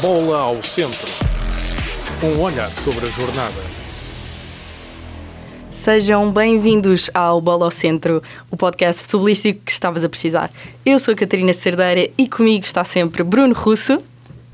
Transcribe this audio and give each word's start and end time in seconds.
Bola 0.00 0.40
ao 0.40 0.62
centro. 0.62 1.06
Um 2.22 2.40
olhar 2.40 2.70
sobre 2.70 3.04
a 3.04 3.08
jornada. 3.10 3.60
Sejam 5.70 6.32
bem-vindos 6.32 7.10
ao 7.12 7.38
Bola 7.38 7.66
ao 7.66 7.70
Centro, 7.70 8.22
o 8.50 8.56
podcast 8.56 9.02
futebolístico 9.02 9.60
que 9.62 9.70
estavas 9.70 10.02
a 10.02 10.08
precisar. 10.08 10.50
Eu 10.86 10.98
sou 10.98 11.12
a 11.12 11.16
Catarina 11.16 11.52
Cerdeira 11.52 12.10
e 12.16 12.26
comigo 12.26 12.64
está 12.64 12.82
sempre 12.82 13.22
Bruno 13.22 13.52
Russo. 13.52 14.02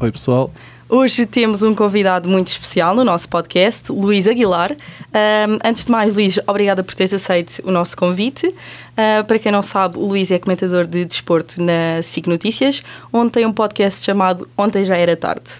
Oi, 0.00 0.10
pessoal. 0.10 0.50
Hoje 0.88 1.26
temos 1.26 1.64
um 1.64 1.74
convidado 1.74 2.28
muito 2.28 2.46
especial 2.46 2.94
no 2.94 3.02
nosso 3.02 3.28
podcast, 3.28 3.90
Luís 3.90 4.28
Aguilar. 4.28 4.70
Um, 4.70 5.58
antes 5.64 5.84
de 5.84 5.90
mais, 5.90 6.14
Luís, 6.14 6.38
obrigada 6.46 6.84
por 6.84 6.94
teres 6.94 7.12
aceito 7.12 7.60
o 7.64 7.72
nosso 7.72 7.96
convite. 7.96 8.46
Uh, 8.46 9.24
para 9.26 9.36
quem 9.36 9.50
não 9.50 9.64
sabe, 9.64 9.98
o 9.98 10.04
Luís 10.04 10.30
é 10.30 10.38
comentador 10.38 10.86
de 10.86 11.04
desporto 11.04 11.60
na 11.60 12.00
SIC 12.00 12.28
Notícias, 12.28 12.84
onde 13.12 13.32
tem 13.32 13.44
um 13.44 13.52
podcast 13.52 14.04
chamado 14.04 14.48
Ontem 14.56 14.84
Já 14.84 14.96
Era 14.96 15.16
Tarde. 15.16 15.50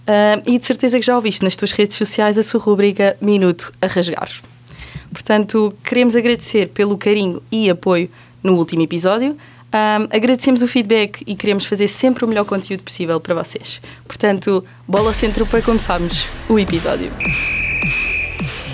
Uh, 0.00 0.42
e 0.50 0.58
de 0.58 0.66
certeza 0.66 0.98
que 0.98 1.06
já 1.06 1.14
ouviste 1.14 1.44
nas 1.44 1.54
tuas 1.54 1.70
redes 1.70 1.96
sociais 1.96 2.36
a 2.36 2.42
sua 2.42 2.58
rubrica 2.58 3.16
Minuto 3.20 3.72
a 3.80 3.86
Rasgar. 3.86 4.32
Portanto, 5.12 5.72
queremos 5.84 6.16
agradecer 6.16 6.70
pelo 6.70 6.98
carinho 6.98 7.40
e 7.52 7.70
apoio 7.70 8.10
no 8.42 8.56
último 8.56 8.82
episódio. 8.82 9.36
Um, 9.72 10.04
agradecemos 10.14 10.60
o 10.60 10.68
feedback 10.68 11.22
e 11.26 11.34
queremos 11.34 11.64
fazer 11.64 11.88
sempre 11.88 12.24
o 12.24 12.28
melhor 12.28 12.44
conteúdo 12.44 12.82
possível 12.82 13.18
para 13.18 13.34
vocês. 13.34 13.80
Portanto, 14.06 14.62
bola 14.86 15.14
centro 15.14 15.46
para 15.46 15.62
começarmos 15.62 16.26
o 16.48 16.58
episódio. 16.58 17.10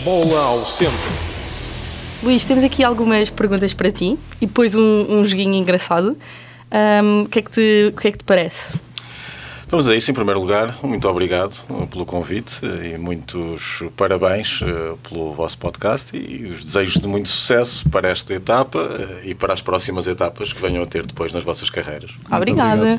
Bola 0.02 0.40
ao 0.40 0.66
centro. 0.66 1.28
Luís, 2.20 2.44
temos 2.44 2.64
aqui 2.64 2.82
algumas 2.82 3.30
perguntas 3.30 3.72
para 3.72 3.92
ti 3.92 4.18
e 4.40 4.46
depois 4.46 4.74
um, 4.74 5.06
um 5.08 5.24
joguinho 5.24 5.54
engraçado. 5.54 6.16
Um, 6.72 7.22
o, 7.22 7.28
que 7.28 7.38
é 7.38 7.42
que 7.42 7.50
te, 7.50 7.92
o 7.94 8.00
que 8.00 8.08
é 8.08 8.10
que 8.10 8.18
te 8.18 8.24
parece? 8.24 8.74
Vamos 9.70 9.86
a 9.86 9.94
isso, 9.94 10.10
em 10.10 10.14
primeiro 10.14 10.40
lugar, 10.40 10.74
muito 10.82 11.06
obrigado 11.06 11.62
uh, 11.68 11.86
pelo 11.86 12.06
convite 12.06 12.64
uh, 12.64 12.82
e 12.82 12.96
muitos 12.96 13.84
parabéns 13.94 14.62
uh, 14.62 14.96
pelo 15.06 15.34
vosso 15.34 15.58
podcast 15.58 16.16
e 16.16 16.46
os 16.46 16.64
desejos 16.64 16.94
de 16.94 17.06
muito 17.06 17.28
sucesso 17.28 17.86
para 17.90 18.08
esta 18.08 18.32
etapa 18.32 18.78
e 19.24 19.34
para 19.34 19.52
as 19.52 19.60
próximas 19.60 20.06
etapas 20.06 20.54
que 20.54 20.62
venham 20.62 20.82
a 20.82 20.86
ter 20.86 21.04
depois 21.04 21.34
nas 21.34 21.44
vossas 21.44 21.68
carreiras. 21.68 22.12
Obrigada. 22.32 22.98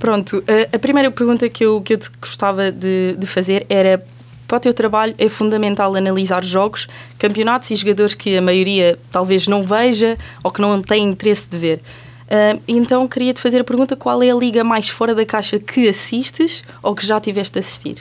Pronto, 0.00 0.42
a 0.72 0.78
primeira 0.80 1.08
pergunta 1.12 1.48
que 1.48 1.64
eu, 1.64 1.80
que 1.80 1.94
eu 1.94 1.98
te 1.98 2.10
gostava 2.20 2.72
de, 2.72 3.14
de 3.16 3.26
fazer 3.28 3.64
era 3.68 4.04
para 4.48 4.56
o 4.56 4.60
teu 4.60 4.74
trabalho 4.74 5.14
é 5.18 5.28
fundamental 5.28 5.94
analisar 5.94 6.44
jogos, 6.44 6.88
campeonatos 7.16 7.70
e 7.70 7.76
jogadores 7.76 8.12
que 8.12 8.36
a 8.36 8.42
maioria 8.42 8.98
talvez 9.10 9.46
não 9.46 9.62
veja 9.62 10.18
ou 10.42 10.50
que 10.50 10.60
não 10.60 10.82
tem 10.82 11.04
interesse 11.04 11.48
de 11.48 11.58
ver. 11.58 11.80
Uh, 12.24 12.60
então 12.66 13.06
queria-te 13.06 13.40
fazer 13.40 13.60
a 13.60 13.64
pergunta: 13.64 13.96
qual 13.96 14.22
é 14.22 14.30
a 14.30 14.34
liga 14.34 14.64
mais 14.64 14.88
fora 14.88 15.14
da 15.14 15.26
caixa 15.26 15.58
que 15.58 15.88
assistes 15.88 16.64
ou 16.82 16.94
que 16.94 17.06
já 17.06 17.20
tiveste 17.20 17.58
a 17.58 17.60
assistir? 17.60 17.96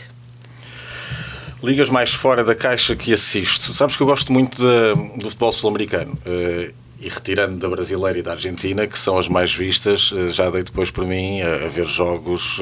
Ligas 1.61 1.89
mais 1.89 2.13
fora 2.13 2.43
da 2.43 2.55
caixa 2.55 2.95
que 2.95 3.13
assisto. 3.13 3.73
Sabes 3.73 3.95
que 3.95 4.03
eu 4.03 4.07
gosto 4.07 4.31
muito 4.31 4.57
de, 4.57 5.19
do 5.19 5.29
futebol 5.29 5.51
sul-americano. 5.51 6.13
Uh, 6.25 6.73
e 6.99 7.09
retirando 7.09 7.57
da 7.57 7.67
brasileira 7.67 8.17
e 8.17 8.21
da 8.21 8.31
Argentina, 8.31 8.87
que 8.87 8.97
são 8.97 9.17
as 9.17 9.27
mais 9.27 9.53
vistas, 9.53 10.09
uh, 10.13 10.29
já 10.29 10.49
dei 10.49 10.63
depois 10.63 10.89
por 10.89 11.05
mim 11.05 11.41
a, 11.41 11.65
a 11.65 11.67
ver 11.67 11.85
jogos 11.85 12.61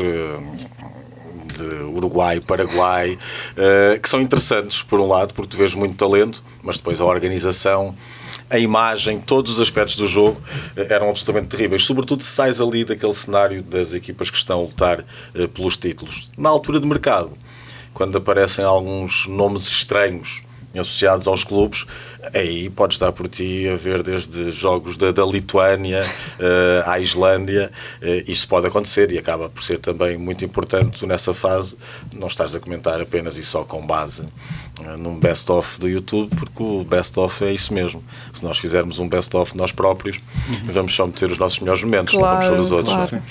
de 1.55 1.75
Uruguai, 1.83 2.39
Paraguai, 2.39 3.19
que 4.01 4.09
são 4.09 4.21
interessantes, 4.21 4.81
por 4.81 4.99
um 4.99 5.07
lado, 5.07 5.33
porque 5.33 5.51
tu 5.51 5.57
vês 5.57 5.75
muito 5.75 5.95
talento, 5.95 6.41
mas 6.63 6.77
depois 6.77 7.01
a 7.01 7.05
organização 7.05 7.93
a 8.51 8.59
imagem, 8.59 9.19
todos 9.19 9.53
os 9.53 9.61
aspectos 9.61 9.95
do 9.95 10.05
jogo 10.05 10.39
eh, 10.75 10.87
eram 10.89 11.09
absolutamente 11.09 11.47
terríveis. 11.47 11.85
Sobretudo 11.85 12.21
se 12.21 12.29
sais 12.29 12.59
ali 12.59 12.83
daquele 12.83 13.13
cenário 13.13 13.63
das 13.63 13.93
equipas 13.93 14.29
que 14.29 14.37
estão 14.37 14.59
a 14.59 14.63
lutar 14.63 15.05
eh, 15.33 15.47
pelos 15.47 15.77
títulos. 15.77 16.29
Na 16.37 16.49
altura 16.49 16.79
de 16.79 16.85
mercado, 16.85 17.31
quando 17.93 18.17
aparecem 18.17 18.65
alguns 18.65 19.25
nomes 19.25 19.67
estranhos 19.67 20.43
associados 20.79 21.27
aos 21.27 21.43
clubes, 21.43 21.85
aí 22.33 22.69
podes 22.69 22.97
dar 22.97 23.11
por 23.11 23.27
ti 23.27 23.67
a 23.67 23.75
ver 23.75 24.03
desde 24.03 24.49
jogos 24.51 24.97
da, 24.97 25.11
da 25.11 25.25
Lituânia 25.25 26.03
uh, 26.03 26.89
à 26.89 26.99
Islândia, 26.99 27.71
uh, 28.01 28.31
isso 28.31 28.47
pode 28.47 28.67
acontecer 28.67 29.11
e 29.11 29.17
acaba 29.17 29.49
por 29.49 29.61
ser 29.61 29.79
também 29.79 30.17
muito 30.17 30.45
importante 30.45 31.05
nessa 31.05 31.33
fase 31.33 31.77
não 32.13 32.27
estares 32.27 32.55
a 32.55 32.59
comentar 32.59 33.01
apenas 33.01 33.37
e 33.37 33.43
só 33.43 33.63
com 33.63 33.85
base 33.85 34.25
num 34.97 35.17
best-of 35.17 35.79
do 35.79 35.87
YouTube, 35.87 36.29
porque 36.35 36.63
o 36.63 36.83
best-of 36.83 37.43
é 37.43 37.53
isso 37.53 37.73
mesmo. 37.73 38.03
Se 38.33 38.43
nós 38.43 38.57
fizermos 38.57 38.99
um 38.99 39.07
best-of 39.07 39.55
nós 39.55 39.71
próprios, 39.71 40.17
uhum. 40.17 40.73
vamos 40.73 40.95
só 40.95 41.05
meter 41.05 41.31
os 41.31 41.37
nossos 41.37 41.59
melhores 41.59 41.83
momentos, 41.83 42.13
claro, 42.13 42.41
não 42.41 42.49
vamos 42.51 42.65
os 42.65 42.71
outros. 42.71 43.09
Claro 43.09 43.23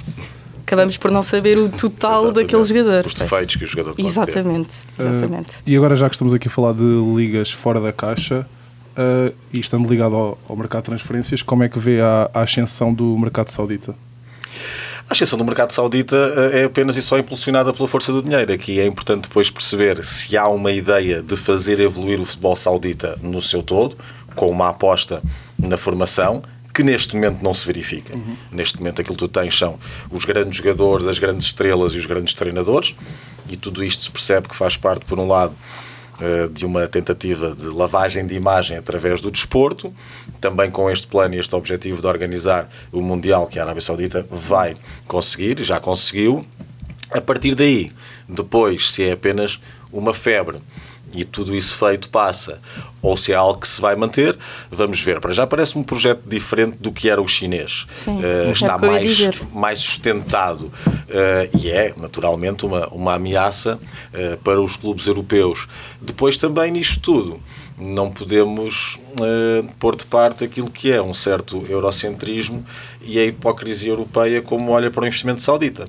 acabamos 0.71 0.97
por 0.97 1.10
não 1.10 1.22
saber 1.25 1.59
o 1.59 1.69
total 1.69 2.12
Exatamente. 2.12 2.34
daquele 2.34 2.65
jogador. 2.65 3.06
Os 3.06 3.15
defeitos 3.15 3.56
que 3.56 3.65
o 3.65 3.66
jogador 3.66 3.94
pode 3.97 4.09
Exatamente. 4.09 4.75
ter. 4.97 5.03
Exatamente. 5.03 5.50
Uh, 5.50 5.62
e 5.66 5.77
agora 5.77 5.97
já 5.97 6.09
que 6.09 6.15
estamos 6.15 6.33
aqui 6.33 6.47
a 6.47 6.50
falar 6.50 6.72
de 6.75 6.84
ligas 6.84 7.50
fora 7.50 7.81
da 7.81 7.93
caixa 7.93 8.47
uh, 8.97 9.34
e 9.53 9.59
estando 9.59 9.89
ligado 9.89 10.15
ao, 10.15 10.39
ao, 10.49 10.56
mercado 10.56 10.83
de 10.83 10.91
transferências, 10.91 11.43
como 11.43 11.65
é 11.65 11.69
que 11.69 11.78
vê 11.78 12.00
a, 12.00 12.31
a 12.33 12.43
ascensão 12.43 12.94
do 12.94 13.19
mercado 13.19 13.50
saudita? 13.50 13.97
A 15.10 15.12
ascensão 15.12 15.37
do 15.37 15.44
mercado 15.44 15.72
saudita 15.72 16.16
eh, 16.53 16.60
é 16.60 16.65
apenas 16.66 16.97
e 16.97 17.03
só 17.03 17.19
impulsionada 17.19 17.72
pela 17.72 17.88
força 17.88 18.12
do 18.12 18.22
dinheiro. 18.22 18.53
Aqui 18.53 18.78
é 18.78 18.87
importante 18.87 19.22
depois 19.22 19.50
perceber 19.50 20.04
se 20.04 20.37
há 20.37 20.47
uma 20.47 20.71
ideia 20.71 21.21
de 21.21 21.37
fazer 21.37 21.81
evoluir 21.81 22.21
o 22.21 22.25
futebol 22.25 22.54
saudita 22.54 23.19
no 23.21 23.43
seu 23.43 23.60
todo, 23.60 23.97
com 24.37 24.48
uma 24.48 24.69
aposta 24.69 25.21
na 25.59 25.76
formação, 25.76 26.44
que 26.72 26.84
neste 26.84 27.16
momento 27.16 27.43
não 27.43 27.53
se 27.53 27.66
verifica. 27.66 28.15
Uhum. 28.15 28.37
Neste 28.53 28.78
momento 28.78 29.00
aquilo 29.00 29.16
que 29.16 29.25
tu 29.25 29.28
tens 29.28 29.59
são 29.59 29.81
os 30.12 30.25
grandes 30.25 30.56
jogadores, 30.59 31.09
as 31.09 31.19
grandes 31.19 31.48
estrelas 31.48 31.92
e 31.94 31.98
os 31.98 32.06
grandes 32.06 32.32
treinadores, 32.32 32.94
e 33.48 33.56
tudo 33.56 33.82
isto 33.82 34.04
se 34.04 34.10
percebe 34.12 34.48
que 34.48 34.54
faz 34.54 34.77
parte, 34.77 35.04
por 35.06 35.19
um 35.19 35.27
lado, 35.27 35.53
eh, 36.21 36.48
de 36.53 36.65
uma 36.65 36.87
tentativa 36.87 37.53
de 37.56 37.66
lavagem 37.66 38.25
de 38.27 38.37
imagem 38.37 38.77
através 38.77 39.21
do 39.21 39.28
desporto, 39.28 39.92
também 40.41 40.71
com 40.71 40.91
este 40.91 41.06
plano 41.06 41.34
e 41.34 41.39
este 41.39 41.55
objetivo 41.55 42.01
de 42.01 42.06
organizar 42.06 42.69
o 42.91 43.01
Mundial 43.01 43.47
que 43.47 43.59
a 43.59 43.62
Arábia 43.62 43.83
Saudita 43.83 44.27
vai 44.31 44.75
conseguir, 45.06 45.62
já 45.62 45.78
conseguiu. 45.78 46.45
A 47.11 47.21
partir 47.21 47.55
daí, 47.55 47.91
depois, 48.28 48.93
se 48.93 49.05
é 49.05 49.12
apenas 49.12 49.61
uma 49.93 50.15
febre 50.15 50.59
e 51.12 51.25
tudo 51.25 51.55
isso 51.56 51.77
feito 51.77 52.09
passa, 52.09 52.61
ou 53.03 53.17
se 53.17 53.33
é 53.33 53.34
algo 53.34 53.61
que 53.61 53.69
se 53.69 53.81
vai 53.81 53.97
manter, 53.97 54.39
vamos 54.71 55.01
ver. 55.01 55.21
Para 55.21 55.33
já 55.33 55.47
parece 55.47 55.77
um 55.77 55.83
projeto 55.83 56.23
diferente 56.27 56.77
do 56.78 56.93
que 56.93 57.09
era 57.09 57.21
o 57.21 57.27
chinês. 57.27 57.87
Sim, 57.93 58.19
uh, 58.19 58.53
está 58.53 58.78
mais, 58.78 59.31
mais 59.53 59.81
sustentado 59.81 60.67
uh, 60.67 61.59
e 61.59 61.71
é, 61.71 61.93
naturalmente, 61.97 62.65
uma, 62.65 62.87
uma 62.89 63.15
ameaça 63.15 63.77
uh, 63.77 64.37
para 64.39 64.61
os 64.61 64.77
clubes 64.77 65.07
europeus. 65.07 65.67
Depois, 66.01 66.37
também 66.37 66.71
nisto 66.71 67.01
tudo, 67.01 67.41
não 67.80 68.10
podemos 68.10 68.98
uh, 69.14 69.66
pôr 69.78 69.96
de 69.96 70.04
parte 70.04 70.44
aquilo 70.44 70.70
que 70.70 70.92
é 70.92 71.00
um 71.00 71.14
certo 71.14 71.64
eurocentrismo 71.68 72.64
e 73.00 73.18
a 73.18 73.24
hipocrisia 73.24 73.91
europeia 73.91 74.42
como 74.42 74.72
olha 74.72 74.91
para 74.91 75.02
o 75.02 75.06
investimento 75.06 75.41
saudita. 75.41 75.86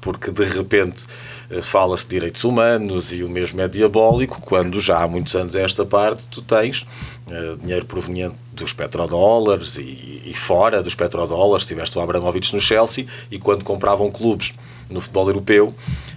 Porque, 0.00 0.30
de 0.30 0.44
repente, 0.44 1.06
uh, 1.50 1.62
fala-se 1.62 2.04
de 2.04 2.10
direitos 2.10 2.44
humanos 2.44 3.12
e 3.12 3.22
o 3.22 3.28
mesmo 3.28 3.60
é 3.60 3.68
diabólico, 3.68 4.40
quando 4.42 4.80
já 4.80 5.02
há 5.02 5.08
muitos 5.08 5.34
anos 5.34 5.56
a 5.56 5.60
esta 5.60 5.84
parte 5.86 6.28
tu 6.28 6.42
tens 6.42 6.82
uh, 6.82 7.56
dinheiro 7.56 7.86
proveniente 7.86 8.36
dos 8.52 8.72
petrodólares 8.74 9.76
e, 9.76 10.22
e 10.26 10.34
fora 10.34 10.82
dos 10.82 10.94
petrodólares, 10.94 11.66
tiveste 11.66 11.96
o 11.96 12.02
Abramovich 12.02 12.54
no 12.54 12.60
Chelsea 12.60 13.06
e 13.30 13.38
quando 13.38 13.64
compravam 13.64 14.10
clubes 14.10 14.52
no 14.90 15.00
futebol 15.00 15.28
europeu, 15.28 15.74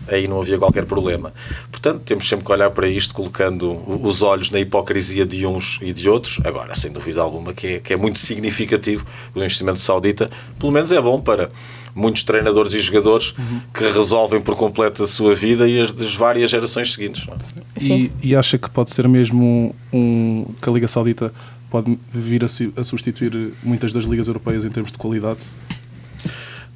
aí 0.08 0.28
não 0.28 0.42
havia 0.42 0.58
qualquer 0.58 0.86
problema. 0.86 1.34
Portanto, 1.72 2.02
temos 2.02 2.28
sempre 2.28 2.46
que 2.46 2.52
olhar 2.52 2.70
para 2.72 2.88
isto 2.88 3.14
colocando 3.14 3.72
os 4.06 4.22
olhos 4.22 4.50
na 4.50 4.60
hipocrisia 4.60 5.26
de 5.26 5.46
uns 5.46 5.80
e 5.82 5.94
de 5.94 6.10
outros. 6.10 6.40
Agora, 6.44 6.76
sem 6.76 6.92
dúvida 6.92 7.22
alguma, 7.22 7.54
que 7.54 7.68
é, 7.68 7.80
que 7.80 7.94
é 7.94 7.98
muito 7.98 8.20
significativo 8.20 9.06
o 9.34 9.40
investimento 9.40 9.80
saudita, 9.80 10.30
pelo 10.60 10.72
menos 10.72 10.92
é 10.92 11.02
bom 11.02 11.20
para 11.20 11.50
muitos 11.96 12.24
treinadores 12.24 12.74
e 12.74 12.80
jogadores 12.80 13.34
uhum. 13.38 13.62
que 13.74 13.84
resolvem 13.84 14.42
por 14.42 14.56
completo 14.56 15.04
a 15.04 15.08
sua 15.08 15.36
vida 15.36 15.68
e 15.68 15.80
as 15.80 15.94
das 15.94 16.16
várias 16.16 16.50
gerações 16.50 16.94
seguintes. 16.94 17.28
É? 17.28 17.84
E, 17.84 18.12
e, 18.22 18.36
acha 18.36 18.58
que 18.58 18.70
pode 18.70 18.92
ser 18.92 19.08
mesmo 19.08 19.76
um, 19.92 20.46
que 20.60 20.70
a 20.70 20.72
Liga 20.72 20.88
Saudita 20.88 21.32
pode 21.70 21.98
vir 22.12 22.44
a, 22.44 22.48
a 22.82 22.84
substituir 22.84 23.54
muitas 23.64 23.94
das 23.94 24.06
ligas 24.06 24.28
europeias 24.28 24.66
em 24.66 24.70
termos 24.70 24.92
de 24.92 24.98
qualidade? 24.98 25.40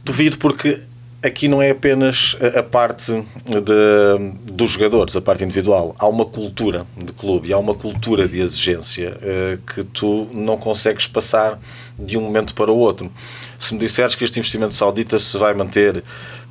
Duvido 0.04 0.38
porque 0.38 0.82
aqui 1.24 1.48
não 1.48 1.62
é 1.62 1.72
apenas 1.72 2.38
a 2.56 2.64
parte 2.64 3.12
de, 3.14 4.52
dos 4.52 4.72
jogadores, 4.72 5.16
a 5.16 5.22
parte 5.22 5.44
individual. 5.44 5.96
Há 5.98 6.08
uma 6.08 6.26
cultura 6.26 6.86
de 6.96 7.14
clube 7.14 7.52
há 7.52 7.58
uma 7.58 7.76
cultura 7.76 8.28
de 8.28 8.40
exigência 8.40 9.18
uh, 9.18 9.58
que 9.74 9.84
tu 9.84 10.28
não 10.34 10.58
consegues 10.58 11.08
passar 11.08 11.60
de 11.98 12.18
um 12.18 12.22
momento 12.22 12.54
para 12.54 12.72
o 12.72 12.78
outro. 12.78 13.12
Se 13.58 13.74
me 13.74 13.80
disseres 13.80 14.14
que 14.14 14.24
este 14.24 14.40
investimento 14.40 14.74
saudita 14.74 15.18
se 15.18 15.38
vai 15.38 15.54
manter 15.54 16.04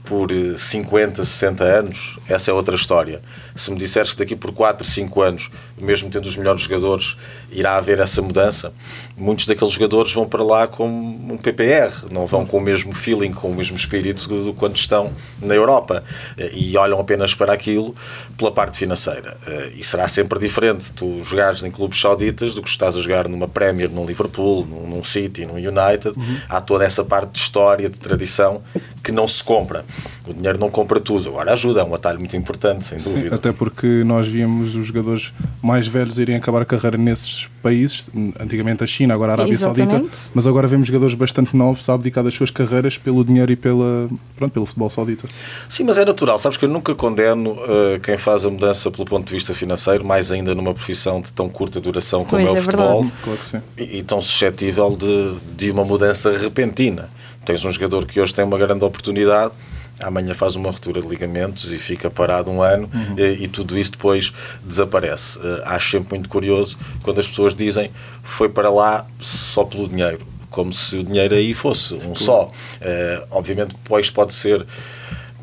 por 0.07 0.31
eh, 0.33 0.55
50, 0.57 1.25
60 1.25 1.65
anos, 1.65 2.19
essa 2.29 2.51
é 2.51 2.55
outra 2.55 2.75
história. 2.75 3.21
Se 3.55 3.71
me 3.71 3.77
disseres 3.77 4.13
que 4.13 4.19
daqui 4.19 4.37
por 4.37 4.53
4, 4.53 4.87
5 4.87 5.23
anos, 5.23 5.51
mesmo 5.79 6.09
tendo 6.09 6.27
os 6.27 6.37
melhores 6.37 6.63
jogadores, 6.63 7.17
irá 7.51 7.77
haver 7.77 7.99
essa 7.99 8.23
mudança, 8.23 8.73
muitos 9.17 9.47
daqueles 9.47 9.75
jogadores 9.75 10.13
vão 10.13 10.27
para 10.27 10.43
lá 10.43 10.67
com 10.67 10.89
um 10.89 11.37
PPR, 11.37 11.93
não 12.11 12.27
vão 12.27 12.47
com 12.47 12.59
o 12.59 12.61
mesmo 12.61 12.93
feeling, 12.93 13.33
com 13.33 13.51
o 13.51 13.55
mesmo 13.55 13.77
espírito 13.77 14.29
do 14.29 14.55
quando 14.55 14.77
estão 14.77 15.13
na 15.43 15.55
Europa 15.55 16.03
eh, 16.39 16.51
e 16.55 16.77
olham 16.77 16.99
apenas 17.01 17.35
para 17.35 17.53
aquilo 17.53 17.95
pela 18.39 18.53
parte 18.53 18.79
financeira. 18.79 19.37
Eh, 19.47 19.73
E 19.77 19.83
será 19.83 20.07
sempre 20.09 20.39
diferente 20.39 20.93
tu 20.93 21.23
jogares 21.25 21.63
em 21.65 21.71
clubes 21.71 22.01
sauditas 22.01 22.55
do 22.55 22.63
que 22.63 22.69
estás 22.69 22.97
a 22.97 23.01
jogar 23.01 23.29
numa 23.29 23.49
Premier, 23.49 23.91
num 23.91 24.07
Liverpool, 24.07 24.65
num, 24.65 24.87
num 24.87 25.05
City, 25.05 25.45
num 25.45 25.55
United. 25.55 26.15
Há 26.49 26.61
toda 26.61 26.85
essa 26.85 27.05
parte 27.05 27.33
de 27.33 27.39
história, 27.39 27.89
de 27.89 27.99
tradição 27.99 28.63
que 29.03 29.11
não 29.11 29.27
se 29.27 29.43
compra. 29.43 29.85
O 30.29 30.35
dinheiro 30.35 30.59
não 30.59 30.71
compra 30.71 30.99
tudo. 30.99 31.29
Agora 31.29 31.53
ajuda, 31.53 31.81
é 31.81 31.85
um 31.85 31.95
atalho 31.95 32.19
muito 32.19 32.37
importante, 32.37 32.85
sem 32.85 32.99
Sim, 32.99 33.15
dúvida. 33.15 33.35
até 33.37 33.53
porque 33.53 34.03
nós 34.05 34.27
víamos 34.27 34.75
os 34.75 34.87
jogadores 34.87 35.33
mais 35.63 35.87
velhos 35.87 36.19
irem 36.19 36.37
acabar 36.37 36.63
a 36.63 36.65
carreira 36.65 36.99
nesses 36.99 37.49
países, 37.63 38.09
antigamente 38.41 38.83
a 38.83 38.87
China, 38.87 39.15
agora 39.15 39.33
a 39.33 39.35
Arábia 39.35 39.53
Exatamente. 39.53 39.91
Saudita, 39.93 40.19
mas 40.35 40.47
agora 40.47 40.67
vemos 40.67 40.87
jogadores 40.87 41.15
bastante 41.15 41.57
novos 41.57 41.89
a 41.89 41.95
abdicar 41.95 42.25
das 42.25 42.35
suas 42.35 42.51
carreiras 42.51 42.99
pelo 42.99 43.25
dinheiro 43.25 43.53
e 43.53 43.57
pela, 43.57 44.09
pronto, 44.37 44.53
pelo 44.53 44.67
futebol 44.67 44.91
saudita. 44.91 45.29
Sim, 45.69 45.85
mas 45.85 45.99
é 45.99 46.05
natural. 46.05 46.39
Sabes 46.39 46.59
que 46.59 46.65
eu 46.65 46.69
nunca 46.69 46.95
condeno 46.95 47.53
uh, 47.53 48.01
quem 48.03 48.17
faz 48.17 48.45
a 48.45 48.51
mudança 48.51 48.91
pelo 48.91 49.05
ponto 49.05 49.27
de 49.27 49.35
vista 49.35 49.55
financeiro, 49.55 50.07
mais 50.07 50.33
ainda 50.33 50.55
numa 50.55 50.75
profissão 50.75 51.21
de 51.21 51.33
tão 51.33 51.49
curta 51.49 51.81
duração 51.81 52.25
como 52.25 52.43
Pois 52.43 52.49
é 52.49 52.53
o 52.53 52.57
é 52.57 52.61
futebol. 52.61 53.07
Claro 53.23 53.39
que 53.39 53.47
sim. 53.47 53.61
e, 53.79 53.99
e 53.99 54.03
tão 54.03 54.21
suscetível 54.21 54.97
de, 54.97 55.35
de 55.57 55.71
uma 55.71 55.85
mudança 55.85 56.37
repentina. 56.37 57.09
Tens 57.45 57.65
um 57.65 57.71
jogador 57.71 58.07
que 58.07 58.21
hoje 58.21 58.35
tem 58.35 58.45
uma 58.45 58.59
grande 58.59 58.85
oportunidade, 58.85 59.53
amanhã 60.01 60.35
faz 60.35 60.57
uma 60.57 60.71
ruptura 60.71 61.01
de 61.01 61.09
ligamentos 61.09 61.73
e 61.73 61.79
fica 61.79 62.11
parado 62.11 62.51
um 62.51 62.63
ano 62.63 62.89
e, 63.17 63.45
e 63.45 63.49
tudo 63.49 63.79
isso 63.79 63.93
depois 63.93 64.33
desaparece. 64.63 65.39
Eh, 65.43 65.63
acho 65.67 65.91
sempre 65.91 66.15
muito 66.15 66.29
curioso 66.29 66.79
quando 67.03 67.19
as 67.19 67.27
pessoas 67.27 67.57
dizem 67.57 67.91
foi 68.23 68.49
para 68.49 68.71
lá 68.71 69.07
só 69.21 69.65
pelo 69.65 69.89
dinheiro, 69.89 70.27
como 70.51 70.73
se 70.73 70.99
o 70.99 71.05
dinheiro 71.05 71.35
aí 71.35 71.55
fosse 71.55 71.95
um 71.95 72.15
só. 72.15 72.51
Eh, 72.81 73.27
obviamente, 73.31 73.71
depois 73.71 74.11
pode 74.11 74.35
ser 74.35 74.67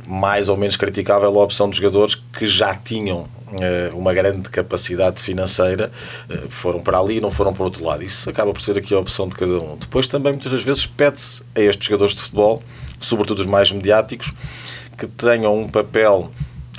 mais 0.07 0.49
ou 0.49 0.57
menos 0.57 0.75
criticável 0.75 1.29
a 1.39 1.43
opção 1.43 1.69
de 1.69 1.77
jogadores 1.77 2.15
que 2.15 2.45
já 2.45 2.75
tinham 2.75 3.27
eh, 3.59 3.91
uma 3.93 4.13
grande 4.13 4.49
capacidade 4.49 5.21
financeira, 5.21 5.91
eh, 6.29 6.43
foram 6.49 6.79
para 6.79 6.99
ali 6.99 7.17
e 7.17 7.21
não 7.21 7.29
foram 7.29 7.53
para 7.53 7.61
o 7.61 7.65
outro 7.65 7.85
lado. 7.85 8.03
Isso 8.03 8.29
acaba 8.29 8.51
por 8.51 8.61
ser 8.61 8.77
aqui 8.77 8.93
a 8.93 8.99
opção 8.99 9.27
de 9.27 9.35
cada 9.35 9.59
um. 9.59 9.77
Depois 9.77 10.07
também 10.07 10.33
muitas 10.33 10.51
das 10.51 10.63
vezes 10.63 10.85
pede-se 10.85 11.43
a 11.55 11.61
estes 11.61 11.87
jogadores 11.87 12.15
de 12.15 12.21
futebol, 12.21 12.61
sobretudo 13.03 13.39
os 13.39 13.45
mais 13.45 13.71
mediáticos, 13.71 14.33
que 14.97 15.07
tenham 15.07 15.59
um 15.59 15.67
papel 15.67 16.31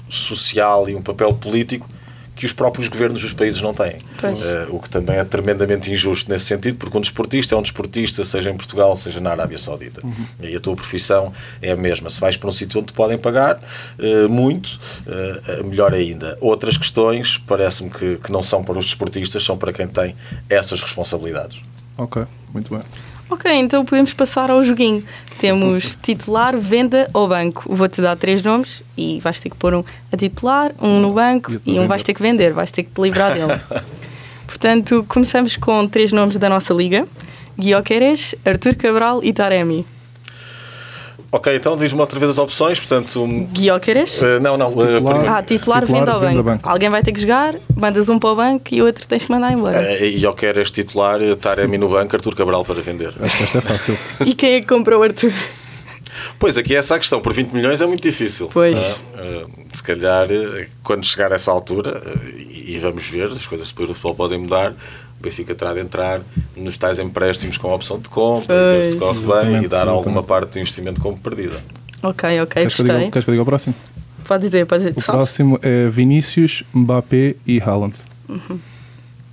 social 0.08 0.88
e 0.88 0.94
um 0.94 1.02
papel 1.02 1.34
político 1.34 1.88
que 2.36 2.44
os 2.44 2.52
próprios 2.52 2.88
governos 2.88 3.22
dos 3.22 3.32
países 3.32 3.62
não 3.62 3.72
têm. 3.72 3.96
Eh, 4.42 4.66
o 4.70 4.80
que 4.80 4.90
também 4.90 5.16
é 5.16 5.24
tremendamente 5.24 5.90
injusto 5.92 6.30
nesse 6.30 6.46
sentido, 6.46 6.76
porque 6.76 6.96
um 6.98 7.00
desportista 7.00 7.54
é 7.54 7.58
um 7.58 7.62
desportista, 7.62 8.24
seja 8.24 8.50
em 8.50 8.56
Portugal, 8.56 8.96
seja 8.96 9.20
na 9.20 9.30
Arábia 9.30 9.56
Saudita. 9.56 10.02
E 10.42 10.56
a 10.56 10.60
tua 10.60 10.74
profissão 10.74 11.32
é 11.62 11.70
a 11.70 11.76
mesma. 11.76 12.10
Se 12.10 12.20
vais 12.20 12.36
para 12.36 12.48
um 12.48 12.52
sítio 12.52 12.80
onde 12.80 12.88
te 12.88 12.92
podem 12.92 13.16
pagar 13.16 13.60
eh, 13.98 14.26
muito, 14.26 14.80
eh, 15.06 15.62
melhor 15.64 15.94
ainda. 15.94 16.36
Outras 16.40 16.76
questões, 16.76 17.38
parece-me 17.38 17.90
que, 17.90 18.16
que 18.16 18.32
não 18.32 18.42
são 18.42 18.64
para 18.64 18.78
os 18.78 18.86
desportistas, 18.86 19.44
são 19.44 19.56
para 19.56 19.72
quem 19.72 19.86
tem 19.86 20.16
essas 20.48 20.82
responsabilidades. 20.82 21.62
Ok, 21.96 22.24
muito 22.52 22.74
bem. 22.74 22.82
Ok, 23.28 23.50
então 23.52 23.84
podemos 23.84 24.12
passar 24.12 24.50
ao 24.50 24.62
joguinho. 24.62 25.02
Temos 25.38 25.96
titular, 26.02 26.56
venda 26.56 27.08
ou 27.12 27.26
banco. 27.26 27.64
Vou-te 27.74 28.00
dar 28.00 28.16
três 28.16 28.42
nomes 28.42 28.82
e 28.96 29.18
vais 29.20 29.40
ter 29.40 29.50
que 29.50 29.56
pôr 29.56 29.74
um 29.74 29.84
a 30.12 30.16
titular, 30.16 30.72
um 30.80 31.00
no 31.00 31.12
banco 31.12 31.52
E 31.66 31.74
e 31.74 31.80
um 31.80 31.86
vais 31.86 32.02
ter 32.02 32.14
que 32.14 32.22
vender, 32.22 32.52
vais 32.52 32.70
ter 32.70 32.82
que 32.82 32.90
te 32.90 33.00
livrar 33.00 33.32
dele. 33.34 33.60
Portanto, 34.46 35.04
começamos 35.08 35.56
com 35.56 35.86
três 35.88 36.12
nomes 36.12 36.36
da 36.36 36.48
nossa 36.48 36.72
liga: 36.72 37.06
Guioqueres, 37.58 38.34
Artur 38.44 38.76
Cabral 38.76 39.22
e 39.22 39.32
Taremi. 39.32 39.86
Ok, 41.36 41.56
então 41.56 41.76
diz-me 41.76 41.98
outra 42.00 42.18
vez 42.18 42.30
as 42.30 42.38
opções. 42.38 42.78
Portanto, 42.78 43.22
um, 43.24 43.44
Guioqueres? 43.46 44.22
eh, 44.22 44.38
não, 44.38 44.56
não. 44.56 44.68
eh, 44.68 44.70
Titular. 44.72 45.02
primeiro- 45.02 45.32
Ah, 45.34 45.42
titular, 45.42 45.80
Titular, 45.82 46.04
venda 46.06 46.18
venda 46.18 46.42
banco. 46.42 46.42
banco. 46.44 46.68
Alguém 46.68 46.88
vai 46.90 47.02
ter 47.02 47.12
que 47.12 47.20
jogar, 47.20 47.54
mandas 47.76 48.08
um 48.08 48.18
para 48.20 48.30
o 48.30 48.36
banco 48.36 48.72
e 48.72 48.80
o 48.80 48.86
outro 48.86 49.04
tens 49.08 49.24
que 49.24 49.30
mandar 49.32 49.52
embora. 49.52 49.76
Eh, 49.82 50.10
E 50.10 50.22
eu 50.22 50.32
quero 50.32 50.60
este 50.60 50.82
titular, 50.84 51.20
eh, 51.20 51.34
Taremi 51.34 51.76
no 51.76 51.88
banco, 51.88 52.14
Artur 52.14 52.36
Cabral 52.36 52.64
para 52.64 52.80
vender. 52.80 53.12
Acho 53.20 53.36
que 53.36 53.42
esta 53.42 53.58
é 53.58 53.60
fácil. 53.60 53.98
E 54.24 54.32
quem 54.34 54.54
é 54.54 54.60
que 54.60 54.66
comprou 54.68 55.00
o 55.00 55.02
Artur? 55.02 55.32
Pois, 56.38 56.56
aqui 56.56 56.76
é 56.76 56.78
essa 56.78 56.94
a 56.94 56.98
questão. 57.00 57.20
Por 57.20 57.32
20 57.32 57.50
milhões 57.52 57.80
é 57.80 57.86
muito 57.86 58.02
difícil. 58.02 58.48
Pois. 58.52 59.00
Ah, 59.16 59.46
se 59.72 59.82
calhar, 59.82 60.28
eh, 60.30 60.68
quando 60.84 61.04
chegar 61.04 61.32
a 61.32 61.34
essa 61.34 61.50
altura, 61.50 62.00
eh, 62.06 62.28
e, 62.38 62.74
e 62.76 62.78
vamos 62.78 63.08
ver, 63.08 63.24
as 63.24 63.44
coisas 63.46 63.68
depois 63.68 63.88
do 63.88 63.94
futebol 63.94 64.14
podem 64.14 64.38
mudar, 64.38 64.72
Benfica 65.24 65.54
terá 65.54 65.72
de 65.74 65.80
entrar 65.80 66.20
nos 66.56 66.76
tais 66.76 66.98
empréstimos 66.98 67.56
com 67.58 67.70
a 67.70 67.74
opção 67.74 67.98
de 67.98 68.08
compra, 68.08 68.54
e 68.54 68.78
ver 68.78 68.84
se 68.84 68.96
corre 68.96 69.18
bem 69.18 69.26
e 69.26 69.30
Exatamente, 69.32 69.68
dar 69.68 69.88
alguma 69.88 70.22
parte 70.22 70.52
do 70.52 70.58
investimento 70.60 71.00
como 71.00 71.18
perdida. 71.18 71.62
Ok, 72.02 72.40
ok, 72.42 72.46
Queres 72.62 72.74
que, 72.74 72.80
eu 72.82 72.84
diga, 72.84 72.94
gostei. 72.94 73.10
queres 73.10 73.24
que 73.24 73.30
eu 73.30 73.32
diga 73.34 73.42
o 73.42 73.46
próximo? 73.46 73.74
Pode 74.26 74.42
dizer, 74.42 74.66
pode 74.66 74.84
dizer. 74.84 74.94
O 74.96 75.00
sabes? 75.00 75.18
próximo 75.18 75.58
é 75.62 75.86
Vinícius, 75.88 76.62
Mbappé 76.74 77.34
e 77.46 77.60
Haaland. 77.60 77.94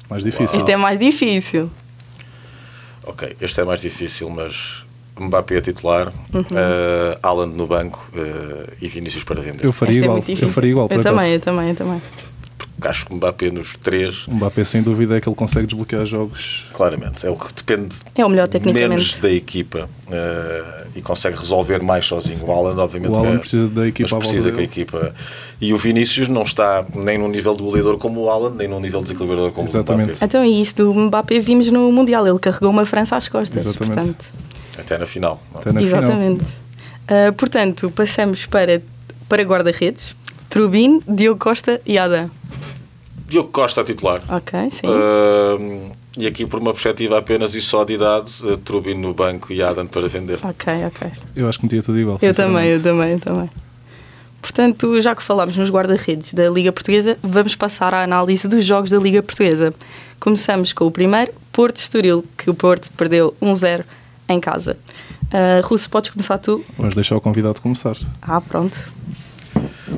Mais 0.10 0.24
difícil. 0.24 0.58
Isto 0.58 0.70
é 0.70 0.76
mais 0.78 1.00
difícil. 1.00 1.70
Ok, 3.06 3.36
este 3.42 3.62
é 3.62 3.64
mais 3.66 3.82
difícil, 3.82 4.30
mas 4.30 4.86
Mbappé 5.20 5.58
a 5.58 5.62
titular, 5.62 6.12
Uhum. 6.34 6.44
ah, 6.56 7.18
Haaland 7.24 7.56
no 7.56 7.68
banco 7.68 8.10
ah, 8.16 8.72
e 8.82 8.88
Vinícius 8.88 9.24
para 9.24 9.42
vender. 9.42 9.64
Eu 9.66 9.72
faria 9.72 9.94
Esta 9.94 10.02
é 10.02 10.06
igual. 10.06 10.20
difícil. 10.20 10.48
eu 10.48 10.50
faria 10.54 10.72
igual, 10.72 10.88
Eu 10.90 11.00
acaso. 11.00 11.16
também, 11.16 11.34
eu 11.34 11.40
também, 11.40 11.70
eu 11.70 11.76
também. 11.76 12.02
Acho 12.84 13.06
que 13.06 13.14
Mbappé 13.14 13.52
nos 13.52 13.78
três, 13.78 14.28
O 14.28 14.34
Mbappé, 14.36 14.64
sem 14.64 14.82
dúvida, 14.82 15.16
é 15.18 15.22
que 15.22 15.30
ele 15.30 15.36
consegue 15.36 15.68
desbloquear 15.68 16.06
jogos. 16.06 16.68
claramente, 16.74 17.26
é 17.26 17.30
o 17.30 17.36
que 17.36 17.54
depende 17.54 17.96
É 18.16 18.26
o 18.26 18.30
melhor 18.30 18.48
menos 18.74 19.18
da 19.20 19.30
equipa 19.32 19.90
eh, 20.10 20.84
e 20.96 21.02
consegue 21.02 21.38
resolver 21.38 21.82
mais 21.84 22.06
sozinho. 22.06 22.44
O 22.46 22.52
Haaland, 22.52 22.80
obviamente, 22.80 23.16
O 23.18 23.22
que 23.22 23.28
é- 23.28 23.38
precisa 23.38 23.68
da 23.68 23.88
equipa 23.88 24.10
mas 24.16 24.20
precisa 24.28 24.52
que 24.52 24.60
a 24.60 24.64
equipa. 24.64 25.14
E 25.60 25.74
o 25.74 25.78
Vinícius 25.78 26.28
não 26.28 26.44
está 26.44 26.84
nem 26.96 27.18
num 27.18 27.28
nível 27.30 27.56
de 27.56 27.62
goleador 27.64 27.98
como 27.98 28.22
o 28.22 28.30
Haaland, 28.30 28.58
nem 28.58 28.68
num 28.68 28.80
nível 28.80 29.00
de 29.02 29.06
desequilibrador 29.08 29.52
como 29.52 29.68
Exatamente. 29.68 30.08
o 30.08 30.12
Mbappé. 30.12 30.26
Então, 30.26 30.44
e 30.44 30.62
isso 30.62 30.76
do 30.78 30.94
Mbappé 30.94 31.40
vimos 31.40 31.70
no 31.72 31.92
Mundial. 31.92 32.28
Ele 32.28 32.40
carregou 32.40 32.70
uma 32.72 32.86
França 32.86 33.16
às 33.16 33.28
costas. 33.28 33.66
Exatamente. 33.66 33.96
Portanto, 33.96 34.26
Até 34.80 34.98
na 34.98 35.06
final. 35.06 35.40
é? 35.54 35.58
Até 35.60 35.72
na 35.72 35.82
final. 35.82 36.02
exatamente. 36.04 36.44
Ah, 37.08 37.32
portanto, 37.38 37.92
passamos 37.92 38.46
para, 38.48 38.82
para 39.30 39.44
guarda-redes. 39.44 40.16
Trubin, 40.50 41.02
Diogo 41.08 41.40
Costa 41.40 41.80
e 41.86 41.98
Adam. 41.98 42.30
Diogo 43.32 43.50
Costa 43.50 43.80
a 43.80 43.84
titular. 43.84 44.22
Ok, 44.30 44.70
sim. 44.72 44.88
Eh, 44.88 45.92
e 46.18 46.28
aqui, 46.28 46.46
por 46.46 46.60
uma 46.60 46.74
perspectiva 46.74 47.18
apenas 47.18 47.56
e 47.56 47.62
só 47.62 47.86
de 47.86 47.94
idade, 47.94 48.30
eh, 48.44 48.58
Trubin 48.58 48.96
no 48.96 49.14
banco 49.14 49.54
e 49.54 49.64
Adam 49.64 49.88
para 49.88 50.08
vender. 50.10 50.38
Ok, 50.44 50.74
ok. 50.86 51.12
Eu 51.34 51.48
acho 51.48 51.58
que 51.58 51.66
metia 51.66 51.82
tudo 51.82 51.98
igual. 51.98 52.18
Eu 52.22 52.36
também, 52.36 52.70
eu 52.70 52.84
também, 52.84 53.12
eu 53.14 53.20
também. 53.22 53.50
Portanto, 54.42 55.00
já 55.00 55.16
que 55.16 55.24
falámos 55.24 55.56
nos 55.56 55.70
guarda-redes 55.70 56.34
da 56.34 56.50
Liga 56.50 56.74
Portuguesa, 56.74 57.18
vamos 57.24 57.56
passar 57.56 57.94
à 57.94 58.04
análise 58.04 58.48
dos 58.50 58.66
jogos 58.66 58.90
da 58.90 58.98
Liga 58.98 59.24
Portuguesa. 59.24 59.74
Começamos 60.20 60.74
com 60.74 60.86
o 60.86 60.92
primeiro, 60.92 61.32
Porto 61.54 61.78
Estoril, 61.78 62.26
que 62.38 62.50
o 62.50 62.54
Porto 62.54 62.92
perdeu 62.98 63.34
1-0 63.42 63.86
em 64.28 64.40
casa. 64.42 64.76
Ah, 65.32 65.62
Russo, 65.64 65.90
podes 65.90 66.10
começar 66.10 66.38
tu? 66.38 66.64
Vamos 66.78 66.96
deixar 66.96 67.16
o 67.16 67.22
convidado 67.22 67.62
começar. 67.62 67.96
Ah, 68.22 68.42
pronto. 68.42 68.78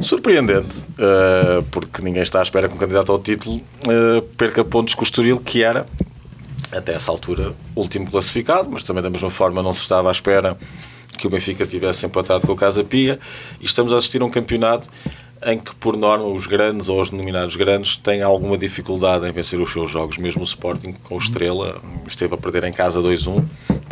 Surpreendente, 0.02 0.86
eh, 0.98 1.64
porque 1.72 2.02
ninguém 2.02 2.24
está 2.24 2.40
à 2.40 2.44
espera 2.44 2.68
que 2.68 2.76
um 2.76 2.78
candidato 2.78 3.12
ao 3.12 3.20
título 3.20 3.62
eh, 3.88 4.24
perca 4.38 4.64
pontos 4.64 4.96
com 4.96 5.02
o 5.02 5.04
Estoril, 5.04 5.40
que 5.40 5.64
era, 5.64 5.86
até 6.72 6.94
essa 6.94 7.12
altura, 7.12 7.54
último 7.76 8.10
classificado, 8.10 8.70
mas 8.70 8.84
também 8.84 9.02
da 9.04 9.10
mesma 9.10 9.30
forma 9.30 9.62
não 9.62 9.74
se 9.74 9.82
estava 9.82 10.10
à 10.10 10.12
espera 10.12 10.58
que 11.18 11.28
o 11.28 11.30
Benfica 11.30 11.66
tivesse 11.66 12.06
empatado 12.06 12.46
com 12.46 12.54
o 12.54 12.56
Casa 12.56 12.84
Pia, 12.84 13.20
e 13.62 13.66
estamos 13.66 13.94
a 13.94 13.98
assistir 13.98 14.22
a 14.22 14.26
um 14.26 14.30
campeonato 14.30 14.90
em 15.46 15.60
que, 15.60 15.76
por 15.76 15.98
norma, 15.98 16.26
os 16.26 16.48
grandes 16.48 16.90
ou 16.90 17.02
os 17.02 17.10
denominados 17.10 17.56
grandes 17.56 17.98
têm 17.98 18.22
alguma 18.22 18.58
dificuldade 18.58 19.28
em 19.28 19.32
vencer 19.32 19.60
os 19.60 19.72
seus 19.72 19.92
jogos. 19.92 20.18
Mesmo 20.18 20.42
o 20.42 20.46
Sporting, 20.46 20.94
com 21.04 21.16
o 21.16 21.18
Estrela, 21.18 21.82
esteve 22.08 22.34
a 22.34 22.38
perder 22.38 22.64
em 22.64 22.72
casa 22.72 23.02
2-1, 23.02 23.44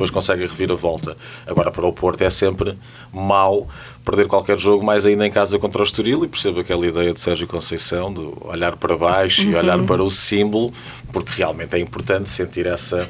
depois 0.01 0.09
consegue 0.09 0.43
a 0.43 0.47
reviravolta. 0.47 1.15
Agora, 1.45 1.71
para 1.71 1.85
o 1.85 1.93
Porto 1.93 2.23
é 2.23 2.29
sempre 2.29 2.75
mau 3.13 3.67
perder 4.03 4.27
qualquer 4.27 4.57
jogo, 4.57 4.83
mais 4.83 5.05
ainda 5.05 5.27
em 5.27 5.31
casa 5.31 5.59
contra 5.59 5.81
o 5.81 5.83
Estoril, 5.83 6.25
e 6.25 6.27
percebo 6.27 6.59
aquela 6.59 6.87
ideia 6.87 7.13
de 7.13 7.19
Sérgio 7.19 7.47
Conceição 7.47 8.11
de 8.11 8.27
olhar 8.41 8.75
para 8.75 8.97
baixo 8.97 9.43
e 9.43 9.55
olhar 9.55 9.79
para 9.83 10.03
o 10.03 10.09
símbolo, 10.09 10.73
porque 11.13 11.31
realmente 11.37 11.75
é 11.75 11.79
importante 11.79 12.29
sentir 12.31 12.65
essa 12.65 13.07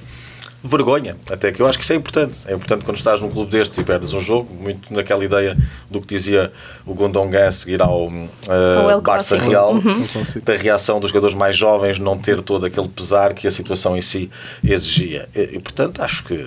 vergonha, 0.63 1.18
até 1.30 1.51
que 1.51 1.62
eu 1.62 1.68
acho 1.68 1.77
que 1.77 1.84
isso 1.84 1.94
é 1.94 1.96
importante. 1.96 2.39
É 2.48 2.53
importante 2.53 2.86
quando 2.86 2.98
estás 2.98 3.20
num 3.20 3.30
clube 3.30 3.51
destes 3.51 3.77
e 3.77 3.84
perdes 3.84 4.13
um 4.13 4.20
jogo, 4.20 4.53
muito 4.53 4.94
naquela 4.94 5.25
ideia 5.25 5.58
do 5.89 6.00
que 6.00 6.08
dizia 6.08 6.51
o 6.86 6.94
Gondongan 6.94 7.48
a 7.48 7.51
seguir 7.51 7.82
ao 7.82 8.08
uh, 8.08 9.01
Barça. 9.01 9.38
Real, 9.38 9.72
Uhum. 9.72 10.06
Da 10.44 10.56
reação 10.56 11.00
dos 11.00 11.10
jogadores 11.10 11.36
mais 11.36 11.58
jovens, 11.58 11.98
não 11.98 12.18
ter 12.18 12.41
todo 12.41 12.65
aquele 12.65 12.88
pesar 12.88 13.34
que 13.34 13.48
a 13.48 13.51
situação 13.51 13.98
em 13.98 14.01
si 14.01 14.30
exigia. 14.63 15.27
E, 15.36 15.56
e, 15.56 15.60
portanto, 15.60 16.01
acho 16.01 16.24
que 16.24 16.38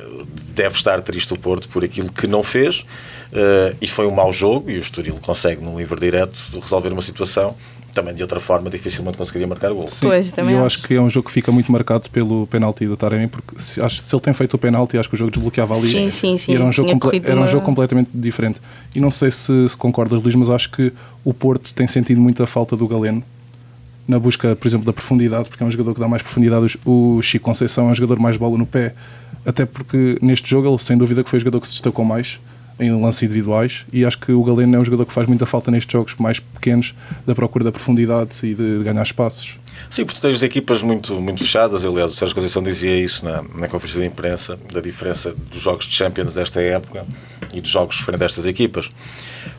deve 0.54 0.75
estar 0.75 1.00
triste 1.00 1.33
o 1.33 1.38
Porto 1.38 1.68
por 1.68 1.85
aquilo 1.85 2.11
que 2.12 2.26
não 2.26 2.42
fez, 2.42 2.80
uh, 3.33 3.76
e 3.80 3.87
foi 3.87 4.06
um 4.06 4.11
mau 4.11 4.33
jogo, 4.33 4.71
e 4.71 4.76
o 4.76 4.80
Estoril 4.80 5.18
consegue, 5.21 5.62
num 5.62 5.76
livre 5.78 5.99
direto, 5.99 6.38
resolver 6.61 6.92
uma 6.92 7.02
situação. 7.02 7.56
Também 7.95 8.13
de 8.13 8.23
outra 8.23 8.41
forma, 8.41 8.69
dificilmente 8.69 9.17
conseguiria 9.17 9.47
marcar 9.47 9.71
o 9.71 9.77
gol. 9.77 9.89
Sim, 9.89 10.07
Pois, 10.09 10.33
também 10.33 10.55
e 10.55 10.59
eu 10.59 10.65
acho. 10.65 10.79
acho 10.79 10.89
que 10.89 10.95
é 10.95 11.01
um 11.01 11.09
jogo 11.09 11.27
que 11.29 11.33
fica 11.33 11.53
muito 11.53 11.71
marcado 11.71 12.11
pelo 12.11 12.47
penalti 12.49 12.87
do 12.87 12.97
Taremi, 12.97 13.29
porque 13.29 13.55
se, 13.57 13.81
acho, 13.81 14.01
se 14.03 14.15
ele 14.15 14.21
tem 14.23 14.35
feito 14.35 14.55
o 14.55 14.59
penalti, 14.59 14.99
acho 14.99 15.09
que 15.09 15.15
o 15.15 15.19
jogo 15.19 15.31
desbloqueava 15.31 15.75
ali. 15.75 15.87
Sim, 15.89 16.11
sim, 16.11 16.37
sim. 16.37 16.53
E 16.53 16.55
era 16.57 16.65
um 16.65 16.73
jogo, 16.73 16.89
Tinha 16.89 16.95
comple- 16.99 17.21
corrido 17.21 17.31
era 17.31 17.41
um 17.41 17.47
jogo 17.47 17.65
completamente 17.65 18.11
diferente. 18.13 18.61
E 18.95 19.01
não 19.01 19.11
sei 19.11 19.31
se, 19.31 19.69
se 19.69 19.77
concordas, 19.77 20.21
Luís, 20.21 20.35
mas 20.35 20.51
acho 20.51 20.71
que 20.71 20.93
o 21.25 21.33
Porto 21.33 21.73
tem 21.73 21.87
sentido 21.87 22.21
muito 22.21 22.43
a 22.43 22.47
falta 22.47 22.77
do 22.77 22.87
Galeno 22.89 23.23
na 24.09 24.19
busca, 24.19 24.55
por 24.57 24.67
exemplo, 24.69 24.85
da 24.85 24.93
profundidade, 24.93 25.49
porque 25.49 25.63
é 25.63 25.67
um 25.67 25.71
jogador 25.71 25.95
que 25.95 26.01
dá 26.01 26.09
mais 26.09 26.21
profundidade. 26.23 26.79
O 26.85 27.23
Chico 27.23 27.45
Conceição 27.45 27.89
é 27.89 27.93
um 27.93 27.95
jogador 27.95 28.19
mais 28.21 28.37
bola 28.37 28.59
no 28.59 28.67
pé, 28.67 28.93
até 29.47 29.65
porque 29.65 30.19
neste 30.21 30.51
jogo 30.51 30.69
ele, 30.69 30.79
sem 30.79 30.97
dúvida, 30.99 31.23
que 31.23 31.31
foi 31.31 31.37
o 31.39 31.41
jogador 31.41 31.61
que 31.61 31.67
se 31.69 31.73
destacou 31.75 32.05
mais 32.05 32.39
em 32.78 32.90
lances 33.00 33.23
individuais 33.23 33.87
e 33.93 34.04
acho 34.04 34.19
que 34.19 34.33
o 34.33 34.43
Galeno 34.43 34.76
é 34.76 34.78
um 34.78 34.85
jogador 34.85 35.07
que 35.07 35.12
faz 35.12 35.26
muita 35.26 35.47
falta 35.47 35.71
nestes 35.71 35.93
jogos 35.93 36.14
mais 36.16 36.40
pequenos 36.40 36.95
da 37.26 37.35
procura 37.35 37.64
da 37.64 37.73
profundidade 37.73 38.35
e 38.43 38.54
de 38.54 38.83
ganhar 38.83 39.02
espaços. 39.02 39.59
Sim, 39.90 40.04
porque 40.04 40.21
tens 40.21 40.43
equipas 40.43 40.83
muito, 40.83 41.21
muito 41.21 41.43
fechadas. 41.43 41.85
Aliás, 41.85 42.11
o 42.11 42.14
Sérgio 42.14 42.35
Conceição 42.35 42.62
dizia 42.62 42.97
isso 42.97 43.25
na, 43.25 43.43
na 43.54 43.69
conferência 43.69 44.00
de 44.00 44.07
imprensa, 44.07 44.59
da 44.73 44.81
diferença 44.81 45.35
dos 45.50 45.61
jogos 45.61 45.87
de 45.87 45.95
Champions 45.95 46.35
desta 46.35 46.61
época 46.61 47.04
e 47.52 47.61
dos 47.61 47.71
jogos 47.71 47.99
frente 47.99 48.23
a 48.23 48.26
estas 48.26 48.47
equipas. 48.47 48.90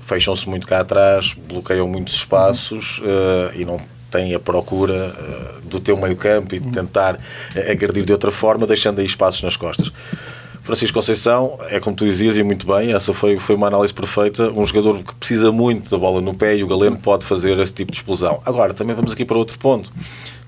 Fecham-se 0.02 0.50
muito 0.50 0.68
cá 0.68 0.80
atrás, 0.80 1.36
bloqueiam 1.48 1.88
muitos 1.88 2.16
espaços 2.16 3.02
eh, 3.04 3.52
e 3.56 3.66
não 3.66 3.80
têm 4.12 4.34
a 4.34 4.40
procura 4.40 5.16
eh, 5.18 5.56
do 5.64 5.80
teu 5.80 5.98
meio 5.98 6.16
campo 6.16 6.56
e 6.56 6.60
de 6.60 6.70
tentar 6.72 7.20
eh, 7.56 7.72
agredir 7.72 8.06
de 8.06 8.12
outra 8.12 8.32
forma, 8.32 8.66
deixando 8.66 9.00
aí 9.00 9.06
espaços 9.06 9.42
nas 9.42 9.56
costas. 9.58 9.92
Francisco 10.66 10.96
Conceição, 10.96 11.60
é 11.70 11.80
como 11.80 11.96
tu 11.96 12.06
dizias 12.06 12.36
e 12.38 12.42
muito 12.42 12.66
bem, 12.66 12.92
essa 12.92 13.14
foi, 13.14 13.38
foi 13.38 13.56
uma 13.56 13.68
análise 13.68 13.94
perfeita. 13.94 14.50
Um 14.50 14.66
jogador 14.66 14.98
que 15.04 15.14
precisa 15.14 15.52
muito 15.52 15.92
da 15.92 15.98
bola 16.00 16.20
no 16.20 16.34
pé 16.34 16.58
e 16.58 16.64
o 16.64 16.68
Galeno 16.68 16.98
pode 16.98 17.24
fazer 17.24 17.60
esse 17.60 17.72
tipo 17.72 17.92
de 17.92 18.00
explosão. 18.00 18.42
Agora, 18.44 18.74
também 18.74 18.96
vamos 18.96 19.12
aqui 19.14 19.24
para 19.24 19.38
outro 19.38 19.60
ponto. 19.60 19.94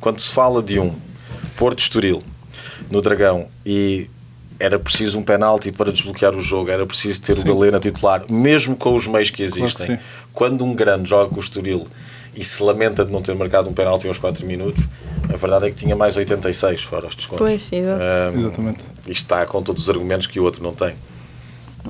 Quando 0.02 0.20
se 0.20 0.34
fala 0.34 0.64
de 0.64 0.80
um 0.80 0.92
Porto 1.56 1.78
Estoril 1.78 2.24
no 2.90 3.00
Dragão 3.00 3.48
e 3.64 4.10
era 4.60 4.80
preciso 4.80 5.20
um 5.20 5.22
penalti 5.22 5.72
para 5.72 5.92
desbloquear 5.92 6.36
o 6.36 6.42
jogo, 6.42 6.72
era 6.72 6.84
preciso 6.84 7.22
ter 7.22 7.36
Sim. 7.36 7.42
o 7.42 7.54
Galeno 7.54 7.78
a 7.78 7.80
titular, 7.80 8.26
mesmo 8.28 8.76
com 8.76 8.96
os 8.96 9.06
meios 9.06 9.30
que 9.30 9.46
Claro 9.46 9.54
que 9.54 9.62
existem. 9.62 10.00
Quando 10.34 10.66
um 10.66 10.74
grande 10.74 11.08
joga 11.08 11.30
com 11.30 11.36
o 11.36 11.40
Estoril 11.40 11.86
e 12.38 12.44
se 12.44 12.62
lamenta 12.62 13.04
de 13.04 13.12
não 13.12 13.20
ter 13.20 13.34
marcado 13.34 13.68
um 13.68 13.74
penalti 13.74 14.08
aos 14.08 14.20
4 14.20 14.46
minutos, 14.46 14.88
a 15.28 15.36
verdade 15.36 15.66
é 15.66 15.70
que 15.70 15.76
tinha 15.76 15.96
mais 15.96 16.16
86 16.16 16.84
fora 16.84 17.08
os 17.08 17.16
descontos. 17.16 17.46
Pois, 17.46 17.74
exato. 17.74 18.02
Ahm, 18.02 18.40
Exatamente. 18.40 18.86
e 19.08 19.12
está 19.12 19.44
com 19.48 19.64
todos 19.64 19.84
os 19.84 19.90
argumentos 19.90 20.28
que 20.28 20.40
o 20.40 20.44
outro 20.44 20.62
não 20.62 20.72
tem. 20.72 20.94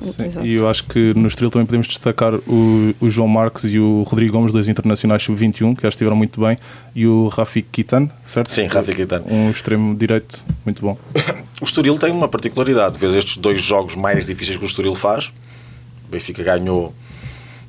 Sim, 0.00 0.26
Exato. 0.26 0.46
e 0.46 0.54
eu 0.54 0.68
acho 0.68 0.84
que 0.84 1.12
no 1.14 1.26
Estoril 1.26 1.50
também 1.50 1.66
podemos 1.66 1.86
destacar 1.86 2.34
o, 2.34 2.94
o 3.00 3.10
João 3.10 3.28
Marcos 3.28 3.64
e 3.64 3.78
o 3.78 4.04
Rodrigo 4.04 4.32
Gomes, 4.32 4.52
dois 4.52 4.68
internacionais 4.68 5.22
sub-21, 5.22 5.76
que 5.76 5.82
já 5.82 5.88
estiveram 5.88 6.16
muito 6.16 6.40
bem, 6.40 6.56
e 6.94 7.06
o 7.06 7.28
Rafik 7.28 7.68
Kitan, 7.70 8.08
certo? 8.24 8.50
Sim, 8.50 8.66
Rafi 8.66 8.94
Caetano. 8.94 9.26
Um 9.28 9.50
extremo 9.50 9.94
direito 9.94 10.42
muito 10.64 10.80
bom. 10.80 10.96
O 11.60 11.64
Estoril 11.64 11.98
tem 11.98 12.12
uma 12.12 12.28
particularidade. 12.28 12.96
Vês 12.96 13.14
estes 13.16 13.36
dois 13.36 13.60
jogos 13.60 13.96
mais 13.96 14.26
difíceis 14.28 14.56
que 14.56 14.64
o 14.64 14.66
Estoril 14.66 14.94
faz. 14.94 15.32
O 16.06 16.10
Benfica 16.10 16.42
ganhou 16.44 16.94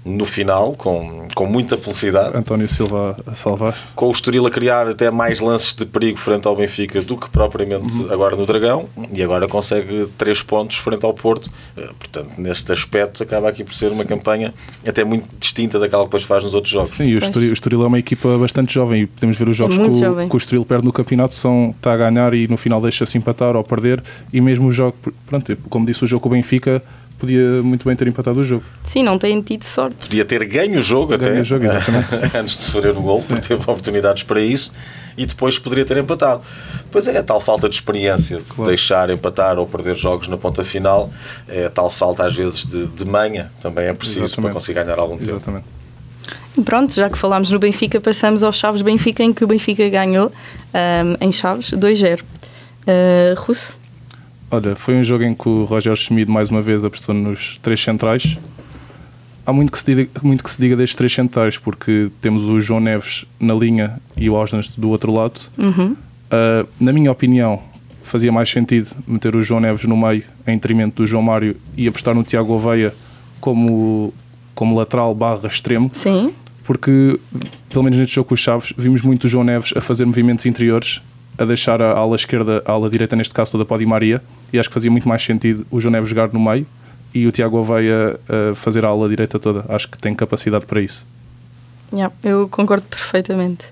no 0.09 0.25
final, 0.25 0.73
com, 0.75 1.27
com 1.35 1.45
muita 1.45 1.77
felicidade. 1.77 2.37
António 2.37 2.67
Silva 2.67 3.17
a 3.25 3.33
salvar. 3.33 3.77
Com 3.95 4.07
o 4.07 4.11
Estoril 4.11 4.45
a 4.45 4.51
criar 4.51 4.87
até 4.87 5.11
mais 5.11 5.39
lances 5.39 5.73
de 5.73 5.85
perigo 5.85 6.17
frente 6.17 6.47
ao 6.47 6.55
Benfica 6.55 7.01
do 7.01 7.15
que 7.17 7.29
propriamente 7.29 8.05
agora 8.11 8.35
no 8.35 8.45
Dragão. 8.45 8.87
E 9.13 9.21
agora 9.23 9.47
consegue 9.47 10.07
três 10.17 10.41
pontos 10.41 10.77
frente 10.77 11.05
ao 11.05 11.13
Porto. 11.13 11.49
Eh, 11.77 11.89
Portanto, 11.99 12.39
neste 12.39 12.71
aspecto, 12.71 13.21
acaba 13.21 13.49
aqui 13.49 13.63
por 13.63 13.73
ser 13.73 13.91
uma 13.91 14.03
campanha 14.03 14.53
até 14.87 15.03
muito 15.03 15.27
distinta 15.39 15.77
daquela 15.79 16.03
que 16.03 16.07
depois 16.07 16.23
faz 16.23 16.43
nos 16.43 16.53
outros 16.53 16.71
jogos. 16.71 16.91
Sim, 16.91 17.05
e 17.05 17.15
o 17.15 17.19
Estoril, 17.19 17.49
o 17.49 17.53
Estoril 17.53 17.83
é 17.83 17.87
uma 17.87 17.99
equipa 17.99 18.37
bastante 18.37 18.73
jovem 18.73 19.03
e 19.03 19.07
podemos 19.07 19.37
ver 19.37 19.49
os 19.49 19.57
jogos 19.57 19.77
que 19.77 19.83
o, 19.83 20.29
que 20.29 20.35
o 20.35 20.37
Estoril 20.37 20.65
perde 20.65 20.85
no 20.85 20.91
campeonato 20.91 21.33
são 21.33 21.73
está 21.75 21.93
a 21.93 21.97
ganhar 21.97 22.33
e 22.33 22.47
no 22.47 22.57
final 22.57 22.81
deixa-se 22.81 23.17
empatar 23.17 23.55
ou 23.55 23.63
perder 23.63 24.01
e 24.33 24.41
mesmo 24.41 24.67
o 24.67 24.71
jogo, 24.71 24.95
pronto, 25.27 25.55
como 25.69 25.85
disse 25.85 26.03
o 26.03 26.07
jogo 26.07 26.21
com 26.21 26.29
o 26.29 26.31
Benfica 26.31 26.81
podia 27.19 27.61
muito 27.61 27.85
bem 27.85 27.95
ter 27.95 28.07
empatado 28.07 28.39
o 28.39 28.43
jogo. 28.43 28.63
Sim, 28.83 29.03
não 29.03 29.17
têm 29.19 29.41
tido 29.41 29.63
sorte. 29.63 29.95
podia 29.97 30.23
ter 30.25 30.43
ganho 30.45 30.79
o 30.79 30.81
jogo 30.81 31.15
Ganho 31.17 31.31
até 31.31 31.41
o 31.41 31.43
jogo, 31.43 31.65
exatamente. 31.65 32.15
antes 32.37 32.57
de 32.57 32.61
sofrer 32.63 32.91
o 32.97 33.01
gol, 33.01 33.21
porque 33.21 33.47
teve 33.49 33.61
oportunidades 33.61 34.23
para 34.23 34.39
isso 34.41 34.71
e 35.17 35.25
depois 35.25 35.59
poderia 35.59 35.83
ter 35.85 35.97
empatado. 35.97 36.41
Pois 36.91 37.07
é, 37.07 37.17
a 37.17 37.23
tal 37.23 37.41
falta 37.41 37.67
de 37.67 37.75
experiência 37.75 38.37
de 38.37 38.43
Claro. 38.45 38.69
deixar 38.69 39.09
empatar 39.09 39.59
ou 39.59 39.67
perder 39.67 39.95
jogos 39.95 40.27
na 40.27 40.37
ponta 40.37 40.63
final, 40.63 41.11
é 41.47 41.65
a 41.65 41.69
tal 41.69 41.89
falta 41.89 42.25
às 42.25 42.33
vezes 42.35 42.65
de, 42.65 42.87
de 42.87 43.05
manha, 43.05 43.51
também 43.61 43.85
é 43.85 43.93
preciso 43.93 44.21
Exatamente. 44.23 44.41
para 44.41 44.53
conseguir 44.53 44.83
ganhar 44.83 44.97
algum 44.97 45.17
tempo. 45.17 45.31
Exatamente. 45.31 45.65
Pronto, 46.65 46.93
já 46.93 47.09
que 47.09 47.17
falámos 47.17 47.51
no 47.51 47.59
Benfica, 47.59 48.01
passamos 48.01 48.43
aos 48.43 48.57
Chaves 48.57 48.81
Benfica, 48.81 49.23
em 49.23 49.33
que 49.33 49.43
o 49.43 49.47
Benfica 49.47 49.87
ganhou 49.89 50.31
ahm, 50.73 51.15
em 51.21 51.31
Chaves 51.31 51.71
2-0. 51.71 52.21
Ah, 52.87 53.35
Russo? 53.37 53.73
Olha, 54.51 54.75
foi 54.75 54.95
um 54.95 55.03
jogo 55.03 55.23
em 55.23 55.33
que 55.33 55.47
o 55.47 55.63
Roger 55.63 55.95
Schmid 55.95 56.29
mais 56.29 56.49
uma 56.49 56.61
vez 56.61 56.83
apostou 56.83 57.13
nos 57.13 57.57
três 57.59 57.81
centrais. 57.81 58.37
Há 59.45 59.53
muito 59.53 59.71
que 59.71 59.79
se 59.79 59.85
diga, 59.85 60.09
muito 60.23 60.43
que 60.43 60.49
se 60.49 60.59
diga 60.59 60.75
destes 60.75 60.95
três 60.95 61.13
centrais, 61.13 61.57
porque 61.57 62.09
temos 62.19 62.43
o 62.43 62.59
João 62.59 62.79
Neves 62.79 63.25
na 63.39 63.53
linha 63.53 63.99
e 64.17 64.29
o 64.29 64.33
Osnas 64.33 64.71
do 64.75 64.89
outro 64.89 65.11
lado. 65.13 65.39
Uhum. 65.57 65.91
Uh, 65.93 66.67
na 66.79 66.91
minha 66.91 67.11
opinião, 67.11 67.61
fazia 68.01 68.31
mais 68.31 68.49
sentido 68.49 68.89
meter 69.07 69.35
o 69.35 69.41
João 69.41 69.59
Neves 69.59 69.85
no 69.85 69.95
meio, 69.95 70.23
em 70.47 70.55
detrimento 70.55 71.03
do 71.03 71.07
João 71.07 71.23
Mário, 71.23 71.55
e 71.77 71.87
apostar 71.87 72.15
no 72.15 72.23
Tiago 72.23 72.53
Oveia 72.53 72.93
como, 73.39 74.13
como 74.55 74.75
lateral 74.75 75.13
barra 75.13 75.47
extremo, 75.47 75.91
Sim. 75.93 76.33
porque, 76.63 77.19
pelo 77.69 77.83
menos 77.83 77.99
neste 77.99 78.15
jogo 78.15 78.29
com 78.29 78.33
os 78.33 78.39
Chaves, 78.39 78.73
vimos 78.77 79.01
muito 79.03 79.25
o 79.25 79.27
João 79.27 79.43
Neves 79.43 79.73
a 79.75 79.81
fazer 79.81 80.05
movimentos 80.05 80.45
interiores, 80.45 81.01
a 81.39 81.45
deixar 81.45 81.81
a 81.81 81.97
ala 81.97 82.15
esquerda, 82.15 82.61
a 82.65 82.71
ala 82.73 82.89
direita, 82.89 83.15
neste 83.15 83.33
caso 83.33 83.53
toda 83.53 83.65
para 83.65 83.75
o 83.75 83.79
Di 83.79 83.85
Maria, 83.85 84.21
e 84.51 84.59
acho 84.59 84.69
que 84.69 84.73
fazia 84.73 84.91
muito 84.91 85.07
mais 85.07 85.23
sentido 85.23 85.65
o 85.71 85.79
João 85.79 85.93
Neves 85.93 86.09
jogar 86.09 86.31
no 86.33 86.39
meio 86.39 86.67
e 87.13 87.25
o 87.25 87.31
Tiago 87.31 87.57
Oveia 87.57 88.19
a 88.27 88.53
fazer 88.53 88.85
a 88.85 88.89
ala 88.89 89.07
direita 89.07 89.39
toda. 89.39 89.65
Acho 89.69 89.89
que 89.89 89.97
tem 89.97 90.13
capacidade 90.13 90.65
para 90.65 90.81
isso. 90.81 91.07
Yeah, 91.91 92.13
eu 92.23 92.47
concordo 92.49 92.85
perfeitamente. 92.87 93.65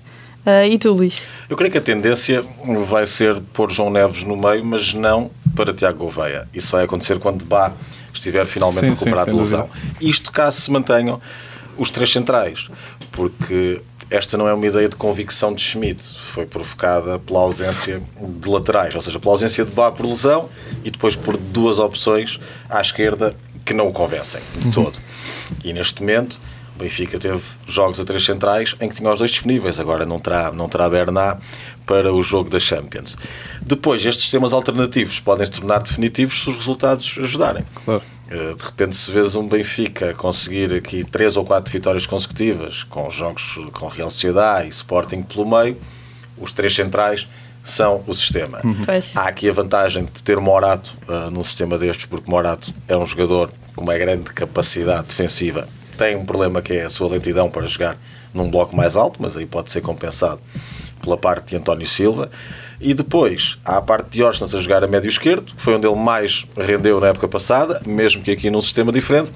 Ah, 0.44 0.66
e 0.66 0.78
tu, 0.78 0.92
Luís? 0.92 1.22
Eu 1.48 1.56
creio 1.56 1.70
que 1.70 1.78
a 1.78 1.80
tendência 1.80 2.42
vai 2.86 3.06
ser 3.06 3.38
pôr 3.52 3.70
João 3.70 3.90
Neves 3.90 4.24
no 4.24 4.36
meio, 4.36 4.64
mas 4.64 4.94
não 4.94 5.30
para 5.54 5.74
Tiago 5.74 5.98
Gouveia. 5.98 6.48
Isso 6.54 6.72
vai 6.72 6.84
acontecer 6.84 7.18
quando 7.18 7.44
Bá 7.44 7.72
estiver 8.14 8.46
finalmente 8.46 8.80
Sim, 8.80 8.94
sim, 8.94 9.04
recuperado 9.04 9.30
de 9.30 9.36
sem 9.36 9.40
lesão. 9.40 9.70
Isto 10.00 10.32
caso 10.32 10.60
se 10.60 10.70
mantenham 10.70 11.20
os 11.76 11.90
três 11.90 12.10
centrais, 12.10 12.68
porque 13.18 13.82
esta 14.08 14.38
não 14.38 14.48
é 14.48 14.54
uma 14.54 14.64
ideia 14.64 14.88
de 14.88 14.94
convicção 14.94 15.52
de 15.52 15.60
Schmidt, 15.60 16.04
foi 16.20 16.46
provocada 16.46 17.18
pela 17.18 17.40
ausência 17.40 18.00
de 18.16 18.48
laterais, 18.48 18.94
ou 18.94 19.00
seja, 19.00 19.18
pela 19.18 19.34
ausência 19.34 19.64
de 19.64 19.72
Bá 19.72 19.90
por 19.90 20.06
lesão 20.06 20.48
e 20.84 20.90
depois 20.90 21.16
por 21.16 21.36
duas 21.36 21.80
opções 21.80 22.38
à 22.70 22.80
esquerda 22.80 23.34
que 23.64 23.74
não 23.74 23.88
o 23.88 23.92
convencem 23.92 24.40
de 24.56 24.70
todo. 24.70 25.00
E 25.64 25.72
neste 25.72 26.00
momento 26.00 26.38
o 26.78 26.82
Benfica 26.82 27.18
teve 27.18 27.42
jogos 27.66 27.98
a 27.98 28.04
três 28.04 28.24
centrais 28.24 28.76
em 28.80 28.88
que 28.88 28.94
tinha 28.94 29.12
os 29.12 29.18
dois 29.18 29.32
disponíveis, 29.32 29.80
agora 29.80 30.06
não 30.06 30.20
terá, 30.20 30.52
não 30.52 30.68
terá 30.68 30.88
Bernat 30.88 31.40
para 31.84 32.12
o 32.12 32.22
jogo 32.22 32.48
da 32.48 32.60
Champions. 32.60 33.16
Depois, 33.60 34.04
estes 34.06 34.22
sistemas 34.22 34.52
alternativos 34.52 35.18
podem 35.18 35.44
se 35.44 35.52
tornar 35.52 35.80
definitivos 35.82 36.40
se 36.40 36.48
os 36.50 36.56
resultados 36.56 37.18
ajudarem. 37.20 37.64
Claro. 37.84 38.02
Eh, 38.30 38.54
De 38.54 38.64
repente, 38.64 38.94
se 38.94 39.10
vês 39.10 39.34
um 39.34 39.48
Benfica 39.48 40.14
conseguir 40.14 40.72
aqui 40.72 41.02
três 41.02 41.36
ou 41.36 41.44
quatro 41.44 41.72
vitórias 41.72 42.06
consecutivas 42.06 42.84
com 42.84 43.10
jogos 43.10 43.58
com 43.72 43.88
Real 43.88 44.10
Sociedade 44.10 44.66
e 44.66 44.70
Sporting 44.70 45.22
pelo 45.22 45.48
meio, 45.48 45.76
os 46.36 46.52
três 46.52 46.72
centrais 46.74 47.26
são 47.64 48.04
o 48.06 48.14
sistema. 48.14 48.60
Pois. 48.86 49.10
Há 49.14 49.28
aqui 49.28 49.48
a 49.48 49.52
vantagem 49.52 50.04
de 50.04 50.22
ter 50.22 50.38
Morato 50.38 50.96
uh, 51.08 51.30
num 51.30 51.42
sistema 51.42 51.76
destes, 51.76 52.06
porque 52.06 52.30
Morato 52.30 52.72
é 52.86 52.96
um 52.96 53.04
jogador 53.04 53.50
com 53.74 53.82
uma 53.82 53.98
grande 53.98 54.32
capacidade 54.32 55.08
defensiva. 55.08 55.68
Tem 55.98 56.16
um 56.16 56.24
problema 56.24 56.62
que 56.62 56.72
é 56.72 56.84
a 56.84 56.90
sua 56.90 57.08
lentidão 57.08 57.50
para 57.50 57.66
jogar 57.66 57.98
num 58.32 58.50
bloco 58.50 58.74
mais 58.74 58.96
alto, 58.96 59.20
mas 59.20 59.36
aí 59.36 59.44
pode 59.44 59.70
ser 59.70 59.80
compensado 59.80 60.40
pela 61.02 61.16
parte 61.16 61.48
de 61.48 61.56
António 61.56 61.86
Silva. 61.86 62.30
E 62.80 62.94
depois 62.94 63.58
há 63.64 63.76
a 63.78 63.82
parte 63.82 64.08
de 64.10 64.22
Orsnas 64.22 64.54
a 64.54 64.60
jogar 64.60 64.84
a 64.84 64.86
médio 64.86 65.08
esquerdo, 65.08 65.52
que 65.54 65.60
foi 65.60 65.74
onde 65.74 65.86
ele 65.86 65.96
mais 65.96 66.46
rendeu 66.56 67.00
na 67.00 67.08
época 67.08 67.26
passada, 67.26 67.82
mesmo 67.84 68.22
que 68.22 68.30
aqui 68.30 68.48
num 68.48 68.60
sistema 68.60 68.92
diferente. 68.92 69.32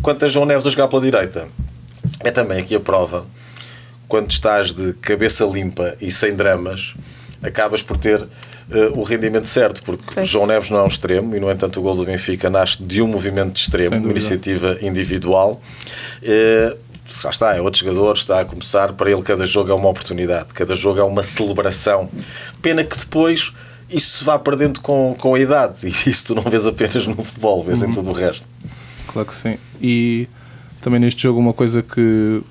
Quanto 0.00 0.24
a 0.24 0.28
João 0.28 0.46
Neves 0.46 0.66
a 0.66 0.70
jogar 0.70 0.86
pela 0.86 1.02
direita, 1.02 1.48
é 2.20 2.30
também 2.30 2.60
aqui 2.60 2.76
a 2.76 2.80
prova 2.80 3.26
quando 4.08 4.30
estás 4.30 4.72
de 4.72 4.92
cabeça 4.94 5.44
limpa 5.44 5.96
e 6.00 6.10
sem 6.10 6.34
dramas, 6.34 6.94
acabas 7.42 7.82
por 7.82 7.96
ter 7.96 8.24
uh, 8.70 8.98
o 8.98 9.02
rendimento 9.02 9.46
certo, 9.46 9.82
porque 9.82 10.04
pois. 10.14 10.28
João 10.28 10.46
Neves 10.46 10.70
não 10.70 10.78
é 10.78 10.82
um 10.82 10.88
extremo 10.88 11.36
e, 11.36 11.40
no 11.40 11.50
entanto, 11.50 11.80
o 11.80 11.82
gol 11.82 11.96
do 11.96 12.04
Benfica 12.04 12.50
nasce 12.50 12.82
de 12.82 13.02
um 13.02 13.06
movimento 13.06 13.52
de 13.52 13.60
extremo, 13.60 14.00
de 14.00 14.06
uma 14.06 14.10
iniciativa 14.10 14.78
individual. 14.82 15.60
Uh, 16.22 16.76
já 17.08 17.30
está, 17.30 17.54
é 17.54 17.60
outro 17.60 17.80
jogador, 17.80 18.14
está 18.14 18.40
a 18.40 18.44
começar, 18.44 18.92
para 18.92 19.10
ele 19.10 19.22
cada 19.22 19.46
jogo 19.46 19.70
é 19.70 19.74
uma 19.74 19.88
oportunidade, 19.88 20.48
cada 20.52 20.74
jogo 20.74 20.98
é 20.98 21.04
uma 21.04 21.22
celebração. 21.22 22.08
Pena 22.60 22.82
que 22.82 22.98
depois 22.98 23.52
isso 23.88 24.18
se 24.18 24.24
vá 24.24 24.38
perdendo 24.38 24.80
com, 24.80 25.14
com 25.18 25.34
a 25.34 25.40
idade 25.40 25.86
e 25.86 25.90
isso 25.90 26.34
tu 26.34 26.34
não 26.34 26.50
vês 26.50 26.66
apenas 26.66 27.06
no 27.06 27.14
futebol, 27.22 27.64
vês 27.64 27.82
uhum. 27.82 27.90
em 27.90 27.92
tudo 27.92 28.10
o 28.10 28.12
resto. 28.12 28.46
Claro 29.06 29.28
que 29.28 29.34
sim. 29.34 29.56
E 29.80 30.28
também 30.80 30.98
neste 30.98 31.22
jogo 31.22 31.38
uma 31.38 31.52
coisa 31.52 31.82
que 31.82 32.42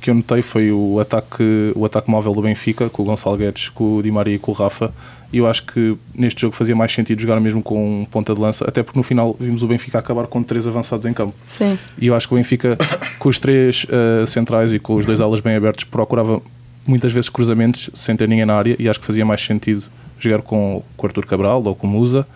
que 0.00 0.10
eu 0.10 0.14
notei 0.14 0.42
foi 0.42 0.72
o 0.72 0.98
ataque, 0.98 1.72
o 1.76 1.84
ataque 1.84 2.10
móvel 2.10 2.34
do 2.34 2.42
Benfica, 2.42 2.90
com 2.90 3.02
o 3.02 3.04
Gonçalo 3.04 3.36
Guedes, 3.36 3.68
com 3.68 3.98
o 3.98 4.02
Di 4.02 4.10
Maria 4.10 4.34
e 4.34 4.38
com 4.38 4.50
o 4.50 4.54
Rafa. 4.54 4.92
E 5.32 5.38
eu 5.38 5.46
acho 5.46 5.64
que 5.64 5.96
neste 6.14 6.42
jogo 6.42 6.54
fazia 6.54 6.76
mais 6.76 6.92
sentido 6.92 7.20
jogar 7.20 7.40
mesmo 7.40 7.62
com 7.62 8.02
um 8.02 8.04
ponta 8.04 8.34
de 8.34 8.40
lança, 8.40 8.66
até 8.68 8.82
porque 8.82 8.98
no 8.98 9.02
final 9.02 9.34
vimos 9.40 9.62
o 9.62 9.66
Benfica 9.66 9.98
acabar 9.98 10.26
com 10.26 10.42
três 10.42 10.66
avançados 10.66 11.06
em 11.06 11.12
campo. 11.12 11.34
Sim. 11.46 11.78
E 11.98 12.08
eu 12.08 12.14
acho 12.14 12.28
que 12.28 12.34
o 12.34 12.36
Benfica, 12.36 12.76
com 13.18 13.28
os 13.28 13.38
três 13.38 13.84
uh, 13.84 14.26
centrais 14.26 14.74
e 14.74 14.78
com 14.78 14.94
os 14.94 15.06
dois 15.06 15.20
alas 15.20 15.40
bem 15.40 15.56
abertos, 15.56 15.84
procurava 15.84 16.42
muitas 16.86 17.12
vezes 17.12 17.30
cruzamentos 17.30 17.88
sem 17.94 18.14
ter 18.14 18.28
ninguém 18.28 18.44
na 18.44 18.54
área. 18.54 18.76
E 18.78 18.88
acho 18.88 19.00
que 19.00 19.06
fazia 19.06 19.24
mais 19.24 19.40
sentido 19.40 19.84
jogar 20.18 20.42
com, 20.42 20.82
com 20.96 21.06
o 21.06 21.08
Arthur 21.08 21.26
Cabral 21.26 21.62
ou 21.64 21.74
com 21.74 21.86
o 21.86 21.90
Musa 21.90 22.26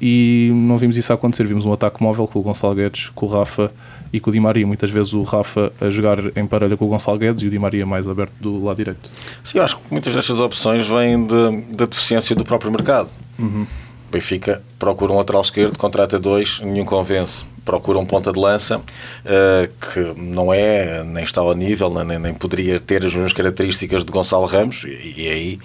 e 0.00 0.50
não 0.52 0.76
vimos 0.76 0.96
isso 0.96 1.12
acontecer. 1.12 1.46
Vimos 1.46 1.64
um 1.64 1.72
ataque 1.72 2.02
móvel 2.02 2.26
com 2.26 2.40
o 2.40 2.42
Gonçalo 2.42 2.74
Guedes, 2.74 3.08
com 3.14 3.26
o 3.26 3.28
Rafa 3.28 3.70
e 4.12 4.20
com 4.20 4.30
o 4.30 4.32
Di 4.32 4.40
Maria. 4.40 4.66
Muitas 4.66 4.90
vezes 4.90 5.12
o 5.12 5.22
Rafa 5.22 5.72
a 5.80 5.88
jogar 5.88 6.18
em 6.36 6.46
parelha 6.46 6.76
com 6.76 6.84
o 6.84 6.88
Gonçalo 6.88 7.18
Guedes 7.18 7.42
e 7.42 7.46
o 7.46 7.50
Di 7.50 7.58
Maria 7.58 7.86
mais 7.86 8.08
aberto 8.08 8.32
do 8.40 8.62
lado 8.64 8.76
direito. 8.76 9.10
Sim, 9.42 9.58
acho 9.58 9.78
que 9.78 9.82
muitas 9.90 10.14
destas 10.14 10.40
opções 10.40 10.86
vêm 10.86 11.26
de, 11.26 11.74
da 11.74 11.86
deficiência 11.86 12.36
do 12.36 12.44
próprio 12.44 12.70
mercado. 12.70 13.08
Uhum. 13.38 13.66
Benfica 14.10 14.62
procura 14.78 15.12
um 15.12 15.16
lateral 15.16 15.40
esquerdo, 15.40 15.78
contrata 15.78 16.18
dois, 16.18 16.60
nenhum 16.60 16.84
convence. 16.84 17.44
Procura 17.64 17.98
um 17.98 18.04
ponta 18.04 18.32
de 18.32 18.40
lança 18.40 18.78
uh, 18.78 19.72
que 19.80 20.20
não 20.20 20.52
é, 20.52 21.04
nem 21.04 21.22
está 21.22 21.40
ao 21.40 21.54
nível, 21.54 21.88
nem, 22.04 22.18
nem 22.18 22.34
poderia 22.34 22.78
ter 22.80 23.06
as 23.06 23.14
mesmas 23.14 23.32
características 23.32 24.04
de 24.04 24.10
Gonçalo 24.10 24.46
Ramos, 24.46 24.82
e, 24.84 25.14
e 25.16 25.28
aí 25.28 25.58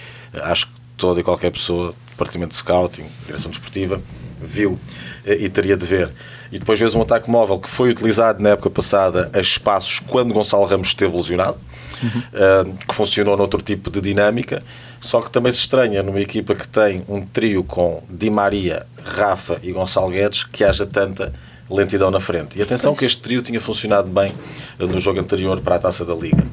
acho 0.44 0.68
que 0.68 0.74
toda 0.96 1.20
e 1.20 1.24
qualquer 1.24 1.52
pessoa, 1.52 1.96
departamento 2.12 2.52
de 2.52 2.58
scouting, 2.58 3.06
direção 3.26 3.50
desportiva, 3.50 4.00
viu 4.42 4.78
eh, 5.26 5.38
e 5.42 5.50
teria 5.50 5.76
de 5.76 5.86
ver. 5.86 6.10
E 6.52 6.60
depois 6.60 6.80
vês 6.80 6.96
um 6.96 7.02
ataque 7.02 7.30
móvel 7.30 7.60
que 7.60 7.70
foi 7.70 7.90
utilizado 7.90 8.42
na 8.42 8.50
época 8.50 8.70
passada 8.70 9.30
a 9.34 9.40
espaços 9.40 10.00
quando 10.00 10.34
Gonçalo 10.34 10.66
Ramos 10.66 10.90
esteve 10.90 11.16
lesionado, 11.16 11.58
uhum. 12.02 12.74
que 12.88 12.96
funcionou 12.96 13.36
noutro 13.36 13.62
tipo 13.62 13.92
de 13.92 14.00
dinâmica, 14.00 14.64
só 15.02 15.22
que 15.22 15.30
também 15.30 15.52
se 15.52 15.60
estranha 15.60 16.02
numa 16.02 16.22
equipa 16.22 16.56
que 16.56 16.66
tem 16.66 17.04
um 17.10 17.22
trio 17.22 17.66
com 17.66 18.02
Di 18.10 18.30
Maria, 18.30 18.86
Rafa 19.04 19.60
e 19.62 19.74
Gonçalo 19.74 20.10
Guedes 20.10 20.46
que 20.46 20.64
haja 20.64 20.86
tanta 20.86 21.34
lentidão 21.70 22.10
na 22.10 22.20
frente. 22.20 22.58
E 22.58 22.62
atenção 22.62 22.96
que 22.96 23.06
este 23.06 23.22
trio 23.22 23.42
tinha 23.42 23.60
funcionado 23.60 24.08
bem 24.08 24.34
eh, 24.80 24.86
no 24.86 25.00
jogo 25.00 25.20
anterior 25.20 25.60
para 25.60 25.76
a 25.76 25.80
Taça 25.80 26.06
da 26.06 26.16
Liga. 26.16 26.46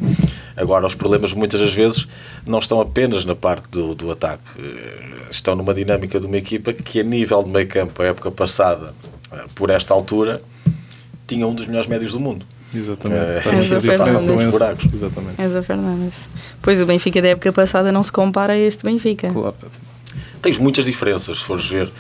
Agora, 0.57 0.87
os 0.87 0.95
problemas 0.95 1.33
muitas 1.33 1.61
das 1.61 1.73
vezes 1.73 2.07
não 2.47 2.59
estão 2.59 2.81
apenas 2.81 3.25
na 3.25 3.35
parte 3.35 3.69
do, 3.71 3.95
do 3.95 4.11
ataque, 4.11 4.43
eh, 4.59 5.27
estão 5.31 5.57
numa 5.57 5.75
dinâmica 5.75 6.21
de 6.21 6.27
uma 6.27 6.37
equipa 6.37 6.73
que, 6.73 7.01
a 7.01 7.03
nível 7.03 7.43
de 7.43 7.51
meio 7.51 7.67
campo, 7.67 8.01
a 8.03 8.07
época 8.07 8.31
passada, 8.31 8.95
eh, 9.33 9.45
por 9.55 9.71
esta 9.71 9.93
altura, 9.93 10.41
tinha 11.27 11.47
um 11.47 11.55
dos 11.55 11.67
melhores 11.67 11.89
médios 11.89 12.13
do 12.13 12.21
mundo. 12.21 12.47
Exatamente. 12.73 13.49
É, 13.49 13.55
Enzo 13.55 13.81
Fernandes. 13.81 14.95
Exatamente. 14.95 15.43
Enzo 15.43 15.63
Fernandes. 15.63 16.29
Pois 16.61 16.81
o 16.81 16.87
Benfica 16.87 17.23
da 17.23 17.29
época 17.29 17.53
passada 17.53 17.93
não 17.93 18.03
se 18.03 18.13
compara 18.13 18.53
a 18.53 18.59
este 18.59 18.85
Benfica. 18.85 19.29
Claro. 19.31 19.55
Tens 20.43 20.59
muitas 20.59 20.85
diferenças, 20.85 21.39
se 21.39 21.45
fores 21.45 21.67
ver. 21.67 21.91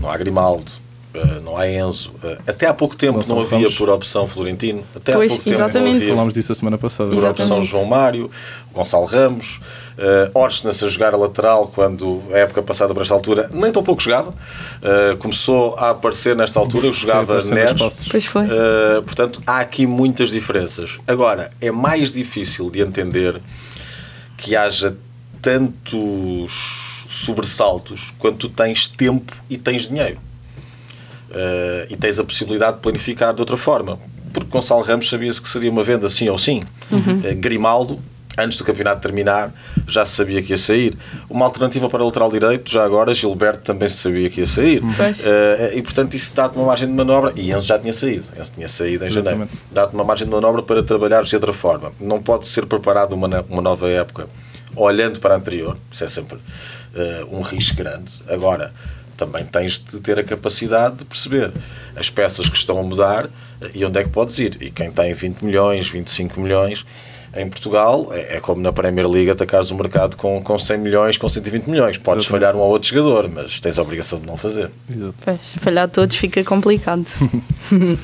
Não 0.00 0.10
há 0.10 0.16
Grimaldo, 0.16 0.70
Uh, 1.12 1.40
não 1.40 1.56
há 1.56 1.68
Enzo. 1.68 2.12
Uh, 2.22 2.38
até 2.46 2.66
há 2.66 2.74
pouco 2.74 2.94
tempo 2.94 3.18
não, 3.26 3.36
não 3.36 3.42
havia 3.42 3.68
por 3.72 3.90
opção 3.90 4.28
Florentino. 4.28 4.84
Até 4.94 5.12
pois, 5.12 5.30
há 5.30 5.34
pouco 5.34 5.50
exatamente. 5.50 5.72
tempo 5.72 5.88
não 5.88 5.96
havia 5.96 6.08
Falámos 6.10 6.34
disso 6.34 6.52
a 6.52 6.54
semana 6.54 6.78
passada. 6.78 7.10
Por 7.10 7.18
exatamente. 7.18 7.42
opção 7.42 7.64
João 7.64 7.84
Mário, 7.84 8.30
Gonçalo 8.72 9.06
Ramos, 9.06 9.60
uh, 9.98 10.38
Orsnes 10.38 10.82
a 10.84 10.88
jogar 10.88 11.12
a 11.12 11.16
lateral 11.16 11.66
quando 11.74 12.22
a 12.32 12.38
época 12.38 12.62
passada 12.62 12.94
para 12.94 13.02
esta 13.02 13.14
altura 13.14 13.50
nem 13.52 13.72
tão 13.72 13.82
pouco 13.82 14.00
jogava. 14.00 14.30
Uh, 14.30 15.16
começou 15.18 15.74
a 15.76 15.90
aparecer 15.90 16.36
nesta 16.36 16.60
altura, 16.60 16.92
jogava 16.92 17.42
Neres. 17.42 18.06
Pois 18.08 18.24
foi. 18.26 18.46
portanto, 19.04 19.42
há 19.44 19.58
aqui 19.58 19.86
muitas 19.86 20.30
diferenças. 20.30 21.00
Agora, 21.08 21.50
é 21.60 21.72
mais 21.72 22.12
difícil 22.12 22.70
de 22.70 22.80
entender 22.80 23.40
que 24.36 24.54
haja 24.54 24.96
tantos 25.42 27.06
sobressaltos 27.08 28.14
quando 28.18 28.36
tu 28.36 28.48
tens 28.48 28.86
tempo 28.86 29.34
e 29.50 29.58
tens 29.58 29.88
dinheiro. 29.88 30.18
Uh, 31.30 31.86
e 31.88 31.96
tens 31.96 32.18
a 32.18 32.24
possibilidade 32.24 32.74
de 32.74 32.80
planificar 32.80 33.32
de 33.32 33.40
outra 33.40 33.56
forma. 33.56 33.96
Porque 34.32 34.48
Gonçalo 34.50 34.82
Ramos 34.82 35.08
sabia-se 35.08 35.40
que 35.40 35.48
seria 35.48 35.70
uma 35.70 35.84
venda 35.84 36.08
sim 36.08 36.28
ou 36.28 36.36
sim. 36.36 36.60
Uhum. 36.90 37.18
Uh, 37.18 37.36
Grimaldo, 37.36 38.00
antes 38.36 38.58
do 38.58 38.64
campeonato 38.64 39.00
terminar, 39.00 39.54
já 39.86 40.04
se 40.04 40.16
sabia 40.16 40.42
que 40.42 40.52
ia 40.52 40.58
sair. 40.58 40.98
Uma 41.28 41.44
alternativa 41.44 41.88
para 41.88 42.02
o 42.02 42.06
lateral 42.06 42.30
direito, 42.30 42.68
já 42.68 42.84
agora, 42.84 43.14
Gilberto 43.14 43.62
também 43.62 43.88
se 43.88 43.98
sabia 43.98 44.28
que 44.28 44.40
ia 44.40 44.46
sair. 44.46 44.82
Uhum. 44.82 44.90
Uh, 44.90 45.78
e 45.78 45.82
portanto 45.82 46.14
isso 46.14 46.34
dá-te 46.34 46.56
uma 46.56 46.66
margem 46.66 46.88
de 46.88 46.94
manobra. 46.94 47.32
E 47.36 47.52
Enzo 47.52 47.66
já 47.68 47.78
tinha 47.78 47.92
saído. 47.92 48.24
Enzo 48.36 48.50
tinha 48.52 48.66
saído 48.66 49.06
em 49.06 49.08
janeiro. 49.08 49.46
Dá-te 49.70 49.94
uma 49.94 50.02
margem 50.02 50.26
de 50.26 50.32
manobra 50.32 50.64
para 50.64 50.82
trabalhar 50.82 51.22
de 51.22 51.32
outra 51.36 51.52
forma. 51.52 51.92
Não 52.00 52.20
pode 52.20 52.44
ser 52.48 52.66
preparado 52.66 53.12
uma, 53.12 53.44
uma 53.48 53.62
nova 53.62 53.88
época 53.88 54.26
olhando 54.74 55.20
para 55.20 55.34
a 55.34 55.36
anterior. 55.36 55.76
Isso 55.92 56.02
é 56.02 56.08
sempre 56.08 56.38
um 57.30 57.40
risco 57.40 57.76
grande. 57.76 58.10
Agora 58.28 58.72
também 59.20 59.44
tens 59.44 59.78
de 59.78 60.00
ter 60.00 60.18
a 60.18 60.24
capacidade 60.24 60.96
de 60.96 61.04
perceber 61.04 61.52
as 61.94 62.08
peças 62.08 62.48
que 62.48 62.56
estão 62.56 62.78
a 62.78 62.82
mudar 62.82 63.26
eh, 63.60 63.70
e 63.74 63.84
onde 63.84 63.98
é 63.98 64.02
que 64.02 64.08
podes 64.08 64.38
ir. 64.38 64.56
E 64.60 64.70
quem 64.70 64.90
tem 64.90 65.12
20 65.12 65.44
milhões, 65.44 65.88
25 65.88 66.40
milhões 66.40 66.86
em 67.36 67.48
Portugal, 67.48 68.08
é, 68.12 68.36
é 68.36 68.40
como 68.40 68.60
na 68.60 68.72
Premier 68.72 69.06
League 69.08 69.30
atacares 69.30 69.70
o 69.70 69.74
mercado 69.76 70.16
com, 70.16 70.42
com 70.42 70.58
100 70.58 70.78
milhões, 70.78 71.18
com 71.18 71.28
120 71.28 71.66
milhões. 71.66 71.98
Podes 71.98 72.24
Exatamente. 72.24 72.46
falhar 72.46 72.56
um 72.56 72.64
ou 72.64 72.70
outro 72.70 72.88
jogador, 72.88 73.28
mas 73.28 73.60
tens 73.60 73.78
a 73.78 73.82
obrigação 73.82 74.18
de 74.18 74.26
não 74.26 74.36
fazer. 74.36 74.70
Exato. 74.90 75.14
Pois, 75.22 75.54
falhar 75.60 75.88
todos 75.88 76.16
fica 76.16 76.42
complicado. 76.42 77.06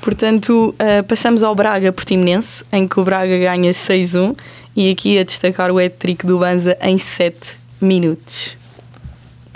Portanto, 0.00 0.74
uh, 0.74 1.02
passamos 1.04 1.42
ao 1.42 1.54
Braga 1.54 1.92
Portimonense, 1.92 2.64
em 2.72 2.88
que 2.88 2.98
o 2.98 3.04
Braga 3.04 3.38
ganha 3.38 3.72
6-1 3.72 4.36
e 4.74 4.90
aqui 4.90 5.18
a 5.18 5.24
destacar 5.24 5.70
o 5.70 5.78
hat-trick 5.78 6.24
do 6.24 6.38
Banza 6.38 6.76
em 6.80 6.96
7 6.96 7.58
minutos. 7.80 8.56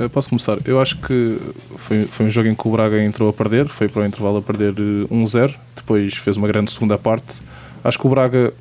Eu 0.00 0.08
posso 0.08 0.30
começar. 0.30 0.56
Eu 0.64 0.80
acho 0.80 0.96
que 0.96 1.38
foi, 1.76 2.06
foi 2.06 2.24
um 2.24 2.30
jogo 2.30 2.48
em 2.48 2.54
que 2.54 2.66
o 2.66 2.70
Braga 2.70 3.02
entrou 3.04 3.28
a 3.28 3.34
perder, 3.34 3.68
foi 3.68 3.86
para 3.86 4.00
o 4.00 4.06
intervalo 4.06 4.38
a 4.38 4.42
perder 4.42 4.72
1-0, 4.72 5.50
eh, 5.50 5.54
depois 5.76 6.16
fez 6.16 6.38
uma 6.38 6.48
grande 6.48 6.70
segunda 6.70 6.96
parte. 6.96 7.42
Acho 7.84 7.98
que 7.98 8.06
o 8.06 8.08
Braga 8.08 8.54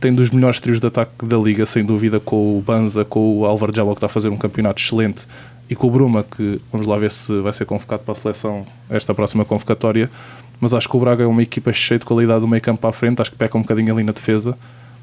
tem 0.00 0.10
dos 0.10 0.30
melhores 0.30 0.58
trios 0.58 0.80
de 0.80 0.86
ataque 0.86 1.26
da 1.26 1.36
liga, 1.36 1.66
sem 1.66 1.84
dúvida, 1.84 2.18
com 2.18 2.56
o 2.56 2.62
Banza, 2.62 3.04
com 3.04 3.40
o 3.40 3.44
Álvaro 3.44 3.76
Jallo, 3.76 3.90
que 3.90 3.98
está 3.98 4.06
a 4.06 4.08
fazer 4.08 4.30
um 4.30 4.38
campeonato 4.38 4.80
excelente, 4.80 5.26
e 5.68 5.76
com 5.76 5.86
o 5.86 5.90
Bruma, 5.90 6.24
que 6.24 6.58
vamos 6.72 6.86
lá 6.86 6.96
ver 6.96 7.10
se 7.10 7.38
vai 7.42 7.52
ser 7.52 7.66
convocado 7.66 8.02
para 8.02 8.12
a 8.12 8.16
seleção 8.16 8.66
esta 8.88 9.12
próxima 9.12 9.44
convocatória. 9.44 10.10
Mas 10.58 10.72
acho 10.72 10.88
que 10.88 10.96
o 10.96 11.00
Braga 11.00 11.24
é 11.24 11.26
uma 11.26 11.42
equipa 11.42 11.74
cheia 11.74 11.98
de 11.98 12.06
qualidade 12.06 12.40
do 12.40 12.48
meio 12.48 12.62
campo 12.62 12.86
a 12.86 12.92
frente, 12.92 13.20
acho 13.20 13.30
que 13.30 13.36
peca 13.36 13.58
um 13.58 13.60
bocadinho 13.60 13.92
ali 13.92 14.02
na 14.02 14.12
defesa, 14.12 14.56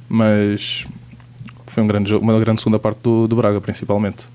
mas 0.09 0.87
foi 1.67 1.83
um 1.83 1.87
grande 1.87 2.09
jogo, 2.09 2.23
uma 2.23 2.39
grande 2.39 2.61
segunda 2.61 2.79
parte 2.79 2.99
do, 3.01 3.27
do 3.27 3.35
Braga, 3.35 3.61
principalmente. 3.61 4.27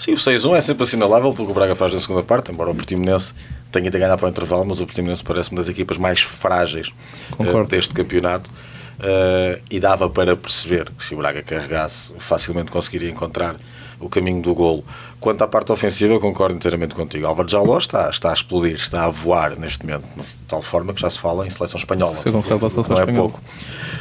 Sim, 0.00 0.14
o 0.14 0.16
6-1 0.16 0.56
é 0.56 0.60
sempre 0.62 0.84
assinalável 0.84 1.30
pelo 1.34 1.44
que 1.44 1.52
o 1.52 1.54
Braga 1.54 1.74
faz 1.74 1.92
na 1.92 2.00
segunda 2.00 2.22
parte, 2.22 2.50
embora 2.50 2.70
o 2.70 2.74
Portimonense 2.74 3.34
tenha 3.70 3.90
de 3.90 3.98
ganhar 3.98 4.16
para 4.16 4.28
o 4.28 4.30
intervalo, 4.30 4.64
mas 4.64 4.80
o 4.80 4.86
Portimonense 4.86 5.22
parece 5.22 5.50
uma 5.50 5.58
das 5.58 5.68
equipas 5.68 5.98
mais 5.98 6.22
frágeis 6.22 6.90
uh, 7.38 7.64
deste 7.68 7.92
campeonato. 7.92 8.50
Uh, 8.98 9.60
e 9.70 9.78
dava 9.78 10.08
para 10.08 10.34
perceber 10.34 10.90
que 10.96 11.04
se 11.04 11.12
o 11.12 11.18
Braga 11.18 11.42
carregasse, 11.42 12.14
facilmente 12.18 12.72
conseguiria 12.72 13.10
encontrar 13.10 13.56
o 13.98 14.08
caminho 14.08 14.40
do 14.40 14.54
golo. 14.54 14.82
Quanto 15.20 15.42
à 15.42 15.46
parte 15.46 15.70
ofensiva, 15.70 16.18
concordo 16.18 16.56
inteiramente 16.56 16.94
contigo. 16.94 17.26
Álvaro 17.26 17.46
Jaló 17.46 17.76
está, 17.76 18.08
está 18.08 18.30
a 18.30 18.32
explodir, 18.32 18.74
está 18.74 19.04
a 19.04 19.10
voar 19.10 19.54
neste 19.58 19.84
momento, 19.84 20.04
de 20.16 20.24
tal 20.48 20.62
forma 20.62 20.94
que 20.94 21.00
já 21.02 21.10
se 21.10 21.18
fala 21.18 21.46
em 21.46 21.50
seleção 21.50 21.78
espanhola. 21.78 22.16
Se 22.16 22.30
não, 22.30 22.42
não 22.42 23.02
é 23.02 23.12
pouco. 23.12 23.38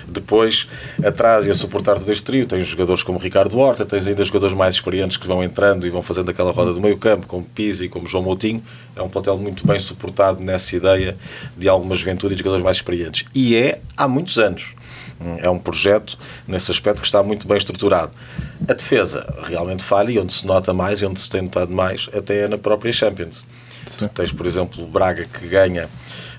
Depois, 0.07 0.65
atrás 1.03 1.45
e 1.45 1.51
a 1.51 1.53
suportar 1.53 1.99
todo 1.99 2.09
este 2.09 2.23
trio, 2.23 2.45
tens 2.45 2.65
jogadores 2.65 3.03
como 3.03 3.19
Ricardo 3.19 3.59
Horta, 3.59 3.85
tens 3.85 4.07
ainda 4.07 4.23
jogadores 4.23 4.55
mais 4.55 4.75
experientes 4.75 5.17
que 5.17 5.27
vão 5.27 5.43
entrando 5.43 5.85
e 5.85 5.89
vão 5.89 6.01
fazendo 6.01 6.31
aquela 6.31 6.53
roda 6.53 6.71
do 6.71 6.79
meio 6.79 6.97
campo, 6.97 7.27
como 7.27 7.43
Pizzi, 7.43 7.89
como 7.89 8.07
João 8.07 8.23
Moutinho. 8.23 8.63
É 8.95 9.01
um 9.01 9.09
plantel 9.09 9.37
muito 9.37 9.67
bem 9.67 9.77
suportado 9.77 10.41
nessa 10.41 10.73
ideia 10.73 11.17
de 11.57 11.67
alguma 11.67 11.95
juventude 11.95 12.33
e 12.33 12.35
de 12.37 12.39
jogadores 12.39 12.63
mais 12.63 12.77
experientes. 12.77 13.25
E 13.35 13.57
é 13.57 13.81
há 13.97 14.07
muitos 14.07 14.37
anos. 14.37 14.78
É 15.39 15.49
um 15.49 15.59
projeto, 15.59 16.17
nesse 16.47 16.71
aspecto, 16.71 17.01
que 17.01 17.07
está 17.07 17.21
muito 17.21 17.47
bem 17.47 17.57
estruturado. 17.57 18.11
A 18.67 18.73
defesa 18.73 19.25
realmente 19.43 19.83
falha 19.83 20.11
e 20.11 20.19
onde 20.19 20.31
se 20.31 20.47
nota 20.47 20.73
mais 20.73 21.01
e 21.01 21.05
onde 21.05 21.19
se 21.19 21.29
tem 21.29 21.41
notado 21.41 21.73
mais 21.73 22.09
até 22.13 22.45
é 22.45 22.47
na 22.47 22.57
própria 22.57 22.91
Champions. 22.93 23.45
Tu 23.85 24.07
tens, 24.09 24.31
por 24.31 24.45
exemplo, 24.45 24.83
o 24.83 24.87
Braga 24.87 25.25
que 25.25 25.47
ganha 25.47 25.89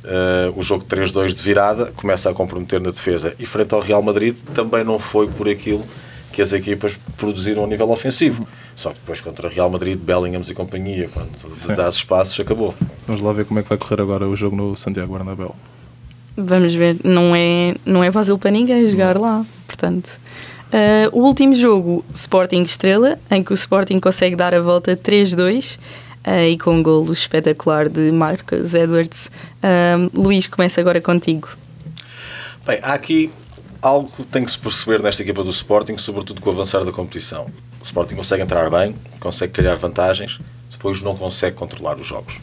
uh, 0.05 0.59
o 0.59 0.63
jogo 0.63 0.85
3-2 0.85 1.35
de 1.35 1.43
virada, 1.43 1.93
começa 1.97 2.31
a 2.31 2.35
comprometer 2.35 2.81
na 2.81 2.91
defesa 2.91 3.35
e 3.39 3.47
frente 3.47 3.75
ao 3.75 3.81
Real 3.81 4.03
Madrid 4.03 4.37
também 4.55 4.85
não 4.85 4.99
foi 4.99 5.29
por 5.29 5.49
aquilo 5.49 5.85
que 6.33 6.41
as 6.41 6.53
equipas 6.53 6.99
produziram 7.17 7.65
a 7.65 7.67
nível 7.67 7.91
ofensivo. 7.91 8.47
Só 8.75 8.91
que 8.91 9.01
depois 9.01 9.21
contra 9.21 9.49
Real 9.49 9.69
Madrid, 9.69 9.99
Bellingham 9.99 10.43
e 10.49 10.55
companhia, 10.55 11.09
quando 11.13 11.59
Sim. 11.59 11.75
dás 11.75 11.97
espaços, 11.97 12.39
acabou. 12.39 12.75
Vamos 13.07 13.21
lá 13.21 13.33
ver 13.33 13.45
como 13.45 13.59
é 13.59 13.63
que 13.63 13.69
vai 13.69 13.77
correr 13.77 14.01
agora 14.01 14.29
o 14.29 14.37
jogo 14.37 14.57
no 14.57 14.77
Santiago 14.77 15.13
Bernabéu. 15.13 15.55
Vamos 16.43 16.75
ver, 16.75 16.97
não 17.05 17.35
é, 17.35 17.75
não 17.85 18.03
é 18.03 18.11
fácil 18.11 18.39
para 18.39 18.51
ninguém 18.51 18.87
jogar 18.87 19.19
lá, 19.19 19.45
portanto. 19.67 20.09
Ah, 20.73 21.09
o 21.13 21.21
último 21.21 21.55
jogo, 21.55 22.05
Sporting 22.15 22.63
Estrela, 22.63 23.19
em 23.31 23.43
que 23.43 23.53
o 23.53 23.55
Sporting 23.55 23.99
consegue 23.99 24.37
dar 24.37 24.55
a 24.55 24.61
volta 24.61 24.97
3-2 24.97 25.79
ah, 26.23 26.47
e 26.47 26.57
com 26.57 26.77
um 26.77 26.83
golo 26.83 27.13
espetacular 27.13 27.89
de 27.89 28.13
Marcos 28.13 28.75
Edwards. 28.75 29.31
Ah, 29.63 29.97
Luís, 30.15 30.47
começa 30.47 30.81
agora 30.81 31.01
contigo. 31.01 31.49
Bem, 32.67 32.79
há 32.83 32.95
aqui 32.95 33.31
algo 33.83 34.11
que 34.11 34.25
tem 34.25 34.45
que 34.45 34.51
se 34.51 34.59
perceber 34.59 35.03
nesta 35.03 35.23
equipa 35.23 35.43
do 35.43 35.51
Sporting, 35.51 35.97
sobretudo 35.97 36.41
com 36.41 36.51
o 36.51 36.53
avançar 36.53 36.85
da 36.85 36.93
competição. 36.93 37.47
O 37.81 37.85
Sporting 37.85 38.15
consegue 38.15 38.43
entrar 38.43 38.71
bem, 38.71 38.95
consegue 39.19 39.53
criar 39.53 39.75
vantagens, 39.75 40.39
depois 40.71 41.01
não 41.01 41.17
consegue 41.17 41.57
controlar 41.57 41.99
os 41.99 42.07
jogos. 42.07 42.41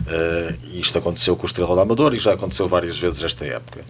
Uh, 0.00 0.78
isto 0.78 0.98
aconteceu 0.98 1.36
com 1.36 1.44
o 1.44 1.46
Estrela 1.46 1.76
da 1.76 1.82
Amador 1.82 2.14
e 2.14 2.18
já 2.18 2.32
aconteceu 2.32 2.68
várias 2.68 2.98
vezes 2.98 3.22
esta 3.22 3.44
época. 3.44 3.84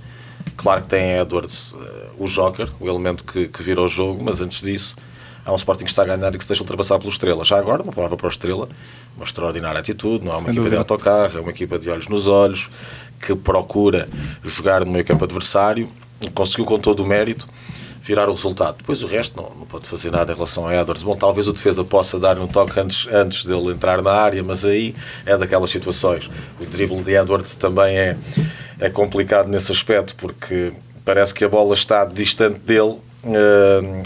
Claro 0.57 0.83
que 0.83 0.89
tem 0.89 1.19
Edwards, 1.19 1.73
uh, 1.73 1.79
o 2.19 2.27
joker, 2.27 2.69
o 2.79 2.89
elemento 2.89 3.25
que, 3.25 3.49
que 3.49 3.63
vira 3.63 3.81
o 3.81 3.89
jogo, 3.89 4.23
mas 4.23 4.41
antes 4.41 4.63
disso 4.63 4.95
há 5.45 5.53
um 5.53 5.57
Sporting 5.57 5.85
que 5.85 5.91
está 5.91 6.03
a 6.03 6.07
ganhar 6.07 6.35
e 6.35 6.39
que 6.39 6.45
se 6.45 6.49
deixa 6.49 6.63
ultrapassar 6.63 6.99
pelo 6.99 7.11
Estrela. 7.11 7.45
Já 7.45 7.59
agora, 7.59 7.83
uma 7.83 7.93
palavra 7.93 8.17
para 8.17 8.27
o 8.27 8.31
Estrela, 8.31 8.69
uma 9.17 9.25
extraordinária 9.25 9.81
atitude, 9.81 10.25
não 10.25 10.33
é 10.33 10.37
uma 10.37 10.43
Sem 10.43 10.51
equipa 10.51 10.63
dúvida. 10.63 10.77
de 10.77 10.79
autocarro, 10.79 11.39
é 11.39 11.41
uma 11.41 11.51
equipa 11.51 11.79
de 11.79 11.91
olhos 11.91 12.09
nos 12.09 12.29
olhos, 12.29 12.71
que 13.21 13.35
procura 13.35 14.09
jogar 14.45 14.85
no 14.85 14.93
meio 14.93 15.05
campo 15.05 15.25
adversário, 15.25 15.91
conseguiu 16.35 16.65
com 16.65 16.79
todo 16.79 17.01
o 17.01 17.07
mérito 17.07 17.49
virar 18.03 18.29
o 18.29 18.33
resultado. 18.33 18.79
Depois 18.79 19.03
o 19.03 19.07
resto 19.07 19.41
não, 19.41 19.51
não 19.55 19.67
pode 19.67 19.87
fazer 19.87 20.11
nada 20.11 20.33
em 20.33 20.35
relação 20.35 20.67
a 20.67 20.75
Edwards. 20.75 21.03
Bom, 21.03 21.17
talvez 21.17 21.47
o 21.49 21.53
defesa 21.53 21.85
possa 21.85 22.19
dar 22.19 22.39
um 22.39 22.47
toque 22.47 22.79
antes, 22.81 23.07
antes 23.13 23.45
dele 23.45 23.73
entrar 23.73 24.03
na 24.03 24.13
área, 24.13 24.43
mas 24.43 24.65
aí 24.65 24.95
é 25.27 25.37
daquelas 25.37 25.71
situações. 25.71 26.31
O 26.61 26.65
drible 26.65 27.03
de 27.03 27.15
Edwards 27.15 27.57
também 27.57 27.99
é, 27.99 28.17
é 28.79 28.89
complicado 28.89 29.49
nesse 29.49 29.71
aspecto, 29.71 30.15
porque 30.17 30.73
parece 31.05 31.35
que 31.35 31.45
a 31.45 31.49
bola 31.49 31.75
está 31.75 32.05
distante 32.05 32.59
dele 32.61 32.99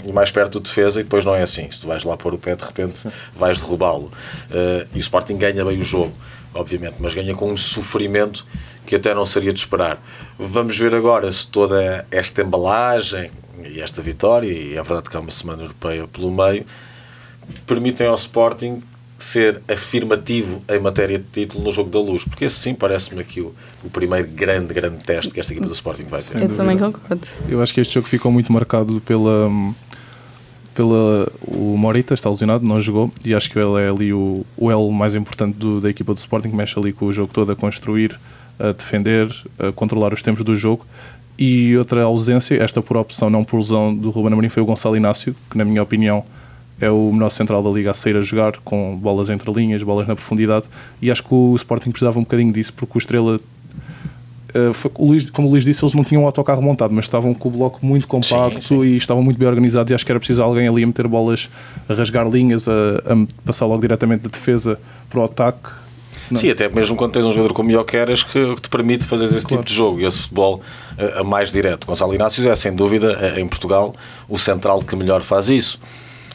e 0.05 0.11
mais 0.11 0.29
perto 0.29 0.59
do 0.59 0.63
defesa 0.63 0.99
e 0.99 1.03
depois 1.03 1.23
não 1.23 1.35
é 1.35 1.41
assim. 1.41 1.69
Se 1.71 1.79
tu 1.79 1.87
vais 1.87 2.03
lá 2.03 2.17
pôr 2.17 2.33
o 2.33 2.37
pé, 2.37 2.55
de 2.55 2.63
repente 2.63 3.07
vais 3.33 3.61
derrubá-lo. 3.61 4.11
Eh, 4.51 4.87
e 4.93 4.97
o 4.97 4.99
Sporting 4.99 5.37
ganha 5.37 5.63
bem 5.63 5.77
o 5.77 5.83
jogo, 5.83 6.13
obviamente, 6.53 6.95
mas 6.99 7.13
ganha 7.13 7.33
com 7.33 7.49
um 7.49 7.57
sofrimento 7.57 8.45
que 8.85 8.95
até 8.95 9.15
não 9.15 9.25
seria 9.25 9.53
de 9.53 9.59
esperar. 9.59 10.03
Vamos 10.37 10.77
ver 10.77 10.93
agora 10.93 11.31
se 11.31 11.47
toda 11.47 12.05
esta 12.11 12.41
embalagem 12.41 13.31
e 13.69 13.81
esta 13.81 14.01
vitória, 14.01 14.51
e 14.51 14.73
é 14.75 14.83
verdade 14.83 15.09
que 15.09 15.15
há 15.17 15.19
uma 15.19 15.31
semana 15.31 15.63
europeia 15.63 16.07
pelo 16.07 16.31
meio, 16.31 16.65
permitem 17.65 18.07
ao 18.07 18.15
Sporting 18.15 18.81
ser 19.17 19.61
afirmativo 19.69 20.61
em 20.69 20.79
matéria 20.79 21.17
de 21.17 21.25
título 21.31 21.63
no 21.63 21.71
jogo 21.71 21.89
da 21.89 21.99
luz, 21.99 22.25
porque 22.25 22.45
esse 22.45 22.57
sim 22.57 22.73
parece-me 22.73 23.21
aqui 23.21 23.39
o, 23.39 23.53
o 23.83 23.89
primeiro 23.89 24.27
grande, 24.27 24.73
grande 24.73 24.97
teste 25.03 25.33
que 25.33 25.39
esta 25.39 25.53
equipa 25.53 25.67
do 25.67 25.73
Sporting 25.73 26.03
vai 26.03 26.21
ter. 26.21 26.41
Eu 26.41 26.49
também 26.55 26.77
concordo. 26.77 27.25
Eu 27.47 27.61
acho 27.61 27.73
que 27.73 27.79
este 27.79 27.93
jogo 27.93 28.07
ficou 28.07 28.29
muito 28.31 28.51
marcado 28.51 28.99
pela. 29.01 29.49
pela 30.73 31.31
o 31.47 31.77
Morita 31.77 32.13
está 32.13 32.29
lesionado, 32.29 32.65
não 32.65 32.79
jogou, 32.79 33.09
e 33.23 33.33
acho 33.33 33.49
que 33.49 33.57
ele 33.57 33.81
é 33.81 33.89
ali 33.89 34.11
o, 34.11 34.45
o 34.57 34.69
L 34.69 34.91
mais 34.91 35.15
importante 35.15 35.55
do- 35.57 35.79
da 35.79 35.89
equipa 35.89 36.13
do 36.13 36.17
Sporting, 36.17 36.49
que 36.49 36.55
mexe 36.55 36.77
ali 36.77 36.91
com 36.91 37.05
o 37.05 37.13
jogo 37.13 37.31
todo 37.33 37.51
a 37.51 37.55
construir, 37.55 38.19
a 38.59 38.71
defender, 38.73 39.29
a 39.57 39.71
controlar 39.71 40.13
os 40.13 40.21
tempos 40.21 40.43
do 40.43 40.55
jogo. 40.55 40.85
E 41.37 41.75
outra 41.77 42.03
ausência, 42.03 42.55
esta 42.63 42.81
por 42.81 42.95
opção, 42.97 43.29
não 43.29 43.43
por 43.43 43.57
lesão, 43.57 43.93
do 43.93 44.09
Ruben 44.09 44.31
Amorim 44.33 44.49
foi 44.49 44.63
o 44.63 44.65
Gonçalo 44.65 44.95
Inácio, 44.95 45.35
que 45.49 45.57
na 45.57 45.65
minha 45.65 45.83
opinião 45.83 46.23
é 46.79 46.89
o 46.89 47.11
melhor 47.13 47.29
central 47.29 47.61
da 47.63 47.69
liga 47.69 47.91
a 47.91 47.93
sair 47.93 48.15
a 48.17 48.21
jogar, 48.21 48.53
com 48.63 48.95
bolas 48.97 49.29
entre 49.29 49.51
linhas, 49.51 49.81
bolas 49.83 50.07
na 50.07 50.15
profundidade, 50.15 50.67
e 51.01 51.09
acho 51.11 51.23
que 51.23 51.33
o 51.33 51.55
Sporting 51.55 51.91
precisava 51.91 52.17
um 52.19 52.23
bocadinho 52.23 52.51
disso, 52.53 52.73
porque 52.73 52.97
o 52.97 52.99
Estrela 52.99 53.39
Uh, 54.57 54.73
foi- 54.73 54.91
o 54.97 55.07
Luís- 55.07 55.29
como 55.29 55.49
o 55.49 55.51
Luís 55.51 55.65
disse, 55.65 55.83
eles 55.83 55.93
não 55.93 56.01
tinham 56.05 56.23
o 56.23 56.25
autocarro 56.25 56.61
montado, 56.61 56.93
mas 56.93 57.03
estavam 57.03 57.33
com 57.33 57.49
o 57.49 57.51
bloco 57.51 57.85
muito 57.85 58.07
compacto 58.07 58.61
Sim, 58.61 58.79
sim. 58.79 58.83
e 58.85 58.95
estavam 58.95 59.21
muito 59.21 59.37
bem 59.37 59.49
organizados. 59.49 59.91
E 59.91 59.93
acho 59.95 60.05
que 60.05 60.11
era 60.13 60.17
preciso 60.17 60.41
alguém 60.41 60.65
ali 60.65 60.81
a 60.81 60.87
meter 60.87 61.09
bolas, 61.09 61.49
a 61.89 61.93
rasgar 61.93 62.25
linhas, 62.29 62.65
a, 62.65 62.71
a 62.71 63.27
passar 63.45 63.65
logo 63.65 63.81
diretamente 63.81 64.21
da 64.23 64.29
defesa 64.29 64.79
para 65.09 65.19
o 65.19 65.23
ataque. 65.25 65.67
Não. 66.31 66.39
Sim, 66.39 66.49
até 66.49 66.67
mesmo 66.69 66.95
quando 66.95 67.11
tens 67.11 67.25
um 67.25 67.31
jogador 67.31 67.53
como 67.53 67.69
Ioqueras 67.71 68.23
que, 68.23 68.55
que 68.55 68.61
te 68.61 68.69
permite 68.69 69.05
fazer 69.05 69.25
esse 69.25 69.45
tipo 69.45 69.63
de 69.63 69.73
jogo 69.73 69.99
e 70.01 70.05
esse 70.05 70.19
futebol 70.21 70.61
eh, 70.97 71.13
a 71.19 71.23
mais 71.23 71.51
direto. 71.51 71.85
Gonçalo 71.87 72.13
Inácio 72.15 72.47
é, 72.49 72.55
sem 72.55 72.73
dúvida, 72.75 73.17
eh, 73.21 73.39
em 73.39 73.47
Portugal, 73.47 73.95
o 74.27 74.37
central 74.37 74.81
que 74.81 74.95
melhor 74.95 75.21
faz 75.21 75.49
isso. 75.49 75.79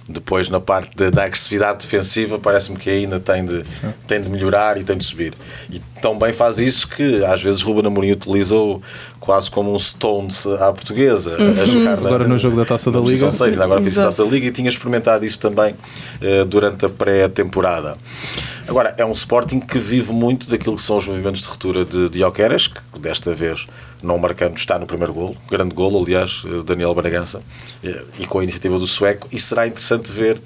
Depois, 0.09 0.48
na 0.48 0.59
parte 0.61 0.90
de- 0.96 1.11
da 1.11 1.24
agressividade 1.24 1.85
defensiva, 1.85 2.37
parece-me 2.38 2.76
que 2.76 2.90
ainda 2.90 3.20
tem 3.20 3.44
de, 3.44 3.62
tem 4.09 4.20
de 4.20 4.29
melhorar 4.29 4.76
e 4.76 4.83
tem 4.83 4.96
de 4.96 5.05
subir. 5.05 5.35
E 5.70 5.81
tão 6.00 6.18
bem 6.18 6.32
faz 6.32 6.58
isso 6.58 6.88
que, 6.88 7.24
às 7.24 7.42
vezes, 7.42 7.62
Ruben 7.62 7.86
Amorim 7.86 8.12
utiliza-o 8.12 8.80
quase 9.18 9.50
como 9.50 9.72
um 9.74 9.78
Stones 9.78 10.46
à 10.46 10.72
portuguesa, 10.72 11.36
a 11.36 11.64
jogar 11.66 12.00
na- 12.00 12.08
Agora 12.08 12.26
no 12.28 12.38
jogo 12.38 12.56
da 12.56 12.64
Taça 12.64 12.90
da 12.90 12.98
Liga. 13.00 13.30
seis, 13.30 13.52
ainda 13.52 13.64
agora 13.64 13.82
fiz. 13.82 13.94
Taça 13.94 14.24
da 14.24 14.30
Liga 14.30 14.46
e 14.46 14.50
tinha 14.50 14.68
experimentado 14.68 15.24
isso 15.24 15.38
também 15.38 15.74
eh, 16.20 16.44
durante 16.44 16.86
a 16.86 16.88
pré-temporada. 16.88 17.96
Agora, 18.66 18.94
é 18.96 19.04
um 19.04 19.12
Sporting 19.12 19.58
que 19.60 19.78
vive 19.78 20.12
muito 20.12 20.48
daquilo 20.48 20.76
que 20.76 20.82
são 20.82 20.96
os 20.96 21.06
movimentos 21.08 21.42
de 21.42 21.48
ruptura 21.48 21.84
de, 21.84 22.08
de 22.08 22.22
Oqueras, 22.24 22.68
que 22.68 22.80
desta 23.00 23.34
vez, 23.34 23.66
não 24.02 24.16
marcando, 24.16 24.56
está 24.56 24.78
no 24.78 24.86
primeiro 24.86 25.12
golo, 25.12 25.36
grande 25.50 25.74
golo, 25.74 26.02
aliás, 26.02 26.42
eh, 26.46 26.62
Daniel 26.64 26.94
Bragança, 26.94 27.42
eh, 27.84 28.02
e 28.18 28.26
com 28.26 28.38
a 28.38 28.42
iniciativa 28.42 28.78
do 28.78 28.86
sueco, 28.86 29.28
e 29.32 29.38
será 29.38 29.66
interessante 29.66 30.10
ver 30.12 30.40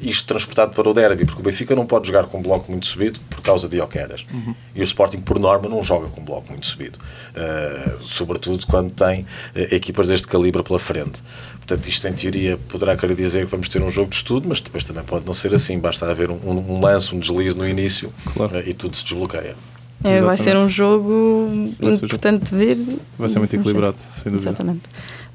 isto 0.00 0.26
transportado 0.26 0.72
para 0.74 0.88
o 0.88 0.92
derby, 0.94 1.24
porque 1.24 1.40
o 1.40 1.44
Benfica 1.44 1.74
não 1.74 1.86
pode 1.86 2.06
jogar 2.08 2.24
com 2.26 2.38
um 2.38 2.42
bloco 2.42 2.70
muito 2.70 2.86
subido 2.86 3.18
por 3.30 3.40
causa 3.40 3.68
de 3.68 3.80
Oqueras. 3.80 4.26
E 4.74 4.80
o 4.80 4.84
Sporting, 4.84 5.20
por 5.20 5.38
norma, 5.38 5.68
não 5.68 5.82
joga 5.82 6.08
com 6.08 6.20
um 6.20 6.24
bloco 6.24 6.50
muito 6.50 6.66
subido. 6.66 6.98
Eh, 7.34 7.96
sobretudo 8.02 8.66
quando 8.66 8.90
tem 8.90 9.26
eh, 9.54 9.74
equipas 9.74 10.08
deste 10.08 10.26
calibre 10.28 10.62
pela 10.62 10.78
frente. 10.78 11.22
Portanto, 11.56 11.86
isto 11.88 12.06
em 12.06 12.12
teoria 12.12 12.58
poderá 12.68 12.96
querer 12.96 13.14
dizer 13.14 13.44
que 13.46 13.50
vamos 13.50 13.68
ter 13.68 13.82
um 13.82 13.90
jogo 13.90 14.10
de 14.10 14.16
estudo, 14.16 14.48
mas 14.48 14.60
depois 14.60 14.84
também 14.84 15.02
pode 15.04 15.26
não 15.26 15.32
ser 15.32 15.54
assim. 15.54 15.78
Basta 15.78 16.10
haver 16.10 16.30
um, 16.30 16.38
um, 16.44 16.74
um 16.76 16.80
lance, 16.80 17.14
um 17.14 17.18
deslize 17.18 17.56
no 17.56 17.66
início 17.66 18.12
Claro. 18.34 18.56
eh, 18.58 18.64
e 18.66 18.74
tudo 18.74 18.94
se 18.96 19.02
desbloqueia. 19.04 19.56
É, 20.04 20.20
vai 20.20 20.36
ser 20.36 20.56
um 20.56 20.68
jogo 20.68 21.72
ser 21.80 22.04
importante 22.04 22.50
de 22.50 22.56
ver. 22.56 22.78
Vai 23.18 23.28
ser 23.28 23.38
muito 23.38 23.56
equilibrado, 23.56 23.96
sem 24.22 24.30
dúvida. 24.30 24.50
Exatamente. 24.50 24.82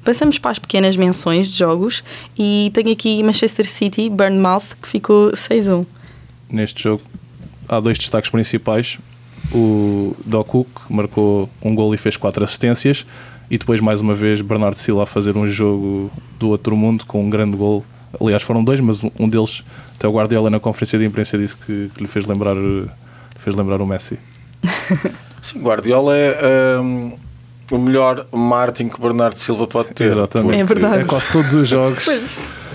Passamos 0.04 0.38
para 0.38 0.50
as 0.50 0.58
pequenas 0.58 0.96
menções 0.96 1.46
de 1.48 1.56
jogos 1.58 2.02
e 2.36 2.70
tenho 2.74 2.90
aqui 2.92 3.22
Manchester 3.22 3.68
City, 3.68 4.08
Bournemouth, 4.10 4.64
que 4.82 4.88
ficou 4.88 5.30
6-1. 5.32 5.86
Neste 6.50 6.82
jogo 6.82 7.02
há 7.68 7.78
dois 7.80 7.98
destaques 7.98 8.30
principais. 8.30 8.98
O 9.54 10.16
Doku, 10.24 10.64
que 10.64 10.92
marcou 10.92 11.48
um 11.62 11.74
gol 11.74 11.94
e 11.94 11.96
fez 11.96 12.16
quatro 12.16 12.42
assistências, 12.44 13.04
e 13.50 13.58
depois, 13.58 13.80
mais 13.80 14.00
uma 14.00 14.14
vez, 14.14 14.40
Bernardo 14.40 14.76
Silva 14.76 15.02
a 15.02 15.06
fazer 15.06 15.36
um 15.36 15.46
jogo 15.46 16.10
do 16.38 16.48
outro 16.48 16.74
mundo 16.76 17.04
com 17.06 17.22
um 17.24 17.28
grande 17.28 17.56
gol. 17.56 17.84
Aliás, 18.20 18.42
foram 18.42 18.62
dois, 18.64 18.80
mas 18.80 19.04
um- 19.04 19.10
um 19.18 19.28
deles, 19.28 19.62
até 19.96 20.08
o 20.08 20.12
Guardiola 20.12 20.48
na 20.48 20.58
conferência 20.60 20.98
de 20.98 21.04
imprensa 21.04 21.36
disse 21.36 21.56
que, 21.56 21.90
que 21.94 22.00
lhe 22.00 22.08
fez 22.08 22.24
lembrar, 22.26 22.56
fez 23.36 23.54
lembrar 23.54 23.82
o 23.82 23.86
Messi. 23.86 24.18
Sim, 25.42 25.60
Guardiola 25.60 26.16
é 26.16 26.78
hum, 26.80 27.12
o 27.76 27.78
melhor 27.78 28.26
Martin 28.32 28.88
que 28.88 29.00
Bernardo 29.00 29.36
Silva 29.36 29.66
pode 29.66 29.88
ter. 29.94 30.12
Exatamente. 30.12 30.60
É 30.60 30.64
verdade. 30.64 31.00
É 31.00 31.04
quase 31.04 31.30
todos 31.30 31.54
os 31.54 31.68
jogos. 31.68 32.06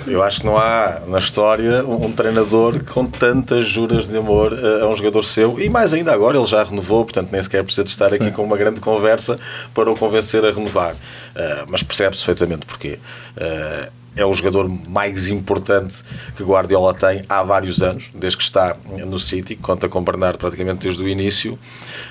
Eu 0.08 0.24
acho 0.24 0.40
que 0.40 0.46
não 0.46 0.58
há 0.58 1.02
na 1.06 1.18
história 1.18 1.86
um, 1.86 2.10
treinador 2.12 2.82
com 2.86 3.06
tantas 3.06 3.68
juras 3.68 4.08
de 4.08 4.18
amor 4.18 4.54
eh, 4.54 4.82
a 4.82 4.88
um 4.88 4.96
jogador 4.96 5.22
seu 5.24 5.60
e 5.60 5.68
mais 5.68 5.94
ainda 5.94 6.14
agora 6.14 6.38
ele 6.38 6.46
já 6.46 6.64
renovou, 6.64 7.04
portanto 7.04 7.30
nem 7.30 7.42
sequer 7.42 7.62
precisa 7.62 7.84
de 7.84 7.90
estar 7.90 8.08
aqui 8.08 8.24
Sim. 8.24 8.32
com 8.32 8.42
uma 8.42 8.56
grande 8.56 8.80
conversa 8.80 9.38
para 9.74 9.92
o 9.92 9.98
convencer 9.98 10.46
a 10.46 10.52
renovar. 10.52 10.96
Eh, 11.36 11.66
mas 11.68 11.84
percebe-se 11.84 12.24
perfeitamente 12.24 12.66
porquê. 12.66 13.00
Eh, 13.36 13.90
é 14.18 14.26
o 14.26 14.34
jogador 14.34 14.68
mais 14.90 15.30
importante 15.30 16.04
que 16.36 16.44
Guardiola 16.44 16.94
tem 16.94 17.24
há 17.30 17.44
vários 17.44 17.82
anos, 17.84 18.10
desde 18.14 18.38
que 18.38 18.44
está 18.44 18.76
no 19.06 19.20
City, 19.20 19.56
conta 19.56 19.88
com 19.88 20.04
Bernardo 20.04 20.40
praticamente 20.40 20.88
desde 20.88 21.04
o 21.04 21.08
início, 21.08 21.58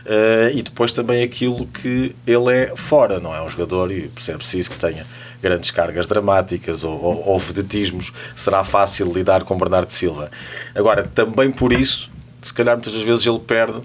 eh, 0.05 0.53
e 0.55 0.63
depois 0.63 0.93
também 0.93 1.23
aquilo 1.23 1.67
que 1.67 2.15
ele 2.25 2.53
é 2.55 2.73
fora, 2.77 3.19
não 3.19 3.35
é? 3.35 3.43
Um 3.43 3.49
jogador, 3.49 3.91
e 3.91 4.09
percebe-se 4.09 4.59
isso 4.59 4.71
que 4.71 4.77
tenha 4.77 5.05
grandes 5.43 5.71
cargas 5.73 6.07
dramáticas 6.07 6.85
ou, 6.85 6.93
ou, 6.93 7.29
ou 7.29 7.39
vedetismos, 7.39 8.13
será 8.35 8.63
fácil 8.63 9.13
lidar 9.13 9.43
com 9.43 9.59
Bernardo 9.59 9.91
Silva. 9.91 10.31
Agora, 10.75 11.03
também 11.13 11.51
por 11.51 11.73
isso, 11.73 12.09
se 12.41 12.55
calhar 12.55 12.77
muitas 12.77 12.93
das 12.93 13.03
vezes 13.03 13.27
ele 13.27 13.41
perde 13.41 13.81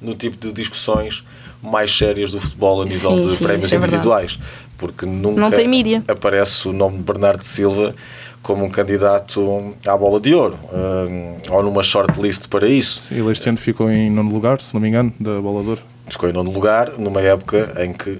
no 0.00 0.14
tipo 0.14 0.36
de 0.36 0.52
discussões 0.52 1.22
mais 1.62 1.96
sérias 1.96 2.30
do 2.30 2.40
futebol 2.40 2.82
a 2.82 2.84
nível 2.84 3.16
Sim, 3.16 3.22
de 3.22 3.36
sim, 3.36 3.44
prémios 3.44 3.72
é 3.72 3.76
individuais, 3.76 4.38
porque 4.78 5.04
nunca 5.04 5.40
Não 5.40 5.50
tem 5.50 5.68
mídia. 5.68 6.02
aparece 6.08 6.68
o 6.68 6.72
nome 6.72 6.98
de 6.98 7.02
Bernardo 7.02 7.42
Silva 7.42 7.94
como 8.40 8.64
um 8.64 8.70
candidato 8.70 9.74
à 9.84 9.96
bola 9.96 10.20
de 10.20 10.34
ouro 10.34 10.58
hum, 10.72 11.36
ou 11.50 11.62
numa 11.62 11.82
shortlist 11.82 12.48
para 12.48 12.68
isso. 12.68 13.02
Sim, 13.02 13.20
ele 13.20 13.30
este 13.32 13.48
ano 13.48 13.58
ficou 13.58 13.90
em 13.90 14.08
nono 14.08 14.32
lugar, 14.32 14.60
se 14.60 14.72
não 14.72 14.80
me 14.80 14.88
engano, 14.88 15.12
da 15.18 15.40
bola 15.40 15.62
de 15.62 15.68
ouro. 15.70 15.82
Ficou 16.06 16.30
em 16.30 16.32
nono 16.32 16.50
lugar 16.50 16.92
numa 16.96 17.20
época 17.20 17.74
em 17.84 17.92
que 17.92 18.18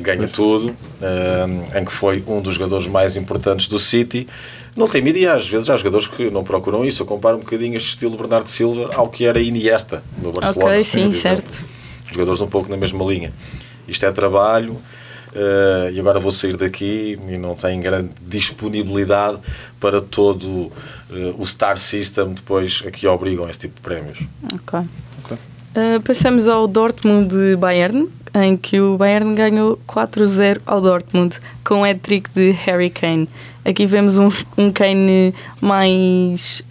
ganha 0.00 0.28
tudo, 0.28 0.68
uh, 0.70 1.78
em 1.78 1.84
que 1.84 1.92
foi 1.92 2.22
um 2.26 2.40
dos 2.40 2.54
jogadores 2.54 2.86
mais 2.86 3.16
importantes 3.16 3.66
do 3.68 3.78
City. 3.78 4.26
Não 4.76 4.88
tem 4.88 5.02
mídia, 5.02 5.34
às 5.34 5.48
vezes 5.48 5.68
há 5.70 5.76
jogadores 5.76 6.06
que 6.06 6.30
não 6.30 6.44
procuram 6.44 6.84
isso. 6.84 7.02
Eu 7.02 7.06
comparo 7.06 7.36
um 7.36 7.40
bocadinho 7.40 7.76
este 7.76 7.90
estilo 7.90 8.16
Bernardo 8.16 8.46
Silva 8.48 8.90
ao 8.94 9.08
que 9.08 9.24
era 9.24 9.40
Iniesta 9.40 10.02
no 10.22 10.32
Barcelona. 10.32 10.72
Ok, 10.72 10.84
sim, 10.84 11.12
certo. 11.12 11.64
Jogadores 12.10 12.40
um 12.40 12.46
pouco 12.46 12.70
na 12.70 12.76
mesma 12.76 13.04
linha. 13.04 13.32
Isto 13.88 14.06
é 14.06 14.12
trabalho, 14.12 14.76
uh, 15.36 15.90
e 15.92 16.00
agora 16.00 16.18
vou 16.18 16.32
sair 16.32 16.56
daqui 16.56 17.18
e 17.28 17.36
não 17.36 17.54
tenho 17.54 17.80
grande 17.82 18.10
disponibilidade 18.22 19.38
para 19.78 20.00
todo 20.00 20.46
uh, 20.46 20.72
o 21.38 21.46
Star 21.46 21.78
System 21.78 22.32
depois 22.32 22.82
a 22.86 22.90
que 22.90 23.06
obrigam 23.06 23.48
esse 23.48 23.60
tipo 23.60 23.76
de 23.76 23.82
prémios. 23.82 24.18
Ok. 24.54 24.80
okay. 25.24 25.36
Uh, 25.76 26.00
passamos 26.00 26.48
ao 26.48 26.66
Dortmund 26.66 27.28
de 27.28 27.56
Bayern, 27.56 28.08
em 28.42 28.56
que 28.56 28.80
o 28.80 28.96
Bayern 28.96 29.34
ganhou 29.34 29.78
4-0 29.88 30.60
ao 30.66 30.80
Dortmund 30.80 31.38
com 31.64 31.80
o 31.80 31.84
hat-trick 31.84 32.30
de 32.30 32.50
Harry 32.50 32.90
Kane. 32.90 33.28
Aqui 33.64 33.86
vemos 33.86 34.16
um, 34.16 34.30
um 34.56 34.70
Kane 34.70 35.34
mais 35.60 36.62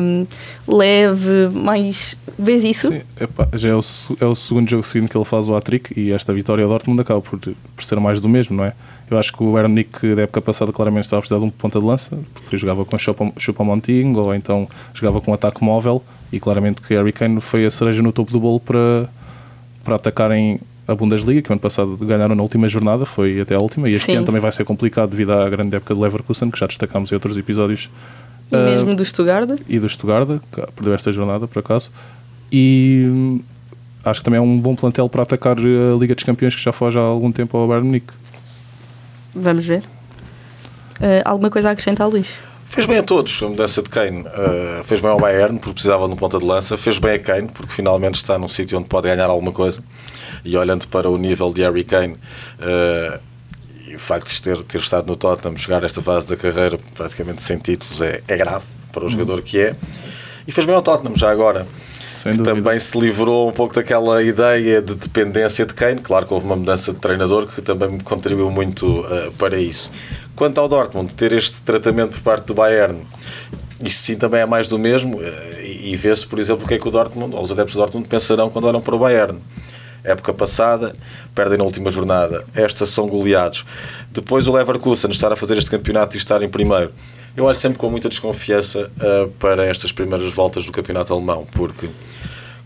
um, 0.00 0.26
leve, 0.66 1.48
mais. 1.54 2.16
Vês 2.36 2.64
isso? 2.64 2.88
Sim, 2.88 3.02
epá, 3.20 3.46
já 3.52 3.70
é 3.70 3.74
o, 3.74 3.80
é 4.20 4.24
o 4.24 4.34
segundo 4.34 4.68
jogo 4.68 4.82
seguinte 4.82 5.10
que 5.10 5.16
ele 5.16 5.24
faz 5.24 5.46
o 5.46 5.54
hat-trick 5.54 5.92
e 5.98 6.10
esta 6.10 6.32
vitória 6.32 6.64
ao 6.64 6.70
Dortmund 6.70 7.02
acaba 7.02 7.20
por, 7.20 7.38
por 7.38 7.84
ser 7.84 8.00
mais 8.00 8.20
do 8.20 8.28
mesmo, 8.28 8.56
não 8.56 8.64
é? 8.64 8.72
Eu 9.10 9.18
acho 9.18 9.32
que 9.32 9.42
o 9.42 9.58
Ernick 9.58 10.14
da 10.14 10.22
época 10.22 10.40
passada 10.40 10.72
claramente 10.72 11.04
estava 11.04 11.18
a 11.18 11.22
precisar 11.22 11.40
de 11.40 11.44
um 11.44 11.50
ponta 11.50 11.80
de 11.80 11.84
lança, 11.84 12.16
porque 12.32 12.56
jogava 12.56 12.84
com 12.84 12.96
Chupa-Monting 12.96 14.14
ou 14.16 14.32
então 14.34 14.68
jogava 14.94 15.20
com 15.20 15.34
ataque 15.34 15.64
móvel 15.64 16.02
e 16.32 16.38
claramente 16.38 16.80
que 16.80 16.94
Harry 16.94 17.12
Kane 17.12 17.40
foi 17.40 17.66
a 17.66 17.70
cereja 17.70 18.02
no 18.02 18.12
topo 18.12 18.30
do 18.30 18.38
bolo 18.38 18.60
para, 18.60 19.08
para 19.82 19.96
atacarem 19.96 20.60
a 20.90 20.94
Bundesliga, 20.96 21.40
que 21.40 21.50
o 21.50 21.52
ano 21.52 21.60
passado 21.60 21.96
ganharam 21.98 22.34
na 22.34 22.42
última 22.42 22.66
jornada, 22.66 23.06
foi 23.06 23.40
até 23.40 23.54
a 23.54 23.60
última, 23.60 23.88
e 23.88 23.92
este 23.92 24.06
Sim. 24.06 24.16
ano 24.16 24.26
também 24.26 24.40
vai 24.40 24.50
ser 24.50 24.64
complicado 24.64 25.10
devido 25.10 25.32
à 25.32 25.48
grande 25.48 25.76
época 25.76 25.94
do 25.94 26.00
Leverkusen, 26.00 26.50
que 26.50 26.58
já 26.58 26.66
destacámos 26.66 27.12
em 27.12 27.14
outros 27.14 27.38
episódios. 27.38 27.88
E 28.50 28.56
uh, 28.56 28.58
mesmo 28.58 28.96
do 28.96 29.04
Stuttgart. 29.04 29.50
E 29.68 29.78
do 29.78 29.88
Stuttgart, 29.88 30.40
que 30.50 30.72
perdeu 30.72 30.92
esta 30.92 31.12
jornada, 31.12 31.46
por 31.46 31.60
acaso. 31.60 31.92
E 32.50 33.04
hum, 33.06 33.40
acho 34.04 34.20
que 34.20 34.24
também 34.24 34.38
é 34.38 34.42
um 34.42 34.58
bom 34.58 34.74
plantel 34.74 35.08
para 35.08 35.22
atacar 35.22 35.56
a 35.58 35.96
Liga 35.96 36.14
dos 36.14 36.24
Campeões, 36.24 36.56
que 36.56 36.62
já 36.62 36.72
foge 36.72 36.98
há 36.98 37.02
algum 37.02 37.30
tempo 37.30 37.56
ao 37.56 37.68
Bayern 37.68 37.86
Munique. 37.86 38.12
Vamos 39.32 39.64
ver. 39.64 39.84
Uh, 40.98 41.22
alguma 41.24 41.50
coisa 41.50 41.68
a 41.68 41.72
acrescentar, 41.72 42.08
Luís? 42.08 42.34
Fez 42.70 42.86
bem 42.86 42.98
a 42.98 43.02
todos 43.02 43.42
a 43.42 43.48
mudança 43.48 43.82
de 43.82 43.90
Kane. 43.90 44.20
Uh, 44.20 44.84
fez 44.84 45.00
bem 45.00 45.10
ao 45.10 45.18
Bayern, 45.18 45.58
porque 45.58 45.72
precisava 45.72 46.06
de 46.06 46.14
um 46.14 46.16
ponta 46.16 46.38
de 46.38 46.44
lança. 46.44 46.76
Fez 46.78 47.00
bem 47.00 47.14
a 47.14 47.18
Kane, 47.18 47.48
porque 47.48 47.72
finalmente 47.72 48.14
está 48.14 48.38
num 48.38 48.46
sítio 48.46 48.78
onde 48.78 48.88
pode 48.88 49.08
ganhar 49.08 49.28
alguma 49.28 49.50
coisa 49.50 49.82
e 50.44 50.56
olhando 50.56 50.86
para 50.86 51.10
o 51.10 51.18
nível 51.18 51.52
de 51.52 51.62
Harry 51.62 51.82
Kane 51.82 52.14
uh, 52.14 53.20
e 53.88 53.96
o 53.96 53.98
facto 53.98 54.28
de 54.28 54.40
ter, 54.40 54.62
ter 54.62 54.78
estado 54.78 55.08
no 55.08 55.16
Tottenham, 55.16 55.56
chegar 55.56 55.82
a 55.82 55.86
esta 55.86 56.00
fase 56.00 56.28
da 56.28 56.36
carreira 56.36 56.78
praticamente 56.94 57.42
sem 57.42 57.58
títulos 57.58 58.00
é, 58.00 58.22
é 58.28 58.36
grave 58.36 58.64
para 58.92 59.02
o 59.02 59.04
uhum. 59.04 59.10
jogador 59.10 59.42
que 59.42 59.58
é 59.58 59.74
e 60.46 60.52
fez 60.52 60.64
bem 60.64 60.76
ao 60.76 60.80
Tottenham 60.80 61.16
já 61.16 61.28
agora 61.28 61.66
que 62.22 62.38
também 62.38 62.78
se 62.78 62.98
livrou 62.98 63.48
um 63.48 63.52
pouco 63.52 63.74
daquela 63.74 64.22
ideia 64.22 64.82
de 64.82 64.94
dependência 64.94 65.64
de 65.64 65.72
Kane. 65.72 66.00
Claro 66.00 66.26
que 66.26 66.34
houve 66.34 66.44
uma 66.44 66.56
mudança 66.56 66.92
de 66.92 66.98
treinador 66.98 67.46
que 67.46 67.62
também 67.62 67.98
contribuiu 68.00 68.50
muito 68.50 69.00
uh, 69.00 69.32
para 69.38 69.56
isso. 69.56 69.90
Quanto 70.40 70.58
ao 70.58 70.66
Dortmund, 70.66 71.14
ter 71.14 71.34
este 71.34 71.60
tratamento 71.60 72.12
por 72.12 72.20
parte 72.20 72.46
do 72.46 72.54
Bayern, 72.54 73.02
isso 73.84 73.98
sim 73.98 74.16
também 74.16 74.40
é 74.40 74.46
mais 74.46 74.70
do 74.70 74.78
mesmo. 74.78 75.18
Uh, 75.18 75.22
e, 75.60 75.92
e 75.92 75.94
vê-se, 75.94 76.26
por 76.26 76.38
exemplo, 76.38 76.64
o 76.64 76.66
que 76.66 76.72
é 76.72 76.78
que 76.78 76.88
o 76.88 76.90
Dortmund, 76.90 77.36
ou 77.36 77.42
os 77.42 77.52
adeptos 77.52 77.74
do 77.74 77.80
Dortmund, 77.80 78.08
pensarão 78.08 78.48
quando 78.48 78.64
olham 78.64 78.80
para 78.80 78.96
o 78.96 78.98
Bayern 78.98 79.38
época 80.02 80.32
passada, 80.32 80.94
perdem 81.34 81.58
na 81.58 81.64
última 81.64 81.90
jornada. 81.90 82.42
Estas 82.54 82.88
são 82.88 83.06
goleados. 83.06 83.66
Depois 84.10 84.46
o 84.46 84.52
Leverkusen 84.52 85.10
estar 85.10 85.30
a 85.30 85.36
fazer 85.36 85.58
este 85.58 85.70
campeonato 85.70 86.16
e 86.16 86.18
estar 86.18 86.42
em 86.42 86.48
primeiro. 86.48 86.90
Eu 87.36 87.44
olho 87.44 87.54
sempre 87.54 87.78
com 87.78 87.90
muita 87.90 88.08
desconfiança 88.08 88.90
uh, 88.96 89.28
para 89.32 89.66
estas 89.66 89.92
primeiras 89.92 90.32
voltas 90.32 90.64
do 90.64 90.72
campeonato 90.72 91.12
alemão, 91.12 91.46
porque 91.52 91.90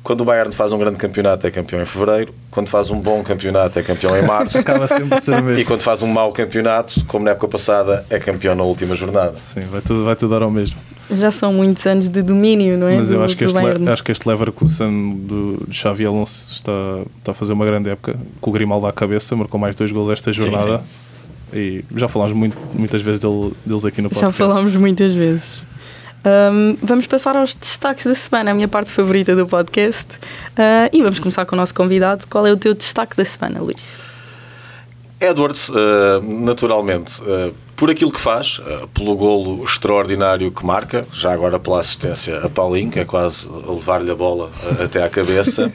quando 0.05 0.21
o 0.21 0.25
Bayern 0.25 0.53
faz 0.53 0.71
um 0.73 0.79
grande 0.79 0.99
campeonato 0.99 1.47
é 1.47 1.51
campeão 1.51 1.81
em 1.81 1.87
fevereiro, 1.87 2.33
quando 2.51 2.69
faz 2.69 2.91
um 2.91 3.01
bom 3.01 3.23
campeonato 3.25 3.79
é 3.79 3.83
campeão 3.83 4.15
em 4.17 4.23
março. 4.23 4.59
Acaba 4.59 4.87
sempre 4.87 5.19
ser 5.21 5.43
mesmo. 5.43 5.59
E 5.59 5.65
quando 5.65 5.81
faz 5.81 6.03
um 6.03 6.07
mau 6.07 6.31
campeonato, 6.31 7.05
como 7.07 7.25
na 7.25 7.31
época 7.31 7.49
passada, 7.49 8.05
é 8.11 8.19
campeão 8.19 8.55
na 8.55 8.63
última 8.63 8.95
jornada. 8.95 9.39
Sim, 9.39 9.63
vai 9.63 9.81
tudo, 9.81 10.05
vai 10.05 10.15
tudo 10.15 10.31
dar 10.31 10.43
ao 10.45 10.51
mesmo 10.51 10.77
já 11.11 11.31
são 11.31 11.53
muitos 11.53 11.87
anos 11.87 12.09
de 12.09 12.23
domínio, 12.23 12.79
não 12.79 12.89
é? 12.89 12.97
Mas 12.97 13.13
eu 13.13 13.19
do, 13.19 13.25
acho, 13.27 13.37
que 13.37 13.45
este, 13.45 13.59
acho 13.59 14.03
que 14.03 14.11
este 14.11 14.27
Leverkusen 14.27 15.17
do, 15.19 15.63
de 15.69 15.77
Xavi 15.77 16.07
Alonso 16.07 16.55
está, 16.55 16.73
está 17.19 17.33
a 17.33 17.35
fazer 17.35 17.53
uma 17.53 17.67
grande 17.67 17.91
época, 17.91 18.17
com 18.41 18.49
o 18.49 18.53
Grimaldo 18.53 18.87
à 18.87 18.93
cabeça, 18.93 19.37
marcou 19.37 19.61
mais 19.61 19.77
dois 19.77 19.93
gols 19.93 20.09
esta 20.09 20.33
jornada. 20.33 20.79
Sim, 20.79 20.85
sim. 21.53 21.59
E 21.59 21.85
já 21.95 22.09
falámos 22.09 22.33
muito, 22.33 22.57
muitas 22.73 23.03
vezes 23.03 23.21
dele, 23.21 23.53
deles 23.67 23.85
aqui 23.85 24.01
no 24.01 24.09
podcast. 24.09 24.39
Já 24.39 24.47
falámos 24.47 24.75
muitas 24.75 25.13
vezes. 25.13 25.63
Um, 26.25 26.77
vamos 26.83 27.07
passar 27.07 27.37
aos 27.37 27.55
destaques 27.55 28.07
da 28.07 28.15
semana, 28.15 28.51
a 28.51 28.55
minha 28.55 28.69
parte 28.69 28.91
favorita 28.91 29.37
do 29.37 29.47
podcast. 29.47 30.17
Uh, 30.53 30.89
e 30.93 31.03
vamos 31.03 31.19
começar 31.19 31.45
com 31.45 31.55
o 31.55 31.59
nosso 31.59 31.75
convidado. 31.75 32.27
Qual 32.29 32.47
é 32.47 32.53
o 32.53 32.57
teu 32.57 32.75
destaque 32.75 33.17
da 33.17 33.25
semana, 33.25 33.61
Luís? 33.61 33.95
Edwards, 35.21 35.69
uh, 35.69 35.75
naturalmente, 36.23 37.21
uh, 37.23 37.55
por 37.77 37.91
aquilo 37.91 38.11
que 38.11 38.21
faz, 38.21 38.59
uh, 38.59 38.89
pelo 38.89 39.17
golo 39.17 39.65
extraordinário 39.65 40.51
que 40.51 40.65
marca, 40.67 41.07
já 41.13 41.33
agora 41.33 41.59
pela 41.59 41.81
assistência 41.81 42.39
a 42.39 42.49
Paulinho, 42.49 42.91
que 42.91 43.01
é 43.01 43.05
quase 43.05 43.49
levar-lhe 43.49 44.11
a 44.11 44.15
bola 44.15 44.51
até 44.83 45.03
à 45.03 45.09
cabeça, 45.09 45.73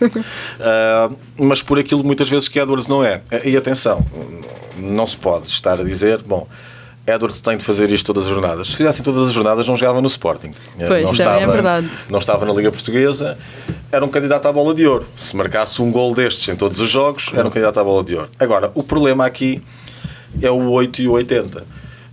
mas 1.37 1.63
por 1.63 1.79
aquilo 1.79 2.03
muitas 2.03 2.29
vezes 2.29 2.47
que 2.47 2.59
Edwards 2.59 2.87
não 2.87 3.03
é. 3.03 3.21
E 3.43 3.55
atenção, 3.55 4.05
não 4.77 5.07
se 5.07 5.17
pode 5.17 5.47
estar 5.47 5.79
a 5.79 5.83
dizer, 5.83 6.21
bom, 6.21 6.47
Edwards 7.09 7.41
tem 7.41 7.57
de 7.57 7.65
fazer 7.65 7.91
isto 7.91 8.05
todas 8.05 8.25
as 8.25 8.29
jornadas. 8.29 8.67
Se 8.67 8.75
fizessem 8.75 9.03
todas 9.03 9.29
as 9.29 9.33
jornadas, 9.33 9.67
não 9.67 9.75
jogava 9.75 10.01
no 10.01 10.07
Sporting. 10.07 10.51
Pois, 10.77 11.03
não 11.03 11.09
é 11.09 11.13
estava, 11.13 11.39
é 11.39 11.47
verdade. 11.47 11.89
Não 12.09 12.19
estava 12.19 12.45
na 12.45 12.53
Liga 12.53 12.71
Portuguesa, 12.71 13.37
era 13.91 14.03
um 14.05 14.09
candidato 14.09 14.47
à 14.47 14.53
bola 14.53 14.73
de 14.73 14.85
ouro. 14.85 15.05
Se 15.15 15.35
marcasse 15.35 15.81
um 15.81 15.91
gol 15.91 16.13
destes 16.13 16.47
em 16.49 16.55
todos 16.55 16.79
os 16.79 16.89
jogos, 16.89 17.31
era 17.33 17.47
um 17.47 17.51
candidato 17.51 17.79
à 17.79 17.83
bola 17.83 18.03
de 18.03 18.15
ouro. 18.15 18.29
Agora, 18.39 18.71
o 18.75 18.83
problema 18.83 19.25
aqui 19.25 19.61
é 20.41 20.49
o 20.49 20.69
8 20.69 21.01
e 21.01 21.07
o 21.07 21.11
80. 21.13 21.65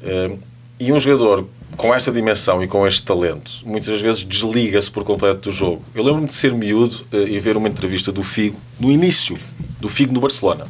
Eh, 0.02 0.32
e 0.80 0.92
um 0.92 0.98
jogador 0.98 1.46
com 1.76 1.94
esta 1.94 2.11
dimensão 2.11 2.62
e 2.62 2.68
com 2.68 2.87
este 2.87 3.02
talento, 3.02 3.52
muitas 3.64 4.00
vezes 4.00 4.24
desliga-se 4.24 4.90
por 4.90 5.04
completo 5.04 5.50
do 5.50 5.54
jogo. 5.54 5.82
Eu 5.94 6.02
lembro-me 6.02 6.26
de 6.26 6.35
ser 6.35 6.52
miúdo 6.52 7.04
eh, 7.12 7.24
e 7.28 7.38
ver 7.38 7.56
uma 7.56 7.68
entrevista 7.68 8.11
do 8.11 8.22
Figo, 8.22 8.59
no 8.80 8.90
início 8.90 9.38
do 9.80 9.88
Figo 9.88 10.12
no 10.12 10.20
Barcelona. 10.20 10.66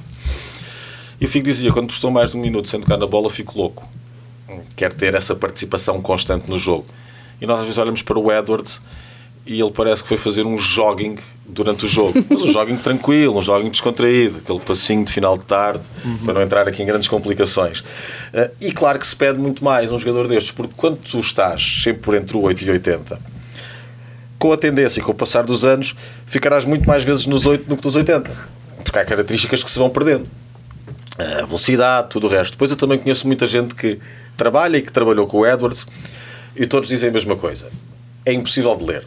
E 1.21 1.25
o 1.25 1.29
Figo 1.29 1.47
dizia: 1.47 1.73
quando 1.73 1.91
estou 1.91 2.11
mais 2.11 2.33
de 2.33 2.37
um 2.37 2.41
minuto 2.41 2.69
sem 2.69 2.81
tocar 2.81 2.97
na 2.97 3.07
bola, 3.07 3.31
fico 3.31 3.57
louco 3.57 3.89
quer 4.75 4.93
ter 4.93 5.15
essa 5.15 5.35
participação 5.35 6.01
constante 6.01 6.49
no 6.49 6.59
jogo. 6.59 6.87
E 7.41 7.47
nós 7.47 7.59
às 7.59 7.65
vezes 7.65 7.79
olhamos 7.79 8.03
para 8.03 8.19
o 8.19 8.33
Edwards 8.33 8.81
e 9.47 9.61
ele 9.61 9.71
parece 9.71 10.03
que 10.03 10.09
foi 10.09 10.17
fazer 10.17 10.45
um 10.45 10.59
jogging 10.59 11.17
durante 11.47 11.85
o 11.85 11.89
jogo. 11.89 12.25
Mas 12.29 12.43
um 12.43 12.51
jogging 12.51 12.77
tranquilo, 12.77 13.39
um 13.39 13.43
jogging 13.43 13.71
descontraído, 13.71 14.39
aquele 14.39 14.59
passinho 14.59 15.05
de 15.05 15.13
final 15.13 15.39
de 15.39 15.45
tarde, 15.45 15.87
uhum. 16.05 16.19
para 16.19 16.35
não 16.35 16.43
entrar 16.43 16.67
aqui 16.67 16.83
em 16.83 16.87
grandes 16.87 17.09
complicações. 17.09 17.81
Uh, 17.81 18.51
e 18.61 18.73
claro 18.73 18.99
que 18.99 19.07
se 19.07 19.15
pede 19.15 19.39
muito 19.39 19.63
mais 19.63 19.93
um 19.93 19.99
jogador 19.99 20.27
destes, 20.27 20.51
porque 20.51 20.73
quando 20.77 20.97
tu 20.97 21.21
estás 21.21 21.83
sempre 21.85 22.03
por 22.03 22.15
entre 22.17 22.37
o 22.37 22.41
8 22.41 22.65
e 22.65 22.71
80, 22.71 23.21
com 24.39 24.53
a 24.53 24.57
tendência 24.57 25.01
e 25.01 25.03
com 25.03 25.13
o 25.13 25.15
passar 25.15 25.45
dos 25.45 25.65
anos, 25.65 25.95
ficarás 26.27 26.65
muito 26.65 26.87
mais 26.87 27.05
vezes 27.05 27.27
nos 27.27 27.47
8 27.47 27.69
do 27.69 27.77
que 27.77 27.85
nos 27.85 27.95
80. 27.95 28.31
Porque 28.83 28.99
há 28.99 29.05
características 29.05 29.63
que 29.63 29.71
se 29.71 29.79
vão 29.79 29.89
perdendo. 29.89 30.27
A 31.19 31.47
velocidade, 31.47 32.09
tudo 32.11 32.27
o 32.27 32.31
resto. 32.31 32.53
Depois 32.53 32.71
eu 32.71 32.77
também 32.77 32.99
conheço 32.99 33.27
muita 33.27 33.47
gente 33.47 33.75
que 33.75 33.99
trabalha 34.37 34.77
e 34.77 34.83
que 34.83 34.93
trabalhou 34.93 35.27
com 35.27 35.39
o 35.39 35.47
Edwards 35.47 35.87
e 36.55 36.67
todos 36.67 36.89
dizem 36.89 37.09
a 37.09 37.13
mesma 37.13 37.37
coisa. 37.37 37.69
É 38.25 38.33
impossível 38.33 38.77
de 38.77 38.85
ler. 38.85 39.05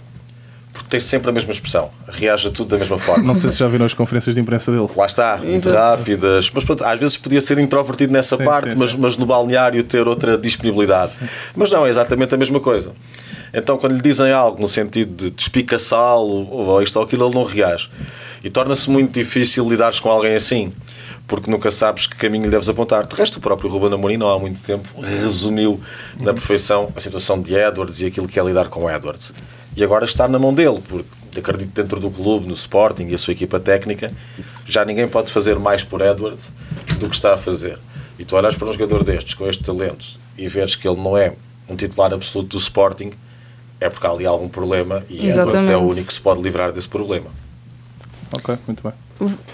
Porque 0.71 0.87
tem 0.89 0.99
sempre 0.99 1.29
a 1.29 1.33
mesma 1.33 1.51
expressão. 1.51 1.91
Reage 2.07 2.47
a 2.47 2.51
tudo 2.51 2.69
da 2.69 2.77
mesma 2.77 2.97
forma. 2.97 3.23
Não 3.23 3.35
sei 3.35 3.49
se 3.51 3.57
já 3.57 3.67
viram 3.67 3.85
as 3.85 3.93
conferências 3.93 4.35
de 4.35 4.41
imprensa 4.41 4.71
dele. 4.71 4.87
Lá 4.95 5.05
está, 5.05 5.37
muito 5.37 5.69
rápidas. 5.69 6.49
Mas 6.53 6.63
pronto, 6.63 6.85
às 6.85 6.99
vezes 6.99 7.17
podia 7.17 7.41
ser 7.41 7.57
introvertido 7.57 8.13
nessa 8.13 8.37
sim, 8.37 8.43
parte, 8.43 8.71
sim, 8.71 8.77
mas, 8.77 8.91
sim. 8.91 8.97
mas 8.99 9.17
no 9.17 9.25
balneário 9.25 9.83
ter 9.83 10.07
outra 10.07 10.37
disponibilidade. 10.37 11.13
Mas 11.55 11.71
não, 11.71 11.85
é 11.85 11.89
exatamente 11.89 12.33
a 12.33 12.37
mesma 12.37 12.59
coisa. 12.59 12.93
Então, 13.53 13.77
quando 13.77 13.93
lhe 13.93 14.01
dizem 14.01 14.31
algo 14.31 14.61
no 14.61 14.67
sentido 14.67 15.25
de 15.25 15.31
despicaçá-lo 15.31 16.47
ou 16.49 16.81
isto 16.83 16.97
ou 16.97 17.03
aquilo, 17.03 17.25
ele 17.25 17.35
não 17.35 17.43
reage. 17.43 17.89
E 18.43 18.49
torna-se 18.49 18.89
muito 18.89 19.11
difícil 19.11 19.67
lidares 19.67 19.99
com 19.99 20.09
alguém 20.09 20.35
assim 20.35 20.71
porque 21.29 21.49
nunca 21.49 21.69
sabes 21.69 22.07
que 22.07 22.15
caminho 22.15 22.45
lhe 22.45 22.49
deves 22.49 22.67
apontar. 22.67 23.05
De 23.05 23.15
resto, 23.15 23.37
o 23.37 23.39
próprio 23.39 23.69
Ruben 23.69 23.93
Amorim, 23.93 24.17
não 24.17 24.29
há 24.29 24.39
muito 24.39 24.61
tempo, 24.61 24.89
resumiu 24.99 25.79
na 26.19 26.33
perfeição 26.33 26.91
a 26.95 26.99
situação 26.99 27.39
de 27.39 27.53
Edwards 27.53 28.01
e 28.01 28.07
aquilo 28.07 28.27
que 28.27 28.39
é 28.39 28.43
lidar 28.43 28.67
com 28.67 28.89
Edwards. 28.89 29.31
E 29.77 29.83
agora 29.83 30.05
está 30.05 30.27
na 30.27 30.39
mão 30.39 30.51
dele, 30.51 30.81
porque 30.85 31.07
acredito 31.37 31.71
dentro 31.71 31.99
do 31.99 32.09
clube, 32.09 32.47
no 32.47 32.55
Sporting 32.55 33.09
e 33.09 33.13
a 33.13 33.17
sua 33.17 33.33
equipa 33.33 33.59
técnica, 33.59 34.11
já 34.65 34.83
ninguém 34.83 35.07
pode 35.07 35.31
fazer 35.31 35.59
mais 35.59 35.83
por 35.83 36.01
Edwards 36.01 36.51
do 36.99 37.07
que 37.07 37.15
está 37.15 37.35
a 37.35 37.37
fazer. 37.37 37.77
E 38.17 38.25
tu 38.25 38.35
olhas 38.35 38.55
para 38.55 38.67
um 38.67 38.73
jogador 38.73 39.03
destes, 39.03 39.35
com 39.35 39.47
este 39.47 39.63
talento, 39.63 40.19
e 40.35 40.47
vês 40.47 40.75
que 40.75 40.87
ele 40.87 40.99
não 40.99 41.15
é 41.15 41.33
um 41.69 41.75
titular 41.75 42.11
absoluto 42.11 42.49
do 42.49 42.57
Sporting, 42.57 43.11
é 43.79 43.87
porque 43.87 44.07
há 44.07 44.09
ali 44.09 44.25
algum 44.25 44.49
problema 44.49 45.05
e 45.07 45.27
Exatamente. 45.27 45.47
Edwards 45.47 45.69
é 45.69 45.77
o 45.77 45.81
único 45.81 46.07
que 46.07 46.13
se 46.13 46.19
pode 46.19 46.41
livrar 46.41 46.71
desse 46.71 46.89
problema. 46.89 47.27
Ok, 48.35 48.57
muito 48.67 48.81
bem. 48.81 49.08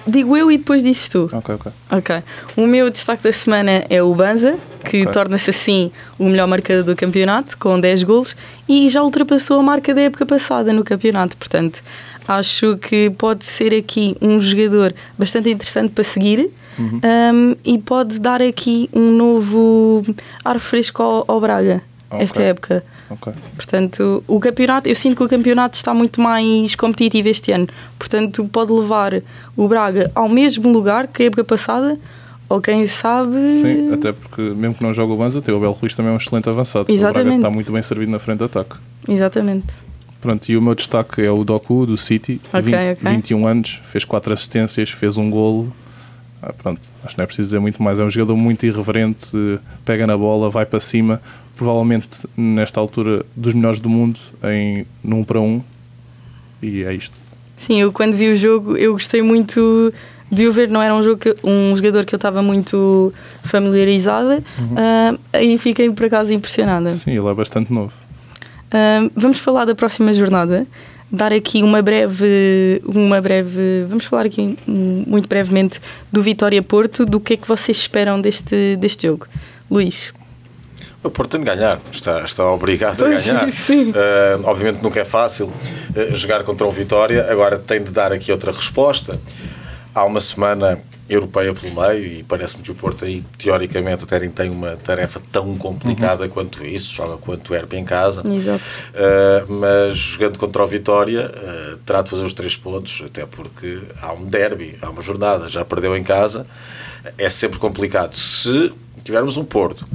Digo 0.06 0.36
eu 0.38 0.52
e 0.52 0.58
depois 0.58 0.84
dizes 0.84 1.10
tu. 1.10 1.30
Ok, 1.34 1.56
ok. 1.56 1.72
Ok. 1.92 2.24
O 2.56 2.68
meu 2.68 2.90
destaque 2.90 3.24
da 3.24 3.32
semana 3.32 3.84
é 3.90 4.02
o 4.04 4.14
Banza, 4.14 4.58
que 4.84 5.02
Ok. 5.04 5.12
torna-se 5.14 5.50
assim 5.50 5.92
o 6.20 6.26
melhor 6.26 6.48
marcador 6.48 6.84
do 6.84 6.96
campeonato, 6.96 7.58
com 7.58 7.80
10 7.80 8.04
golos, 8.04 8.36
e 8.70 8.88
já 8.90 9.02
ultrapassou 9.02 9.60
a 9.60 9.64
marca 9.64 9.94
da 9.94 10.02
época 10.02 10.26
passada 10.26 10.72
no 10.72 10.84
campeonato. 10.84 11.36
Portanto, 11.38 11.82
acho 12.28 12.78
que 12.78 13.10
pode 13.12 13.46
ser 13.46 13.74
aqui 13.74 14.16
um 14.22 14.40
jogador 14.40 14.94
bastante 15.18 15.50
interessante 15.50 15.92
para 15.92 16.04
seguir. 16.04 16.50
Uhum. 16.78 17.00
um, 17.34 17.56
e 17.64 17.78
pode 17.78 18.20
dar 18.20 18.42
aqui 18.42 18.90
um 18.94 19.12
novo 19.12 20.04
ar 20.44 20.60
fresco 20.60 21.02
ao, 21.02 21.24
ao 21.26 21.40
Braga 21.40 21.82
esta 22.20 22.40
Ok. 22.42 22.46
época. 22.50 22.84
Ok. 23.10 23.34
Portanto, 23.56 24.24
o 24.28 24.40
campeonato, 24.40 24.90
eu 24.90 24.96
sinto 24.96 25.16
que 25.16 25.24
o 25.24 25.30
campeonato 25.30 25.76
está 25.78 25.94
muito 25.94 26.22
mais 26.22 26.76
competitivo 26.76 27.28
este 27.30 27.52
ano. 27.52 27.68
Portanto, 27.98 28.48
pode 28.52 28.72
levar 28.72 29.22
o 29.56 29.68
Braga 29.68 30.12
ao 30.16 30.30
mesmo 30.30 30.72
lugar 30.72 31.08
que 31.08 31.24
a 31.24 31.26
época 31.28 31.44
passada, 31.44 31.98
ou 32.48 32.62
quem 32.62 32.86
sabe. 32.86 33.48
Sim, 33.50 33.94
até 33.94 34.12
porque 34.12 34.42
mesmo 34.42 34.76
que 34.76 34.84
não 34.84 34.94
jogue 34.94 35.14
o 35.14 35.16
Banza, 35.16 35.42
tem 35.42 35.54
o 35.54 35.60
Belo 35.60 35.74
Ruiz 35.74 35.96
também 35.96 36.12
é 36.12 36.14
um 36.14 36.18
excelente 36.18 36.48
avançado. 36.50 36.92
O 36.92 36.96
Exatamente. 36.96 37.24
Braga 37.24 37.36
está 37.38 37.50
muito 37.50 37.72
bem 37.72 37.82
servido 37.82 38.12
na 38.12 38.20
frente 38.20 38.40
de 38.40 38.46
ataque. 38.46 38.76
Exatamente. 39.08 39.68
Pronto, 40.22 40.50
e 40.50 40.58
o 40.58 40.62
meu 40.62 40.74
destaque 40.74 41.22
é 41.22 41.30
o 41.30 41.44
Doku, 41.44 41.86
do 41.86 41.96
City, 41.98 42.42
Ok, 42.52 42.62
20 42.64 42.76
ok. 42.98 43.16
21 43.16 43.48
anos, 43.48 43.82
fez 43.86 44.04
4 44.04 44.34
assistências, 44.34 44.90
fez 44.90 45.18
um 45.18 45.30
golo. 45.30 45.72
Ah, 46.42 46.52
pronto, 46.52 46.82
acho 47.04 47.14
que 47.14 47.20
não 47.20 47.24
é 47.24 47.28
preciso 47.28 47.48
dizer 47.48 47.60
muito 47.60 47.82
mais. 47.82 48.00
É 48.00 48.04
um 48.04 48.10
jogador 48.10 48.36
muito 48.36 48.66
irreverente, 48.66 49.60
pega 49.84 50.08
na 50.08 50.18
bola, 50.18 50.50
vai 50.50 50.66
para 50.66 50.80
cima. 50.80 51.22
Provavelmente, 51.56 52.28
nesta 52.36 52.80
altura, 52.80 53.26
dos 53.36 53.54
melhores 53.54 53.80
do 53.80 53.90
mundo, 53.90 54.20
em 54.44 54.86
num 55.04 55.24
para 55.24 55.40
um. 55.40 55.62
E 56.62 56.84
é 56.84 56.94
isto. 56.94 57.16
Sim, 57.58 57.80
eu 57.80 57.92
quando 57.94 58.14
vi 58.14 58.30
o 58.30 58.36
jogo, 58.36 58.76
eu 58.76 58.94
gostei 58.94 59.22
muito 59.22 59.94
de 60.30 60.48
o 60.48 60.52
ver. 60.52 60.70
Não 60.70 60.82
era 60.82 60.94
um, 60.94 61.02
jogo 61.02 61.18
que- 61.22 61.36
um 61.44 61.76
jogador 61.76 62.04
que 62.06 62.14
eu 62.14 62.18
estava 62.18 62.42
muito 62.42 63.14
familiarizada 63.44 64.44
ah, 64.76 65.42
e 65.42 65.58
fiquei 65.58 65.90
por 65.92 66.06
acaso 66.06 66.34
impressionada. 66.34 66.92
Sim, 66.92 67.12
ele 67.18 67.28
é 67.28 67.34
bastante 67.34 67.72
novo. 67.72 67.94
Ah, 68.72 69.10
vamos 69.16 69.40
falar 69.40 69.64
da 69.66 69.74
próxima 69.76 70.14
jornada. 70.14 70.68
Dar 71.12 71.32
aqui 71.32 71.62
uma 71.64 71.82
breve, 71.82 72.82
uma 72.86 73.22
breve. 73.22 73.86
Vamos 73.88 74.04
falar 74.06 74.26
aqui 74.26 74.58
muito 74.68 75.30
brevemente 75.30 75.80
do 76.12 76.22
Vitória 76.22 76.62
Porto. 76.62 77.06
Do 77.06 77.20
que 77.22 77.36
é 77.36 77.38
que 77.38 77.48
vocês 77.48 77.78
esperam 77.78 78.20
deste, 78.20 78.76
deste 78.76 79.08
jogo, 79.08 79.28
Luís? 79.72 80.12
O 81.06 81.12
Porto 81.12 81.32
tem 81.32 81.40
de 81.42 81.46
ganhar, 81.46 81.80
está, 81.92 82.24
está 82.24 82.52
obrigado 82.52 83.06
a 83.06 83.10
ganhar. 83.10 83.50
sim. 83.54 83.94
Eh, 83.96 84.40
obviamente 84.44 84.82
nunca 84.82 85.00
é 85.00 85.06
fácil 85.06 85.54
eh, 85.96 86.10
jogar 86.16 86.44
contra 86.44 86.66
um 86.66 86.72
Vitória, 86.72 87.32
agora 87.32 87.60
tem 87.60 87.84
de 87.84 87.92
dar 87.92 88.12
aqui 88.12 88.32
outra 88.32 88.52
resposta. 88.52 89.20
Há 89.94 90.04
uma 90.04 90.20
semana 90.20 90.80
europeia 91.08 91.54
pelo 91.54 91.80
meio 91.80 92.04
e 92.04 92.24
parece-me 92.24 92.64
que 92.64 92.72
o 92.72 92.76
Porto 92.76 93.06
aí, 93.06 93.24
teoricamente, 93.38 94.04
até 94.04 94.20
nem 94.20 94.32
tem 94.32 94.50
uma 94.50 94.76
tarefa 94.78 95.22
tão 95.32 95.56
complicada 95.56 96.28
quanto 96.28 96.66
isso, 96.66 96.92
joga 96.96 97.18
quanto 97.18 97.54
Herbe 97.54 97.78
em 97.78 97.86
casa. 97.86 98.24
Exato. 98.28 98.64
Uh, 98.90 99.54
mas 99.54 99.96
jogando 99.96 100.40
contra 100.40 100.64
o 100.64 100.68
Vitória, 100.68 101.32
uh, 101.32 101.78
terá 101.86 102.02
de 102.02 102.10
fazer 102.10 102.24
os 102.24 102.34
três 102.34 102.58
pontos, 102.58 103.04
até 103.06 103.28
porque 103.28 103.80
há 104.02 104.12
um 104.14 104.26
derby, 104.26 104.76
há 104.82 104.90
uma 104.90 105.04
jornada, 105.04 105.48
já 105.48 105.64
perdeu 105.64 105.96
em 105.96 106.04
casa, 106.04 106.48
é 107.16 107.30
sempre 107.30 107.60
complicado. 107.60 108.16
Se 108.16 108.74
tivermos 109.04 109.38
um 109.38 109.46
Porto 109.46 109.88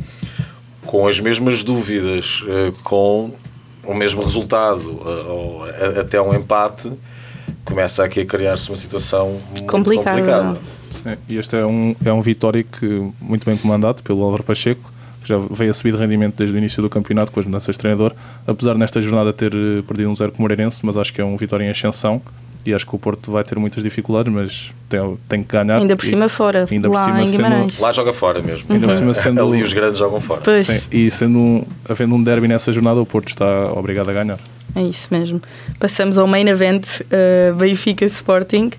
com 0.85 1.07
as 1.07 1.21
mesmas 1.21 1.63
dúvidas, 1.63 2.43
uh, 2.43 2.73
com 2.83 3.33
o 3.85 3.95
mesmo 3.95 4.23
resultado, 4.23 4.91
uh, 4.91 5.29
ou 5.29 5.65
até 5.99 6.21
um 6.21 6.35
empate, 6.35 6.93
começa 7.65 8.05
aqui 8.05 8.21
a 8.21 8.27
criar-se 8.27 8.69
uma 8.71 8.77
situação 8.77 9.41
muito 9.51 9.65
Complicada. 9.65 10.11
complicada. 10.11 10.59
Sim, 10.91 11.17
e 11.29 11.37
este 11.37 11.57
é 11.57 11.65
um, 11.65 11.95
é 12.05 12.13
um 12.13 12.21
Vitória 12.21 12.65
que, 12.65 13.11
muito 13.21 13.47
bem 13.47 13.57
comandado 13.57 14.03
pelo 14.03 14.23
Álvaro 14.23 14.43
Pacheco, 14.43 14.93
que 15.23 15.29
já 15.29 15.39
veio 15.39 15.71
a 15.71 15.75
subir 15.75 15.93
de 15.93 15.99
rendimento 15.99 16.37
desde 16.37 16.55
o 16.55 16.59
início 16.59 16.83
do 16.83 16.89
campeonato 16.89 17.31
com 17.31 17.39
as 17.41 17.47
mudanças 17.47 17.75
de 17.75 17.79
treinador, 17.79 18.13
apesar 18.47 18.77
nesta 18.77 19.01
jornada 19.01 19.33
ter 19.33 19.55
eh, 19.55 19.83
perdido 19.87 20.09
um 20.09 20.15
zero 20.15 20.33
com 20.33 20.39
o 20.39 20.43
Moreirense, 20.43 20.85
mas 20.85 20.97
acho 20.97 21.13
que 21.13 21.21
é 21.21 21.25
um 21.25 21.37
Vitória 21.37 21.65
em 21.65 21.71
ascensão 21.71 22.23
e 22.65 22.75
acho 22.75 22.87
que 22.87 22.95
o 22.95 22.99
Porto 22.99 23.31
vai 23.31 23.43
ter 23.45 23.59
muitas 23.59 23.83
dificuldades, 23.83 24.33
mas 24.33 24.75
tem, 24.89 25.19
tem 25.29 25.43
que 25.43 25.53
ganhar. 25.53 25.79
Ainda 25.79 25.97
por 25.97 26.05
E- 26.05 26.09
cima 26.09 26.29
fora, 26.29 26.67
ainda 26.71 26.89
por 26.89 26.95
lá 26.95 27.05
cima 27.05 27.23
em 27.23 27.27
sendo-. 27.27 27.73
Lá 27.83 27.93
joga 27.93 28.13
fora 28.13 28.41
mesmo. 28.43 28.65
Ainda 28.69 28.87
por 28.89 28.95
cima 28.95 29.15
sendo- 29.15 29.41
Ali 29.47 29.63
os 29.63 29.73
grandes 29.73 29.99
jogam 29.99 30.21
fora. 30.21 30.41
Pois, 30.45 30.67
Sim, 30.67 30.81
e 30.91 31.11
sendo 31.11 31.39
um, 31.39 31.65
havendo 31.89 32.15
um 32.15 32.23
derby 32.23 32.47
nessa 32.49 32.71
jornada, 32.73 33.01
o 33.01 33.07
Porto 33.07 33.29
está 33.29 33.73
obrigado 33.73 34.09
a 34.11 34.13
ganhar. 34.13 34.39
é 34.75 34.83
isso 34.83 35.09
mesmo. 35.11 35.41
Passamos 35.79 36.17
ao 36.19 36.27
main 36.27 36.47
event, 36.49 36.85
uh, 37.01 37.55
Benfica 37.57 38.05
Sporting. 38.05 38.71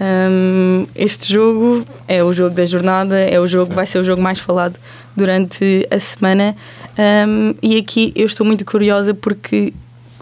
Um, 0.00 0.86
este 0.94 1.32
jogo 1.32 1.84
é 2.08 2.22
o 2.22 2.32
jogo 2.32 2.54
da 2.54 2.66
jornada, 2.66 3.16
é 3.18 3.38
o 3.38 3.46
jogo, 3.46 3.66
Sim. 3.70 3.74
vai 3.74 3.86
ser 3.86 3.98
o 3.98 4.04
jogo 4.04 4.20
mais 4.20 4.38
falado 4.38 4.76
durante 5.16 5.86
a 5.90 5.98
semana. 6.00 6.56
Um, 6.98 7.54
e 7.62 7.76
aqui 7.76 8.12
eu 8.16 8.26
estou 8.26 8.44
muito 8.46 8.64
curiosa 8.64 9.14
porque 9.14 9.72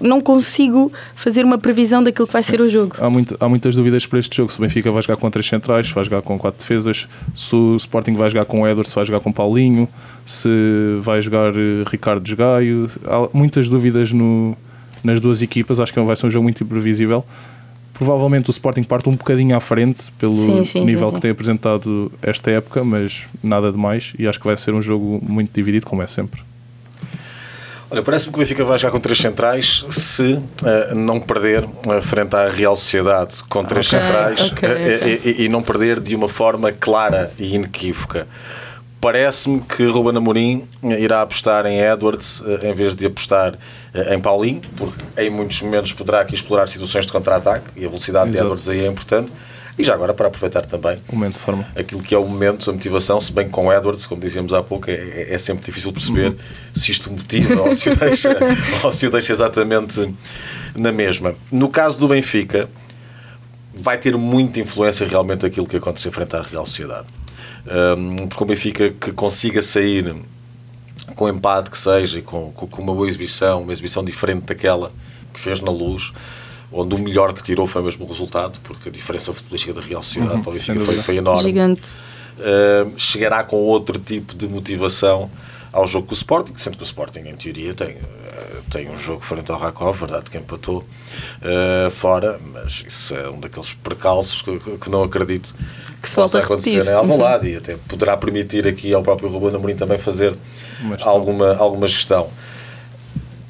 não 0.03 0.21
consigo 0.21 0.93
fazer 1.17 1.45
uma 1.45 1.57
previsão 1.59 2.03
daquilo 2.03 2.27
que 2.27 2.33
vai 2.33 2.43
ser 2.43 2.61
o 2.61 2.69
jogo. 2.69 2.97
Há, 2.99 3.09
muito- 3.09 3.37
há 3.41 3.49
muitas 3.49 3.75
dúvidas 3.75 4.05
para 4.05 4.19
este 4.19 4.37
jogo. 4.37 4.53
Se 4.53 4.59
o 4.59 4.63
Benfica 4.63 4.91
vai 4.91 5.01
jogar 5.03 5.17
com 5.17 5.31
três 5.31 5.47
centrais, 5.47 5.87
se 5.89 5.95
vai 5.95 6.05
jogar 6.05 6.21
com 6.23 6.39
quatro 6.39 6.59
defesas, 6.61 7.09
se 7.35 7.55
o 7.57 7.77
Sporting 7.77 8.15
vai 8.15 8.29
jogar 8.29 8.45
com 8.45 8.63
o 8.63 8.67
Edwards, 8.69 8.91
se 8.91 8.97
vai 8.97 9.05
jogar 9.05 9.21
com 9.21 9.33
Paulinho, 9.33 9.89
se 10.27 10.49
vai 11.01 11.21
jogar 11.23 11.53
eh, 11.55 11.85
Ricardo 11.91 12.23
Desgaio. 12.23 12.89
Há 13.05 13.29
muitas 13.37 13.69
dúvidas 13.71 14.13
no- 14.13 14.57
nas 15.05 15.21
duas 15.21 15.41
equipas. 15.43 15.81
Acho 15.81 15.93
que 15.93 16.01
vai 16.01 16.17
ser 16.17 16.27
um 16.27 16.31
jogo 16.31 16.43
muito 16.43 16.63
imprevisível. 16.63 17.25
Provavelmente 17.95 18.49
o 18.49 18.53
Sporting 18.53 18.83
parte 18.83 19.09
um 19.09 19.13
bocadinho 19.15 19.55
à 19.57 19.61
frente 19.61 20.11
pelo 20.19 20.35
Sim, 20.35 20.65
sim, 20.65 20.85
nível 20.85 21.09
sim, 21.09 21.13
que 21.15 21.17
sim. 21.19 21.23
tem 21.23 21.31
apresentado 21.31 22.11
esta 22.23 22.51
época, 22.51 22.83
mas 22.83 23.27
nada 23.43 23.71
de 23.71 23.79
mais. 23.79 24.15
E 24.19 24.27
acho 24.27 24.41
que 24.41 24.47
vai 24.47 24.57
ser 24.57 24.73
um 24.75 24.83
jogo 24.83 25.21
muito 25.27 25.51
dividido, 25.55 25.87
como 25.87 26.03
é 26.03 26.07
sempre. 26.07 26.41
Olha, 27.93 28.03
parece-me 28.03 28.33
que 28.33 28.39
o 28.39 28.41
Benfica 28.41 28.65
vai 28.65 28.79
jogar 28.79 28.91
com 28.93 28.99
três 28.99 29.19
centrais 29.19 29.85
se 29.91 30.41
eh, 30.65 30.95
não 30.95 31.21
perder 31.21 31.63
eh, 31.89 32.01
frente 32.01 32.35
à 32.35 32.49
Real 32.49 32.75
Sociedade 32.75 33.43
com 33.51 33.63
três 33.63 33.87
Ok, 33.93 34.01
centrais 34.01 34.41
ok, 34.51 34.69
eh, 34.69 34.97
ok. 34.97 35.21
E, 35.25 35.45
e- 35.45 35.49
não 35.51 35.63
perder 35.63 36.01
de 36.01 36.17
uma 36.17 36.29
forma 36.29 36.73
clara 36.73 37.31
e 37.39 37.55
inequívoca. 37.55 38.27
Parece-me 38.99 39.61
que 39.61 39.85
Ruben 39.85 40.17
Amorim 40.17 40.67
irá 40.83 41.21
apostar 41.21 41.67
em 41.67 41.81
Edwards 41.81 42.43
em 42.63 42.73
vez 42.73 42.95
de 42.97 43.05
apostar 43.05 43.59
em 44.11 44.19
Paulinho, 44.21 44.63
porque 44.77 45.05
em 45.21 45.29
muitos 45.29 45.61
momentos 45.61 45.93
poderá 45.93 46.21
aqui 46.21 46.35
explorar 46.35 46.69
situações 46.69 47.05
de 47.05 47.13
contra-ataque 47.13 47.67
e 47.77 47.85
a 47.85 47.89
velocidade 47.89 48.31
de 48.31 48.37
Exato. 48.37 48.47
Edwards 48.47 48.69
aí 48.71 48.85
é 48.85 48.89
importante. 48.89 49.31
E 49.83 49.85
já 49.85 49.95
agora 49.95 50.15
para 50.15 50.29
aproveitar 50.29 50.65
também 50.65 50.97
O 51.09 51.15
momento 51.15 51.35
de 51.35 51.41
forma. 51.41 51.67
aquilo 51.77 52.01
que 52.03 52.15
é 52.15 52.19
o 52.19 52.27
momento, 52.27 52.71
a 52.71 52.73
motivação, 52.73 53.21
se 53.21 53.33
bem 53.33 53.47
que 53.47 53.51
com 53.51 53.73
Edwards, 53.73 54.07
como 54.07 54.21
dizíamos 54.21 54.53
há 54.55 54.63
pouco, 54.63 54.91
é, 54.91 54.95
é- 54.95 55.35
é 55.35 55.39
sempre 55.39 55.65
difícil 55.65 55.93
perceber 55.93 56.29
Uhum. 56.31 56.37
se 56.75 56.91
isto 56.93 57.11
motiva 57.11 57.61
ou 57.63 57.73
se 57.73 57.89
o, 57.91 57.97
deixa, 57.97 58.31
ou 58.85 58.93
se 58.93 59.07
o 59.07 59.11
deixa 59.11 59.33
exatamente 59.33 60.15
na 60.75 60.93
mesma. 60.93 61.35
No 61.51 61.69
caso 61.69 61.99
do 61.99 62.09
Benfica, 62.09 62.69
vai 63.75 63.99
ter 63.99 64.17
muita 64.17 64.61
influência 64.61 65.07
realmente 65.07 65.45
aquilo 65.47 65.67
que 65.67 65.77
aconteceu 65.77 66.13
frente 66.13 66.37
à 66.37 66.43
Real 66.43 66.67
Sociedade. 66.67 67.07
Um, 67.97 68.27
porque 68.29 68.43
o 68.43 68.47
Benfica 68.47 68.91
que 68.91 69.13
consiga 69.13 69.63
sair 69.63 70.15
com 71.15 71.29
empate 71.29 71.71
que 71.71 71.79
seja, 71.79 72.19
e 72.19 72.23
com, 72.23 72.53
com, 72.53 72.67
com 72.67 72.83
uma 72.83 72.95
boa 72.95 73.07
exibição, 73.09 73.63
uma 73.63 73.73
exibição 73.73 74.05
diferente 74.05 74.45
daquela 74.45 74.93
que 75.33 75.41
fez 75.41 75.61
na 75.61 75.71
luz, 75.71 76.13
onde 76.73 76.95
o 76.95 76.99
melhor 76.99 77.33
que 77.33 77.43
tirou 77.43 77.67
foi 77.67 77.83
mesmo 77.83 78.05
o 78.05 78.09
resultado, 78.09 78.59
porque 78.63 78.89
a 78.89 78.93
diferença 78.93 79.33
futebolística 79.33 79.75
da 79.75 79.81
Real 79.81 80.03
Sociedade 80.03 80.41
para 80.41 80.51
o 80.51 80.53
Benfica 80.53 80.81
foi, 80.81 80.97
foi 80.97 81.17
enorme. 81.17 81.43
Gigante. 81.43 81.91
Uh, 82.39 82.93
chegará 82.97 83.45
com 83.45 83.57
outro 83.57 83.99
tipo 83.99 84.35
de 84.35 84.49
motivação 84.49 85.31
ao 85.71 85.87
jogo 85.87 86.07
com 86.07 86.13
o 86.13 86.17
Sporting, 86.17 86.55
sendo 86.57 86.77
que 86.77 86.83
o 86.83 86.85
Sporting, 86.85 87.21
em 87.21 87.35
teoria, 87.35 87.75
tem, 87.75 87.95
uh, 87.97 87.99
tem 88.71 88.91
um 88.91 88.99
jogo 88.99 89.21
frente 89.21 89.53
ao 89.53 89.59
Rakov, 89.59 89.99
verdade 89.99 90.31
que 90.31 90.39
empatou 90.39 90.79
uh, 90.79 91.91
fora, 91.91 92.41
mas 92.53 92.85
isso 92.89 93.15
é 93.15 93.29
um 93.29 93.39
daqueles 93.39 93.75
percalços 93.75 94.41
que, 94.41 94.59
que 94.59 94.91
não 94.91 95.03
acredito 95.03 95.55
Que 96.01 96.09
se 96.09 96.15
possa 96.15 96.41
acontecer 96.41 96.87
em 96.87 96.93
Alvalade 96.93 97.49
e 97.51 97.57
até 97.57 97.77
poderá 97.77 98.17
permitir 98.17 98.67
aqui 98.67 98.95
ao 98.95 99.03
próprio 99.03 99.29
Ruben 99.29 99.55
Amorim 99.55 99.77
também 99.77 99.99
fazer 99.99 100.37
alguma, 101.03 101.55
alguma 101.57 101.87
gestão. 101.87 102.31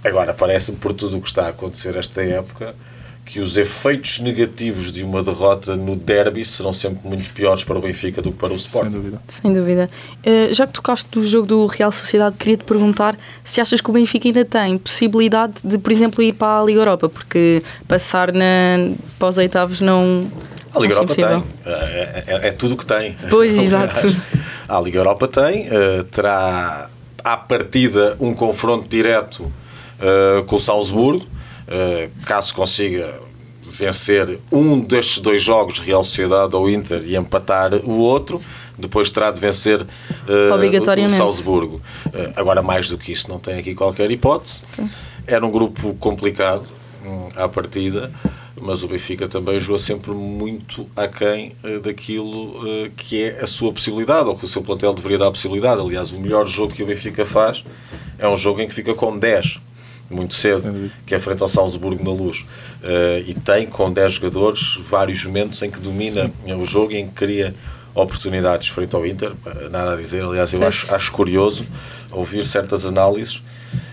Agora, 0.05 0.35
parece-me 0.35 0.77
por 0.79 0.93
tudo 0.93 1.19
o 1.19 1.21
que 1.21 1.29
está 1.29 1.47
a 1.47 1.49
acontecer 1.51 1.97
esta 1.97 2.21
época 2.23 2.75
que 3.25 3.39
os 3.41 3.57
efeitos 3.57 4.19
negativos 4.19 4.91
de 4.93 5.05
uma 5.05 5.23
derrota 5.23 5.75
no 5.77 5.97
derby 5.97 6.45
serão 6.45 6.73
sempre 6.73 7.07
muito 7.09 7.31
piores 7.31 7.65
para 7.65 7.79
o 7.79 7.81
Benfica 7.81 8.21
do 8.21 8.31
que 8.33 8.37
para 8.39 8.53
o 8.53 8.59
Sem 8.59 8.67
Sporting. 8.67 8.91
dúvida. 8.91 9.23
Sem 9.29 9.53
dúvida. 9.55 9.89
Uh, 10.27 10.53
já 10.53 10.67
que 10.67 10.73
tocaste 10.73 11.09
do 11.11 11.27
jogo 11.27 11.47
do 11.47 11.67
Real 11.67 11.91
Sociedade, 11.93 12.37
queria-te 12.39 12.65
perguntar 12.65 13.17
se 13.45 13.61
achas 13.61 13.81
que 13.81 13.89
o 13.89 13.93
Benfica 13.93 14.29
ainda 14.29 14.45
tem 14.45 14.77
possibilidade 14.77 15.55
de, 15.65 15.79
por 15.79 15.91
exemplo, 15.93 16.23
ir 16.23 16.33
para 16.35 16.61
a 16.61 16.65
Liga 16.65 16.81
Europa, 16.81 17.09
porque 17.09 17.63
passar 17.89 18.33
na, 18.33 18.91
para 19.19 19.29
os 19.29 19.39
oitavos 19.39 19.81
não. 19.81 20.27
A 20.75 20.81
Liga 20.81 20.95
acho 21.01 21.03
Europa 21.03 21.13
impossível. 21.13 21.45
tem. 21.65 21.73
É, 21.73 22.25
é- 22.27 22.49
é 22.49 22.51
tudo 22.51 22.75
o 22.75 22.77
que 22.77 22.85
tem. 22.87 23.17
Pois, 23.31 23.57
exato. 23.61 24.15
A 24.69 24.81
Liga 24.81 24.99
Europa 24.99 25.29
tem. 25.29 25.69
eh, 25.71 26.05
terá 26.11 26.89
à 27.25 27.37
partida 27.37 28.17
um 28.19 28.35
confronto 28.35 28.89
direto 28.89 29.51
eh, 30.01 30.43
com 30.47 30.57
o 30.57 30.61
Salzburgo. 30.61 31.25
Eh, 31.75 32.11
caso 32.27 32.55
consiga 32.55 33.19
vencer 33.63 34.39
um 34.53 34.79
destes 34.79 35.21
dois 35.21 35.43
jogos, 35.43 35.79
Real 35.79 36.05
Sociedade 36.05 36.55
ou 36.55 36.69
Inter, 36.69 37.03
e 37.03 37.17
empatar 37.17 37.75
o 37.77 37.93
outro, 37.93 38.43
depois 38.77 39.11
terá 39.11 39.31
de 39.31 39.41
vencer 39.41 39.81
uh, 39.81 40.53
Obrigatoriamente. 40.53 41.15
o 41.15 41.17
Salzburgo. 41.17 41.77
Uh, 42.07 42.33
agora, 42.37 42.63
mais 42.63 42.91
do 42.91 42.99
que 42.99 43.11
isso, 43.11 43.31
não 43.31 43.39
tem 43.39 43.59
aqui 43.59 43.75
qualquer 43.75 44.11
hipótese. 44.11 44.61
Era 45.27 45.47
um 45.47 45.51
grupo 45.51 45.95
complicado 45.95 46.69
hum, 47.03 47.31
à 47.35 47.49
partida, 47.49 48.13
mas 48.61 48.83
o 48.83 48.89
Benfica 48.89 49.27
também 49.27 49.59
jogou 49.59 49.79
sempre 49.79 50.11
muito 50.11 50.87
aquém 50.95 51.57
uh, 51.65 51.81
daquilo 51.81 52.59
uh, 52.59 52.91
que 52.95 53.23
é 53.23 53.41
a 53.41 53.47
sua 53.47 53.73
possibilidade, 53.73 54.29
ou 54.29 54.37
que 54.37 54.45
o 54.45 54.49
seu 54.49 54.61
plantel 54.61 54.93
deveria 54.93 55.17
dar 55.17 55.29
a 55.29 55.33
possibilidade. 55.33 55.81
Aliás, 55.81 56.13
o 56.13 56.21
melhor 56.21 56.47
jogo 56.47 56.75
que 56.75 56.83
o 56.83 56.87
Benfica 56.87 57.25
faz 57.25 57.65
é 58.19 58.29
um 58.29 58.37
jogo 58.37 58.61
em 58.61 58.69
que 58.69 58.75
fica 58.75 58.95
com 58.95 59.19
10 59.19 59.59
muito 60.13 60.35
cedo, 60.35 60.91
que 61.07 61.15
é 61.15 61.19
frente 61.19 61.43
ao 61.43 61.49
Salzburgo 61.49 62.03
na 62.03 62.11
luz. 62.11 62.41
Uh, 62.83 63.25
e 63.27 63.35
tem, 63.35 63.67
com 63.67 63.93
10 63.93 64.15
jogadores, 64.15 64.79
vários 64.89 65.25
momentos 65.25 65.63
em 65.63 65.71
que 65.71 65.81
domina 65.81 66.31
Sim. 66.47 66.55
o 66.55 66.65
jogo 66.65 66.93
e 66.93 66.97
em 66.97 67.07
que 67.07 67.15
cria 67.15 67.55
oportunidades 67.95 68.69
frente 68.69 68.95
ao 68.95 69.07
Inter. 69.07 69.33
Nada 69.71 69.95
a 69.95 69.97
dizer, 69.97 70.23
aliás, 70.23 70.53
eu 70.53 70.67
acho, 70.67 70.95
acho 70.95 71.13
curioso 71.13 71.65
ouvir 72.11 72.45
certas 72.45 72.85
análises. 72.85 73.43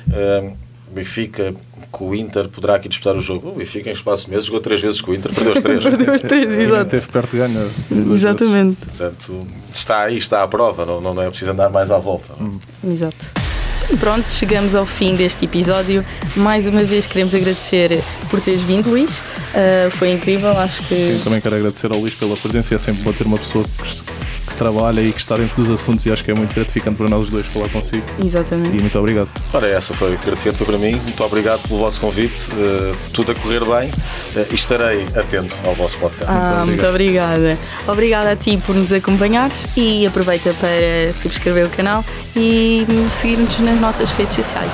Uh, 0.07 0.55
Benfica 0.91 1.53
com 1.91 2.09
o 2.09 2.15
Inter 2.15 2.47
poderá 2.49 2.75
aqui 2.75 2.89
disputar 2.89 3.15
o 3.15 3.21
jogo. 3.21 3.49
O 3.49 3.51
Benfica 3.53 3.89
em 3.89 3.93
espaço 3.93 4.25
de 4.25 4.31
meses 4.31 4.45
jogou 4.45 4.59
três 4.59 4.81
vezes 4.81 5.01
com 5.01 5.11
o 5.11 5.15
Inter, 5.15 5.33
perdeu 5.33 5.53
os 5.53 5.61
três. 5.61 5.83
perdeu 5.85 6.13
os 6.15 6.21
três, 6.21 6.57
exato. 6.57 6.89
Teve 6.89 7.07
perto 7.07 7.31
de 7.31 7.37
ganhar. 7.37 7.67
Exatamente. 8.13 8.77
Portanto, 8.77 9.47
está 9.73 10.01
aí, 10.01 10.17
está 10.17 10.43
à 10.43 10.47
prova, 10.47 10.85
não, 10.85 11.01
não 11.01 11.21
é 11.21 11.29
preciso 11.29 11.51
andar 11.51 11.69
mais 11.69 11.91
à 11.91 11.97
volta. 11.97 12.33
Hum. 12.41 12.59
Exato. 12.83 13.48
Pronto, 13.97 14.29
chegamos 14.29 14.75
ao 14.75 14.85
fim 14.85 15.15
deste 15.15 15.45
episódio. 15.45 16.05
Mais 16.35 16.67
uma 16.67 16.83
vez 16.83 17.05
queremos 17.05 17.33
agradecer 17.33 18.01
por 18.29 18.39
teres 18.39 18.61
vindo, 18.61 18.89
Luís. 18.89 19.09
Uh, 19.09 19.89
foi 19.91 20.11
incrível, 20.11 20.51
acho 20.57 20.83
que. 20.83 20.95
Sim, 20.95 21.21
também 21.23 21.41
quero 21.41 21.55
agradecer 21.55 21.91
ao 21.91 21.99
Luís 21.99 22.13
pela 22.13 22.37
presença. 22.37 22.75
É 22.75 22.77
sempre 22.77 23.01
bom 23.03 23.11
ter 23.11 23.25
uma 23.25 23.37
pessoa 23.37 23.65
que, 23.65 24.18
que 24.59 24.63
trabalha 24.65 25.01
e 25.01 25.13
que 25.13 25.19
está 25.19 25.37
dentro 25.37 25.55
dos 25.55 25.71
assuntos 25.71 26.05
e 26.05 26.11
acho 26.11 26.21
que 26.21 26.31
é 26.31 26.33
muito 26.33 26.53
gratificante 26.53 26.97
para 26.97 27.07
nós 27.07 27.21
os 27.21 27.29
dois 27.29 27.45
falar 27.45 27.69
consigo. 27.69 28.03
Exatamente. 28.23 28.75
E 28.75 28.81
muito 28.81 28.99
obrigado. 28.99 29.29
Ora, 29.53 29.67
essa 29.67 29.93
foi 29.93 30.17
gratificante 30.17 30.57
foi 30.57 30.67
para 30.67 30.77
mim. 30.77 30.95
Muito 30.97 31.23
obrigado 31.23 31.61
pelo 31.65 31.79
vosso 31.79 32.01
convite. 32.01 32.51
Uh, 32.51 32.95
tudo 33.13 33.31
a 33.31 33.35
correr 33.35 33.61
bem 33.61 33.89
uh, 33.89 34.47
e 34.51 34.55
estarei 34.55 35.05
atento 35.15 35.57
ao 35.65 35.73
vosso 35.73 35.97
podcast. 35.97 36.25
Ah, 36.27 36.63
muito, 36.65 36.85
obrigada. 36.85 37.57
Obrigada 37.87 38.31
a 38.31 38.35
ti 38.35 38.57
por 38.57 38.75
nos 38.75 38.91
acompanhares 38.91 39.65
e 39.77 40.05
aproveita 40.05 40.53
para 40.55 41.13
subscrever 41.13 41.65
o 41.67 41.69
canal 41.69 42.03
e 42.35 42.85
seguir-nos 43.11 43.57
nas 43.59 43.79
nossas 43.79 44.11
redes 44.11 44.35
sociais. 44.35 44.73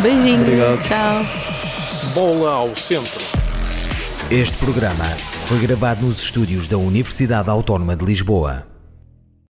Beijinhos. 0.00 0.42
Obrigado. 0.42 0.78
Tchau. 0.78 1.26
Bola 2.14 2.54
ao 2.54 2.76
centro. 2.76 3.20
Este 4.30 4.56
programa 4.58 5.04
foi 5.46 5.58
gravado 5.58 6.06
nos 6.06 6.22
estúdios 6.22 6.68
da 6.68 6.78
Universidade 6.78 7.50
Autónoma 7.50 7.96
de 7.96 8.04
Lisboa. 8.04 8.73